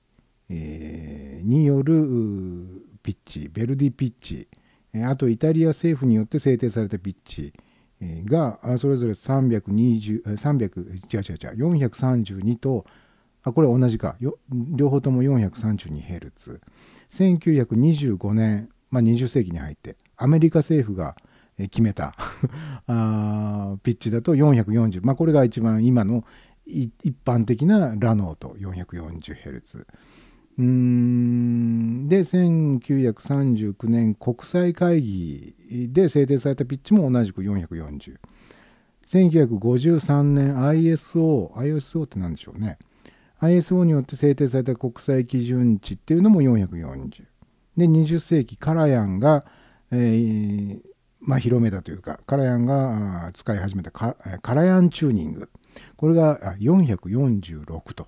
[1.45, 4.48] によるピッチベルディピッチ
[5.06, 7.52] あとイタリア政府によって制定されたピッチ
[8.24, 12.86] がそれぞれ320 300違う違う違う432と
[13.44, 14.16] これ同じか
[14.51, 16.60] 両方とも 432Hz
[17.10, 21.14] 1925年、まあ、20世紀に入ってアメリカ政府が
[21.59, 22.14] 決めた
[22.86, 26.24] あピッチだと440まあこれが一番今の
[26.66, 26.90] 一
[27.24, 29.85] 般的なラノート 440Hz
[30.59, 32.09] うーん。
[32.09, 35.55] で1939年国際会議
[35.93, 38.16] で制定されたピッチも同じく440
[39.06, 42.78] 1953年 ISO ISO って何でしょうね。
[43.40, 47.24] ISO によって制定された国際基準値っていうのも440
[47.76, 49.44] で20世紀カラヤンが、
[49.90, 50.81] えー
[51.20, 54.14] まあ、広めたというかカラヤンが使い始めたカ
[54.55, 55.51] ラヤンチューニング。
[55.97, 58.06] これが446と。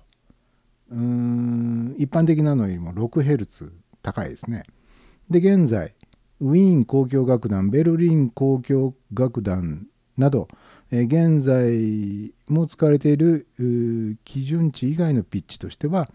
[0.89, 4.63] 一般的なのよりも 6Hz 高いですね
[5.29, 5.93] で現在
[6.39, 9.87] ウィーン交響楽団ベルリン交響楽団
[10.17, 10.47] など、
[10.91, 13.47] え現在も使われている
[14.23, 16.09] 基準値以外のピッチとしては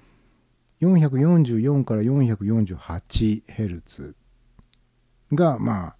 [0.81, 4.15] 444から 448Hz
[5.35, 5.97] がまあ、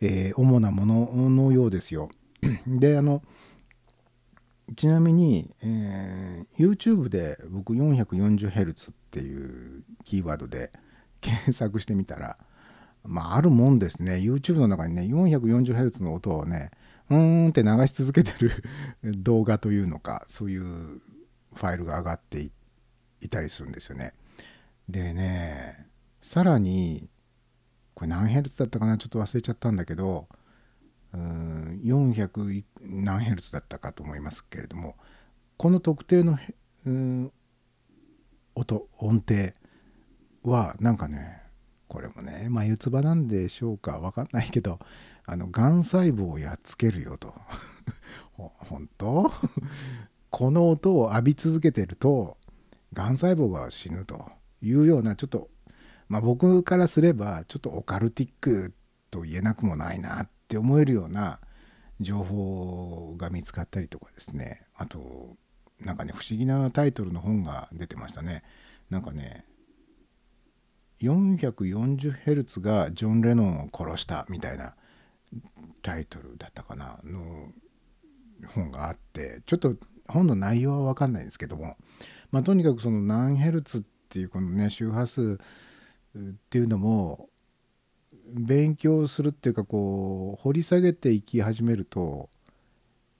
[0.00, 2.10] えー主なもののようですよ。
[2.66, 3.22] であの
[4.76, 10.70] ちなみに、えー YouTube で僕 440Hz っていうキーワードで
[11.20, 12.36] 検索してみたら
[13.04, 16.70] まああるもんですね YouTube の中にね 440Hz の音をね
[17.10, 18.50] うーんって流し続けてる
[19.22, 22.50] 動画というのかそういうファイルが上がって
[23.20, 24.14] いたりするんですよね。
[24.88, 25.86] でね
[26.20, 27.08] さらに
[27.94, 28.98] これ何ヘルツだったかな？
[28.98, 30.28] ちょっと忘れちゃったんだけど
[31.14, 34.96] 400何ヘルツだったかと思いますけれども
[35.56, 36.38] この特定の
[38.54, 39.52] 音音程
[40.42, 41.42] はなんかね
[41.88, 44.78] これもね眉唾なんでしょうかわかんないけど
[45.26, 47.34] あのがん細胞をやっつけるよと。
[48.34, 49.30] 本当？
[50.30, 52.38] この音を浴び続けてると
[52.94, 54.32] がん細胞が死ぬと
[54.62, 55.50] いうようなちょっと
[56.08, 58.74] まあ僕からすればちょっとオカルティック
[59.10, 61.40] と言えなくもないなっって思えるような
[61.98, 64.66] 情報が見つかったりとかですね。
[64.76, 65.36] あと
[65.80, 68.42] なんかね不思議なタイトルの本が出てましたね。
[68.90, 69.46] なんかね
[71.00, 74.74] 440Hz がジョン・レノンを殺したみたいな
[75.80, 77.50] タイトルだったかなの
[78.54, 79.74] 本があってちょっと
[80.06, 81.78] 本の内容は分かんないんですけども、
[82.30, 85.38] まあ、とにかくその何ヘルツっていうこのね周波数
[86.18, 86.20] っ
[86.50, 87.30] ていうのも
[88.32, 92.28] 勉強するっていうかこう掘り下げていき始めると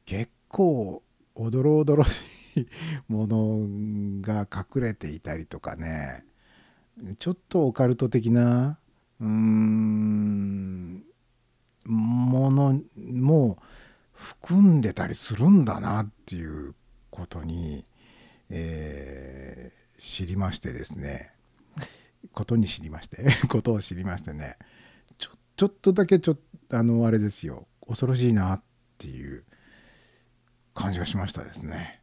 [0.07, 1.03] 結構
[1.35, 2.67] おどろおどろしい
[3.09, 6.25] ものが隠れていたりとかね。
[7.19, 8.79] ちょっとオカルト的な
[9.21, 11.03] うーん
[11.87, 13.59] ものも
[14.13, 16.75] 含んでたりするんだなっていう
[17.11, 17.85] ことに、
[18.51, 21.33] えー知りましてですね。
[22.33, 23.25] ことに知りまして。
[23.49, 24.57] ことを知りましてね。
[25.63, 28.63] ちょっとだけちょっとあのあれですよ恐ろしいなっ
[28.99, 29.45] ていう
[30.75, 32.03] 感じがしましたですね。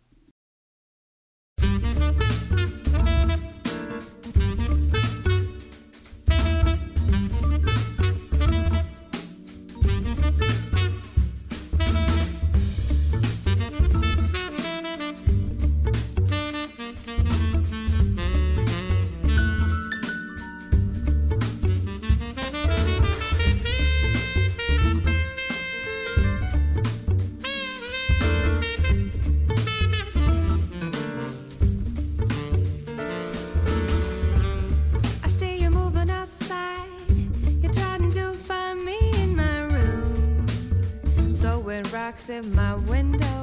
[42.09, 43.38] At my window.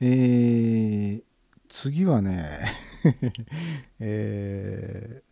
[0.00, 1.22] えー
[1.68, 2.60] 次はね、
[4.00, 5.30] えー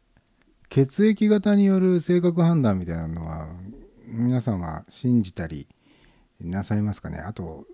[0.70, 3.49] 血液型による性格判断みたいなのは
[4.07, 5.66] 皆さんは信じたり
[6.40, 7.19] なさいますかね？
[7.19, 7.66] あと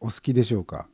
[0.00, 0.88] お好きでしょうか？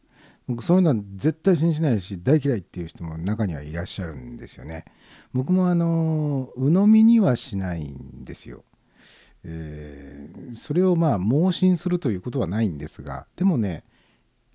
[0.46, 4.84] 僕そういうのは絶対信じないし大嫌いっていう人も中にはいらっしゃるんですよね。
[5.32, 8.64] 僕もあの鵜呑みにはしないんですよ。
[9.44, 13.84] えーそれをまあ盲信するということはないんですがでもね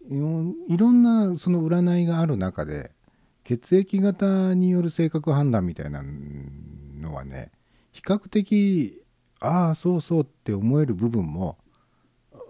[0.10, 2.92] いろんなその占いがある中で
[3.44, 6.04] 血液型による性格判断みたいな
[7.00, 7.52] のはね
[7.92, 9.04] 比較的
[9.40, 11.58] ああそうそうって思える部分も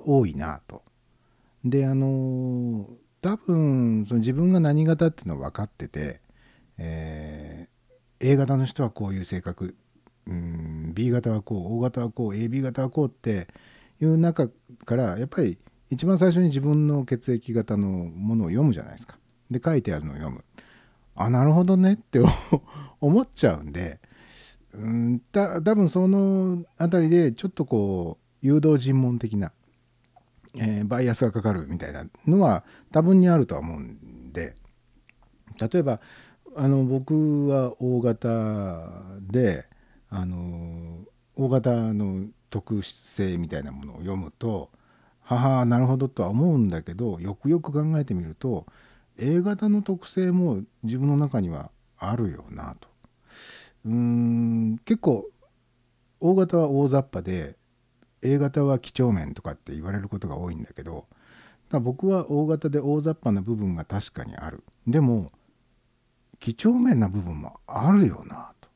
[0.06, 0.84] 多いなと。
[1.64, 2.88] であの
[3.22, 6.22] 多分その自分が何型っていうのは分かってて、
[6.78, 7.78] えー
[8.20, 9.76] A 型の人はこういう性格
[10.26, 13.48] うん B 型はこう O 型はこう AB 型はこうって
[14.02, 14.50] いう中
[14.86, 15.58] からやっぱり
[15.90, 19.18] 一番最初に自分の血液型のものを読むじゃないですか。
[19.50, 20.44] で書いてあるのを読む。
[21.16, 22.22] あなるほどねって
[23.02, 24.00] 思っちゃうんで
[24.74, 29.52] うんた多分その辺りでちょっとこう誘導尋問的な、
[30.60, 34.56] えーバイアスがかかるみたいなのは多分にあるとは思うんで
[35.60, 36.00] 例えば
[36.56, 38.92] あの僕は O 型
[39.22, 39.66] で
[40.10, 41.00] あの
[41.36, 44.70] O 型の特性みたいなものを読むと
[45.28, 48.66] ははなるほどとは思うんだけどよくよく考えてみると
[49.18, 52.88] A 型の特性も自分の中にはあるよなと。
[53.86, 55.26] うーん結構
[56.22, 57.58] O 型は大雑把で
[58.22, 61.08] A 型は几帳面とかって言われることが多いんだけど
[61.70, 64.64] だ僕は O 型で大雑把な部分が確かにある。
[64.88, 65.30] でも
[66.40, 68.70] 几帳面な部分もあるよなと。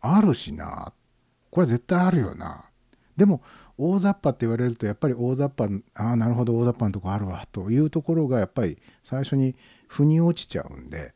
[0.00, 0.92] あるしな。
[1.52, 2.64] これ絶対あるよな。
[3.16, 3.42] でも
[3.76, 9.56] 大雑把って言われるとやっぱり大雑把ああなるほど大雑把なとこあるわというところがやっぱり最初に
[9.88, 11.14] 腑に落ちちゃうんで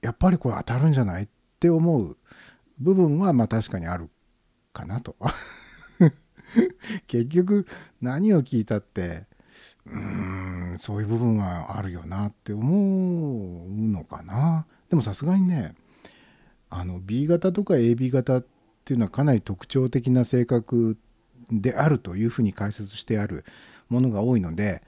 [0.00, 1.28] やっぱりこれ当たるんじゃないっ
[1.58, 2.16] て思う
[2.78, 4.08] 部分はまあ確かにある
[4.72, 5.16] かなと。
[7.06, 7.66] 結局
[8.00, 9.26] 何を聞いたって
[9.86, 14.66] うーんそういう部分はあるよなって思うのかな。
[14.88, 15.74] でもさすがにね
[16.70, 18.46] あの B 型とか AB 型っ
[18.84, 20.96] ていうのはかなり特徴的な性格
[21.50, 23.44] であるというふうに解説してある
[23.88, 24.82] ものが多いので、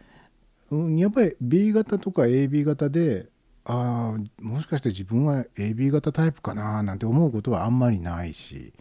[0.70, 3.28] うん、やっぱり B 型とか AB 型で
[3.64, 8.72] ああもしかして自分は AB 型タイプかななんて思うことはあんまりないし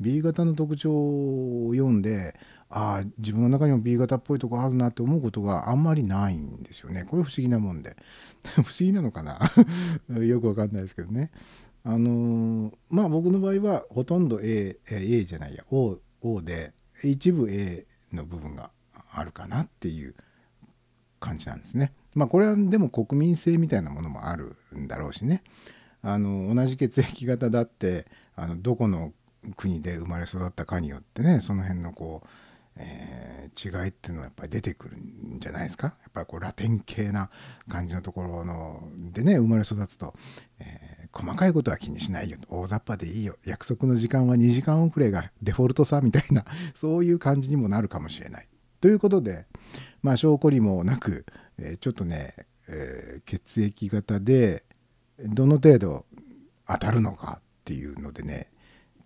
[0.00, 2.34] B 型の特徴を読んで
[2.68, 7.04] ああ自分の中にも B 型っぽいとこあるなって思うことがあんまりないんですよね。
[7.04, 7.96] これ不思議なもんで。
[8.42, 9.38] 不思議なのかな？
[10.24, 11.30] よくわかんないですけどね。
[11.84, 16.72] あのーまあ僕の場合はほとんど A, A じゃないや O, o で
[17.08, 18.70] 一部 A の部分が
[19.12, 20.14] あるかなっていう
[21.20, 21.92] 感じなんですね。
[22.14, 25.42] まあこれはでも国民性みたいなものもあるんだろうしね
[26.02, 28.06] あの同じ血液型だって
[28.36, 29.12] あのどこの
[29.56, 32.28] 国で生まれ育ったかによってねその辺のこう、
[32.76, 37.30] えー違いっていうのはやっぱり出てくるんじゃないですかやっぱりこうラテン系な
[37.68, 40.12] 感じのところのでね生まれ育つと、
[40.58, 48.48] えー細かいことは気にしないよ大雑把でいいよ約束の時間は2時間遅れがデフォルトさみたいな そういう感じにもなるかもしれない。
[48.80, 49.46] ということで
[50.02, 51.24] まあ証拠りもなく、
[51.56, 52.34] えーちょっとね、
[52.66, 54.64] えー血液型で
[55.20, 56.06] どの程度
[56.66, 58.50] 当たるのかっていうのでね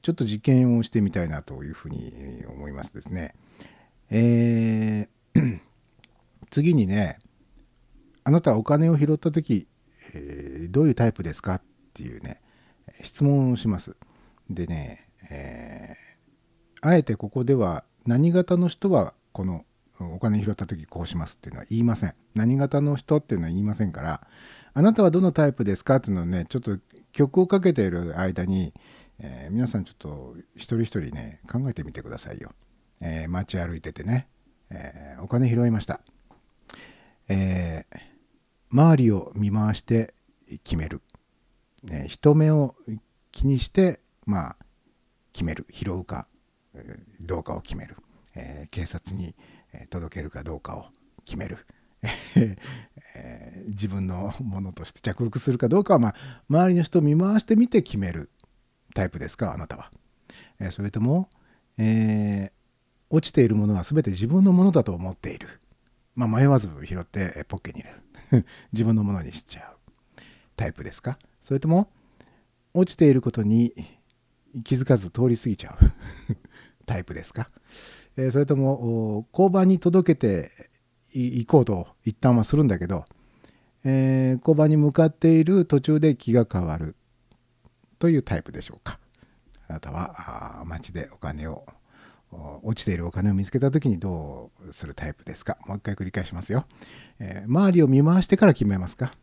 [0.02, 3.34] ちょっと実験をしてみたいなというふうに思いますですね。
[4.10, 5.60] えー
[6.50, 7.18] 次にね
[8.24, 9.68] あなたはお金を拾った時、
[10.14, 11.62] えーどういうタイプですかっ
[11.92, 12.40] ていうね
[13.02, 13.96] 質問をします。
[14.48, 16.08] でね、えー
[16.80, 19.64] あえてここでは何型の人はこの
[19.98, 22.14] お金拾った時こうしますっていうのは言いません。
[22.36, 24.24] 何型の人っていうのは言いませんから
[24.74, 26.78] あなたはどのタイプですかっていうのをねちょっと
[27.10, 28.72] 曲をかけている間に、
[29.18, 32.52] えー皆さんちょっと一人一人ね考えてみてくださいよ。
[33.00, 34.28] えー街歩いててね、
[34.70, 36.00] えーお金拾いました。
[37.28, 37.98] えー
[38.70, 40.14] 周りを見回して
[40.62, 41.00] 決める、
[41.84, 42.74] ね、人目を
[43.32, 44.56] 気にしてまあ
[45.32, 45.66] 決める。
[45.70, 46.26] 拾うか
[47.20, 47.96] どうかを決める、
[48.34, 49.34] えー警察に
[49.72, 50.86] え届けるかどうかを
[51.24, 51.66] 決める、
[53.14, 56.14] えー自分のものとして着服するかどうかは、まあ、
[56.48, 58.30] 周りの人を見回してみて決める
[58.94, 59.90] タイプですかあなたは、
[60.60, 61.28] えーそれとも、
[61.76, 62.52] え
[63.10, 65.60] 落ちているものは全て自分のものだと思っている。
[66.14, 67.88] まあ、迷わず拾ってポッケに入
[68.32, 68.46] れる。
[68.72, 69.76] 自分のものにしちゃう
[70.56, 71.18] タイプですか？
[71.48, 71.90] それとも
[72.74, 73.72] 落ちていることに
[74.64, 75.92] 気づかず通り過ぎちゃう
[76.84, 77.48] タイプですか、
[78.18, 80.50] えそれとも交番に届けて
[81.14, 83.06] い行こうと一旦はするんだけど、
[83.82, 86.96] えー交番に向かっている途中で気が変わる
[87.98, 89.00] というタイプでしょうか？
[89.68, 91.64] あなたは街でお金を
[92.62, 95.56] 落ちているお金を見つけた時にどうするタイプですか？
[95.66, 96.66] もう一回繰り返しますよ、
[97.18, 99.14] えー周りを見回してから決めますか、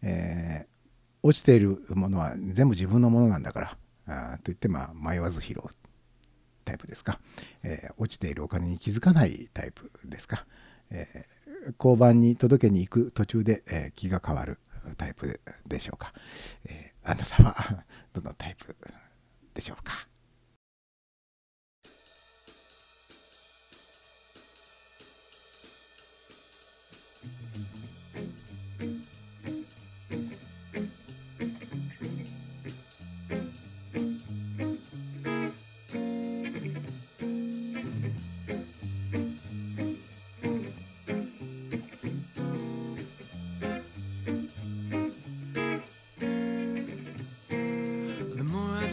[0.00, 0.73] えー
[1.24, 5.62] 落ちているものは全部自分のものなんだからあといってまあ迷わず拾う
[6.66, 7.18] タイプですか、
[7.62, 10.44] えー落ちているお金に気づかないタイプですか、
[10.90, 11.34] えー
[11.78, 14.58] 交番に届けに行く途中で、えー気が変わる
[14.98, 16.12] タイプでしょうか、
[16.66, 18.76] えあなたは どのタイプ
[19.54, 20.06] でしょうか。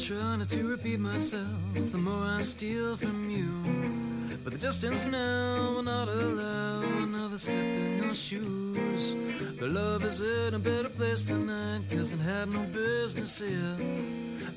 [0.08, 1.46] Try not to repeat myself,
[1.76, 3.52] the more I steal from you.
[4.44, 9.16] But the distance now will not allow another step in your shoes.
[9.60, 13.76] But love is in a better place tonight, cause it had no business here.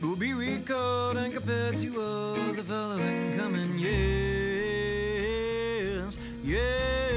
[0.01, 4.65] But we'll be recalled and compared to all the following coming years.
[6.43, 7.14] Years.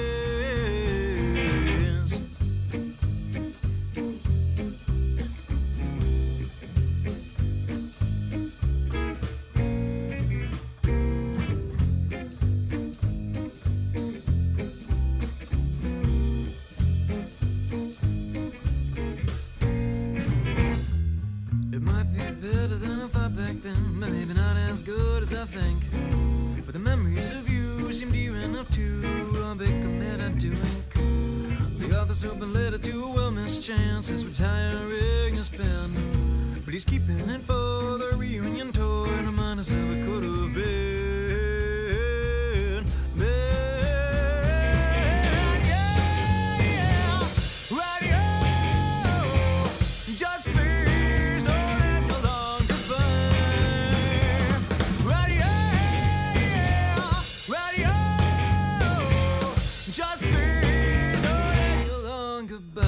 [24.77, 25.81] As good as I think.
[26.63, 29.01] But the memories of you seem dear enough to
[29.43, 31.79] I'll committed to ink.
[31.79, 35.89] The author's open letter to a well-missed chance is retiring his pen.
[36.63, 40.53] But he's keeping it for the reunion tour and remind us how it could have.
[40.53, 40.86] Been.
[62.57, 62.86] Goodbye.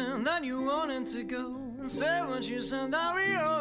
[0.00, 3.59] Said that you wanted to go, and say what you said that we already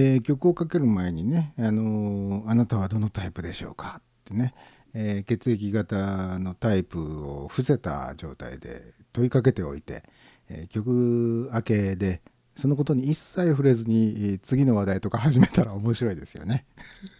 [0.00, 4.54] えー曲をかける前にね、あのーあなたはどのタイプでしょうか?」ってね、
[4.94, 10.04] えー血液型のタイプを伏せた状態で問いかけておいて、
[10.48, 12.22] えー曲明けで
[12.54, 16.64] そのことに一切触れずにえー次の話題とか始めたら面白いですよね。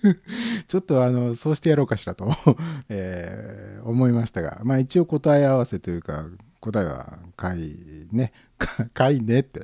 [0.69, 2.31] ちょっとあのそうしてやろうかしらと、
[2.89, 6.27] えー思いましたがまあ一応答え合わせというか
[6.61, 9.63] 答えは「かいね」か「かいね」って、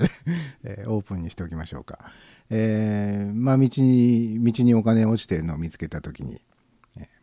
[0.65, 1.99] えーオープンにしておきましょうか。
[2.51, 6.41] えーまあ道に道にお金落ちてるのを見つけた時に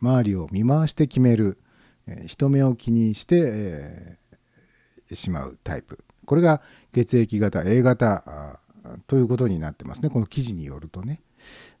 [0.00, 1.58] 周りを見回して決める
[2.06, 4.22] え人目を気にして、えー
[5.14, 6.62] しまうタイプこれが
[6.94, 8.58] 血液型 A 型
[9.06, 11.20] ということになってますねこの記事によるとね。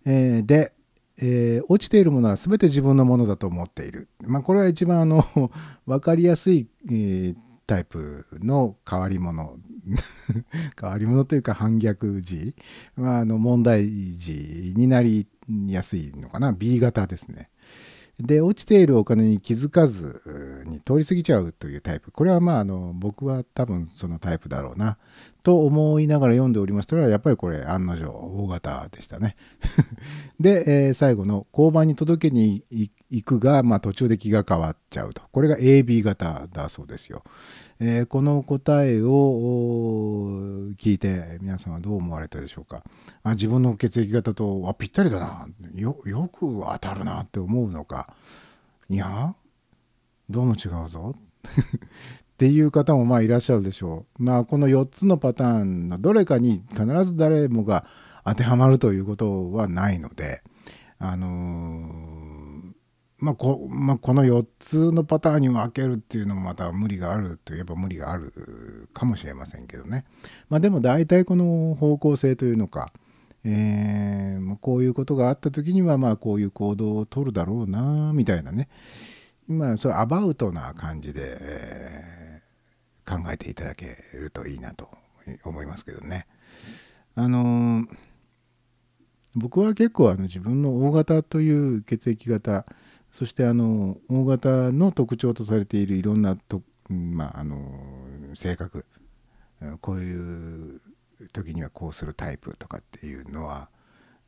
[0.04, 0.74] えーで、
[1.16, 4.08] えー落ちているものは全て自分のものだと思っている。
[4.20, 5.24] まあ、これは一番あの
[5.86, 9.56] 分かりやすい、えータイプの変わり者
[10.80, 12.54] 変わり者というか反逆児、
[12.96, 15.26] まあ、あの問題児になり
[15.66, 17.50] やすいのかな B 型ですね。
[18.20, 20.20] で落ちているお金に気づかず
[20.66, 24.98] に通り過ぎちゃうというタイプこれはまああの僕は多分そのタイプだろうな
[25.42, 29.34] と思いながら読んでおりましたがやっぱりこれ案の定大型でしたね。
[30.38, 37.24] で、えー最後の交番に届けに行くが、まあ、途中で気が変わっちゃうとこれが AB 型だそうですよ。
[37.84, 42.84] えーこの答えを聞いて皆さんはどう思われたでしょうか？
[43.24, 45.48] あ自分の血液型とあぴったりだな。
[45.74, 48.14] よよく当たるなって思うのか。
[48.88, 49.34] いや
[50.30, 51.16] どうも違うぞ。
[51.16, 54.22] っていう方もまあいらっしゃるでしょう。
[54.22, 57.84] まあこの4つのパターンのどれかに必ず誰もが
[58.24, 60.44] 当てはまるということはないので
[61.00, 62.11] あのー
[63.22, 70.04] まあこまあ、この4つのパターンに分けるっていうのもまた無理があるといえば無理があるかもしれませんけどね。
[70.48, 72.92] まあでも大体この方向性というのか、
[73.44, 78.68] えーまあこういうことがあった時にはまあこういう行動を取るだろうなみたいなね
[79.46, 82.22] まあそうアバウトな感じで、えー
[83.04, 84.88] 考えていただけるといいなと
[85.44, 86.26] 思いますけどね。
[87.14, 87.86] あのー
[89.34, 92.66] 僕は結構あの自分の O 型という血液型
[93.12, 97.58] そしてあの O 型の特徴とされているいろんなと、まあ、あの
[98.34, 98.84] 性格。
[99.80, 100.80] こういう
[101.32, 103.68] 時にはこうするタイプとかっていうのは、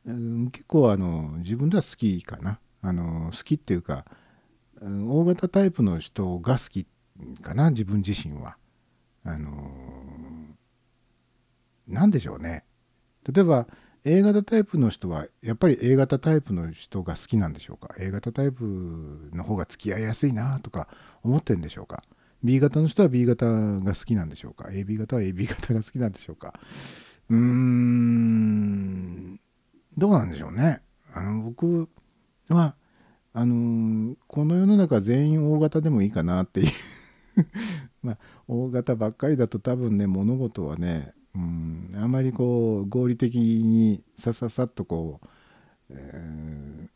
[0.05, 2.59] 結構あの自分では好きかな。
[2.81, 4.05] あの好きっていうか
[4.79, 6.85] うん O 型タイプの人が好き
[7.41, 8.57] かな自分自身は。
[9.23, 9.71] あの
[11.87, 12.63] なんでしょうね。
[13.29, 13.67] 例えば
[14.07, 20.87] A 型タイプの人はやっぱり A 型タイプの人が好きなんでしょうか？A 型タイプの方が付き合いやすいなとか
[21.23, 22.03] 思ってるんでしょうか
[22.43, 26.53] ？B 型の人は B 型が好きなんでしょうか？AB 型は AB 型が好きなんでしょうか？
[27.29, 29.39] うーん
[29.97, 30.83] どうなんでしょうね。
[31.11, 31.89] あの僕
[32.49, 32.75] は
[33.33, 36.71] あのこの世の中全員 O 型でもいいかなっていう。
[38.03, 38.17] まあ
[38.47, 41.91] O 型ばっかりだと多分ね物事はねうん。
[41.95, 45.27] あまりこう合理的にさささっとこう、
[45.91, 46.89] えー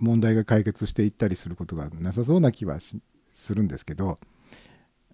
[0.00, 2.98] 問題が解決していったりすることがなさそうな気はす
[3.54, 4.16] るんですけど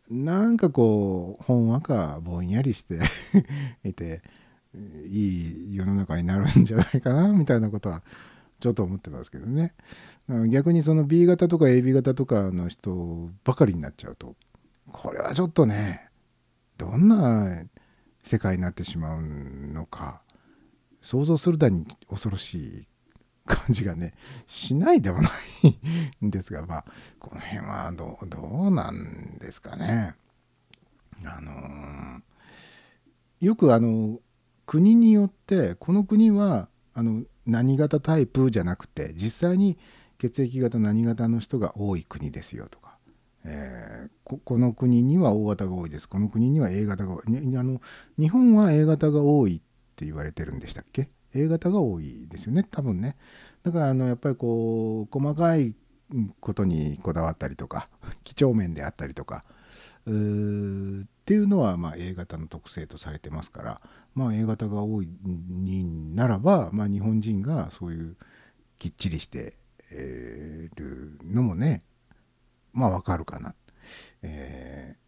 [0.08, 3.00] なんかこうほんわかぼんやりして
[3.84, 4.22] いて
[5.08, 8.02] いい世の中になるんじゃないかなみたいなことは
[8.60, 9.74] ちょっと思ってますけどね。
[10.48, 14.36] 逆にその B 型とか AB 型とかの人ばかりになっちゃうと
[14.92, 16.08] これはちょっとね
[16.78, 17.64] どんな
[18.26, 20.20] 世界になってしまうのか
[21.00, 22.88] 想像するだに恐ろしい
[23.44, 24.14] 感じがね
[24.46, 25.30] しないでもな
[26.20, 26.84] いんですがまあ
[27.20, 30.14] この辺はどうどうなんですかね。
[31.24, 32.20] あのー
[33.40, 34.18] よくあの
[34.64, 39.76] 国によってこの国はあの何型タイプじゃなくて実際に
[40.18, 42.85] 血液型何型の人が多い国ですよとか、
[43.46, 46.08] えーここの国には O 型が多いです。
[46.08, 47.22] この国には A 型が多い。
[47.56, 47.80] あの
[48.18, 49.60] 日本は A 型が多いっ
[49.94, 53.16] て言われてるんでしたっけ？A 型が多いですよね多分ね。
[53.62, 55.76] だからあのやっぱりこう細かい
[56.40, 57.88] ことにこだわったりとか
[58.24, 59.44] 几帳面であったりとか
[60.04, 63.80] っていうのはまあ A 型の特性とされてますから
[64.14, 68.16] まあ A 型が多いにならば、まあ、日本人がそういう
[68.78, 69.54] きっちりして
[69.90, 71.80] えーるのもね
[72.76, 73.54] まあわかるかな、
[74.22, 75.06] えー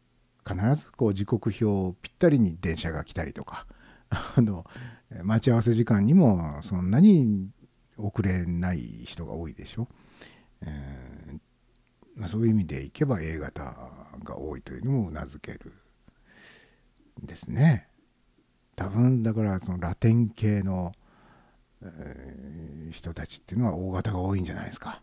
[0.49, 3.66] 必ずこう時刻表ぴったりに電車が来たりとか
[4.09, 4.65] あの
[5.23, 7.51] 待ち合わせ時間にもそんなに
[7.99, 9.89] 遅れない人が多いでしょ。
[10.62, 11.40] えー
[12.15, 13.77] まあ、そういう意味でいけば A 型
[14.24, 15.74] が多いというのもうなずける
[17.23, 17.86] ですね。
[18.74, 20.95] 多分だからそのラテン系の、
[21.82, 25.03] えー人たちっていうのは O 型が多いんじゃないですか。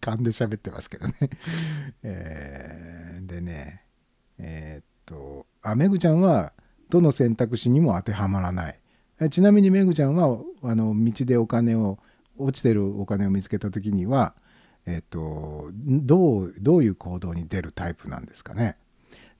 [0.00, 1.14] 噛んで喋ってますけどね。
[2.02, 3.82] えーでね
[4.38, 6.52] えーっとあめぐちゃんは
[6.88, 8.80] どの選択肢にも当てはまらない。
[9.30, 11.98] ちなみにめぐちゃんはあの道でお金を
[12.36, 14.34] 落ちてるお金を見つけた時には、
[14.86, 18.76] えっとどうどういう行動に出るタイプなんですかね。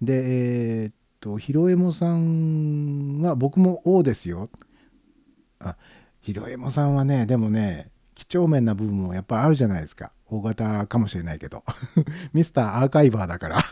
[0.03, 4.51] でえーっとひろえもさんは僕も O ですよ。
[5.61, 5.77] あ
[6.21, 10.11] ひろえもさんはねでもね几帳面な部分もやっぱあるじゃないですか。
[10.27, 11.63] 大型かもしれないけど。
[12.35, 13.65] ミスターアーカイバーだから。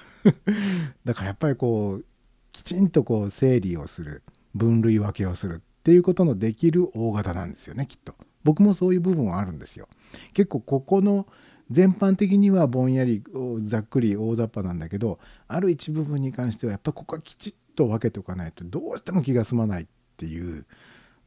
[1.04, 2.04] だからやっぱりこう
[2.52, 4.22] きちんとこう整理をする
[4.54, 8.14] 分類分けをするっていうことのできる大型なんですよねきっと。
[8.44, 9.88] 僕もそういう部分はあるんですよ。
[10.32, 11.26] 結構ここの
[11.68, 13.24] 全般的にはぼんやり
[13.62, 15.18] ざっくり大雑把なんだけど
[15.48, 19.86] ある一部分に関してはやっぱここはきちっと分けておかないとどうしても気が済まないっ
[20.16, 20.66] ていう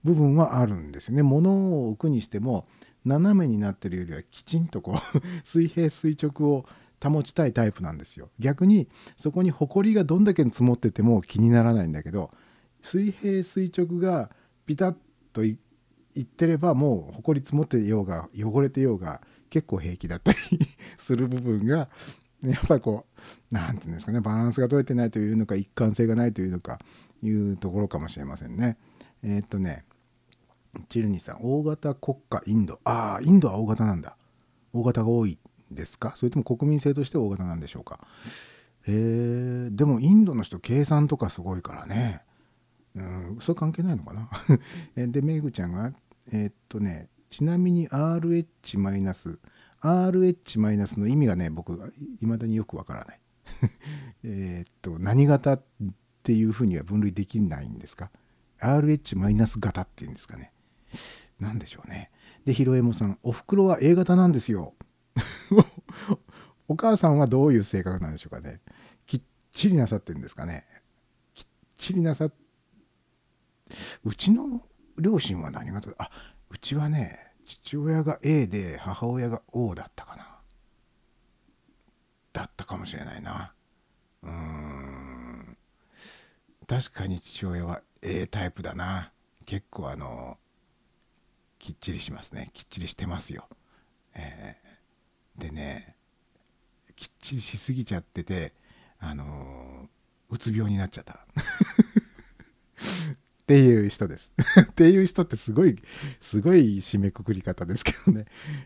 [0.05, 1.23] 部分はあるんですよね。
[1.23, 2.65] 物を置くにしても
[3.05, 6.65] 斜めになってるよりはきちんとこう 水平垂直を
[7.01, 12.29] 保ちたいタイプなんですよ逆にそこにホコリがどんだけ積もってても気にならないんだけど
[12.83, 14.29] 水平垂直が
[14.65, 14.95] ピタッ
[15.31, 15.57] とい
[16.19, 20.37] ってればもうホコリ積もってようが汚れてようが結構平気だったり
[20.97, 21.89] する部分が
[22.43, 23.21] やっぱりこう
[23.51, 26.79] 何て言うんですかねバランスが取れてないというのか一貫性がないというのか
[27.21, 28.77] いうところかもしれませんね。
[29.23, 29.83] えーっとね
[30.87, 32.79] チルニーさん大型国家インド。
[32.83, 34.15] ああインドは大型なんだ。
[34.73, 35.37] 大型が多い
[35.71, 36.13] ですか？
[36.15, 37.99] それとも国民性として大型なんでしょうか？
[38.87, 38.91] へ
[39.67, 42.21] えでもインドの人計算とかすごいからね。
[42.95, 44.29] うんそれ関係ないのかな？
[45.07, 45.93] でメグちゃんが
[46.31, 49.37] えーっとねちなみに RH マイナス
[49.81, 53.19] RH マイナスの意味がね僕いまだによくわからない。
[54.23, 55.63] えっと何型っ
[56.23, 58.11] ていうふうには分類できないんですか
[58.61, 60.51] ？RH マイナス型っていうんですかね。
[61.39, 62.11] なんでしょうね。
[62.45, 64.73] でひろえもさんおふくろは A 型なんですよ。
[66.67, 68.61] お母さんはどういう性格なんでしょうかね。
[69.05, 69.21] きっ
[69.51, 70.65] ちりなさってるんですかね。
[71.33, 71.45] きっ
[71.75, 72.29] ちりなさ
[74.03, 74.61] うちの
[74.97, 76.09] 両親は何型あ
[76.49, 80.39] うちはね父親が A で母親が O だったかな。
[82.33, 83.53] だったかもしれないな。
[84.23, 85.57] うーん。
[86.67, 89.11] 確かに父親は A タイプだな。
[89.45, 90.37] 結構あの
[91.59, 92.49] きっちりしますね。
[92.53, 93.47] きっちりしてますよ、
[94.15, 94.69] えー
[95.41, 95.95] でね
[96.97, 98.53] きっちりしすぎちゃってて
[98.99, 99.87] あのー
[100.31, 101.25] うつ病になっちゃった。
[101.33, 104.31] っていう人です。
[104.61, 105.75] っていう人ってすごい
[106.21, 108.25] すごい締めくくり方ですけどね、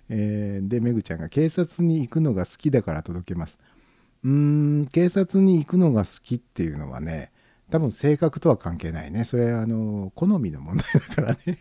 [0.09, 3.59] えーでめぐちゃんが警察に行くのが好きだから届けます。
[4.23, 4.31] うー
[4.81, 7.31] ん警察に行くのが好きっていうのはね
[7.69, 9.23] 多分性格とは関係ないね。
[9.23, 11.57] それはあの好みの問題だからね。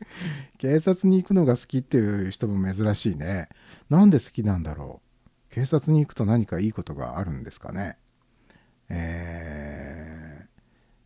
[0.58, 3.48] 警察に行くのが好きっていう人も珍しいね。
[3.90, 5.02] なんで好きなんだろ
[5.50, 5.54] う。
[5.54, 7.96] 警察に行くと何かいいことがあるんですかね。
[8.88, 10.28] えー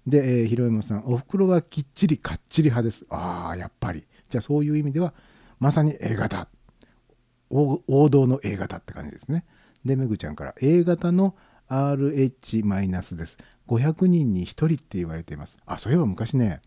[0.07, 3.07] で、えー、ひろえもさんおふくろはきっちりかっちり派です。
[3.09, 4.05] ああやっぱり。
[4.29, 5.15] じゃあそういう意味では
[5.61, 6.49] まさに A 型。
[7.51, 9.45] 王王道の A 型って感じですね。
[9.85, 11.37] でめぐちゃんから A 型の
[11.69, 13.39] RH マイナスです。
[13.69, 15.59] 500人に1人って言われています。
[15.67, 16.63] あそういえば昔ね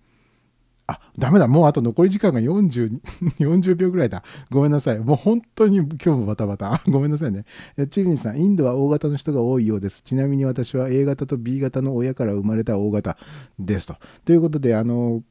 [0.87, 1.47] あ、ダメだ。
[1.47, 2.99] もうあと残り時間が40、
[3.39, 4.23] 40秒ぐらいだ。
[4.51, 4.99] ごめんなさい。
[4.99, 6.81] もう本当に今日もバタバタ。
[6.87, 7.45] ごめんなさいね。
[7.89, 10.03] チルニさん、インドは O 型の人が多いようです。
[10.03, 13.17] ちなみに私は A 型と B 型の親から生まれた O 型
[13.57, 13.95] ですと。
[14.25, 15.23] ということで、あの、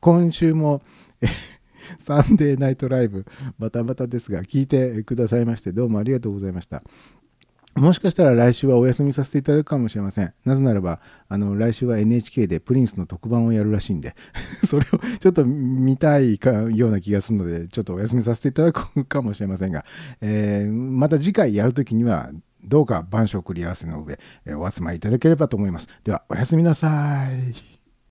[0.00, 0.82] 今週も、
[2.00, 3.26] サンデーナイトライブ、
[3.58, 6.82] バタバタですが、聞いてくださいまして、どうもありがとうございました。
[7.76, 10.32] もしかしたら来週はお休みさせていただくかもしれません。
[10.44, 14.14] なぜならば、あの、来週は NHK でプリンスの特番をやるらしいんで、
[14.64, 19.84] それをちょっと見たいかような気がするので、ちょっとお休みさせていただくかもしれませんが、
[20.20, 22.30] えーまた次回やるときには、
[22.64, 25.88] どうか晩鐘繰り合わせの上、えーお集まりいただければと思います。
[26.04, 27.75] では、おやすみなさい。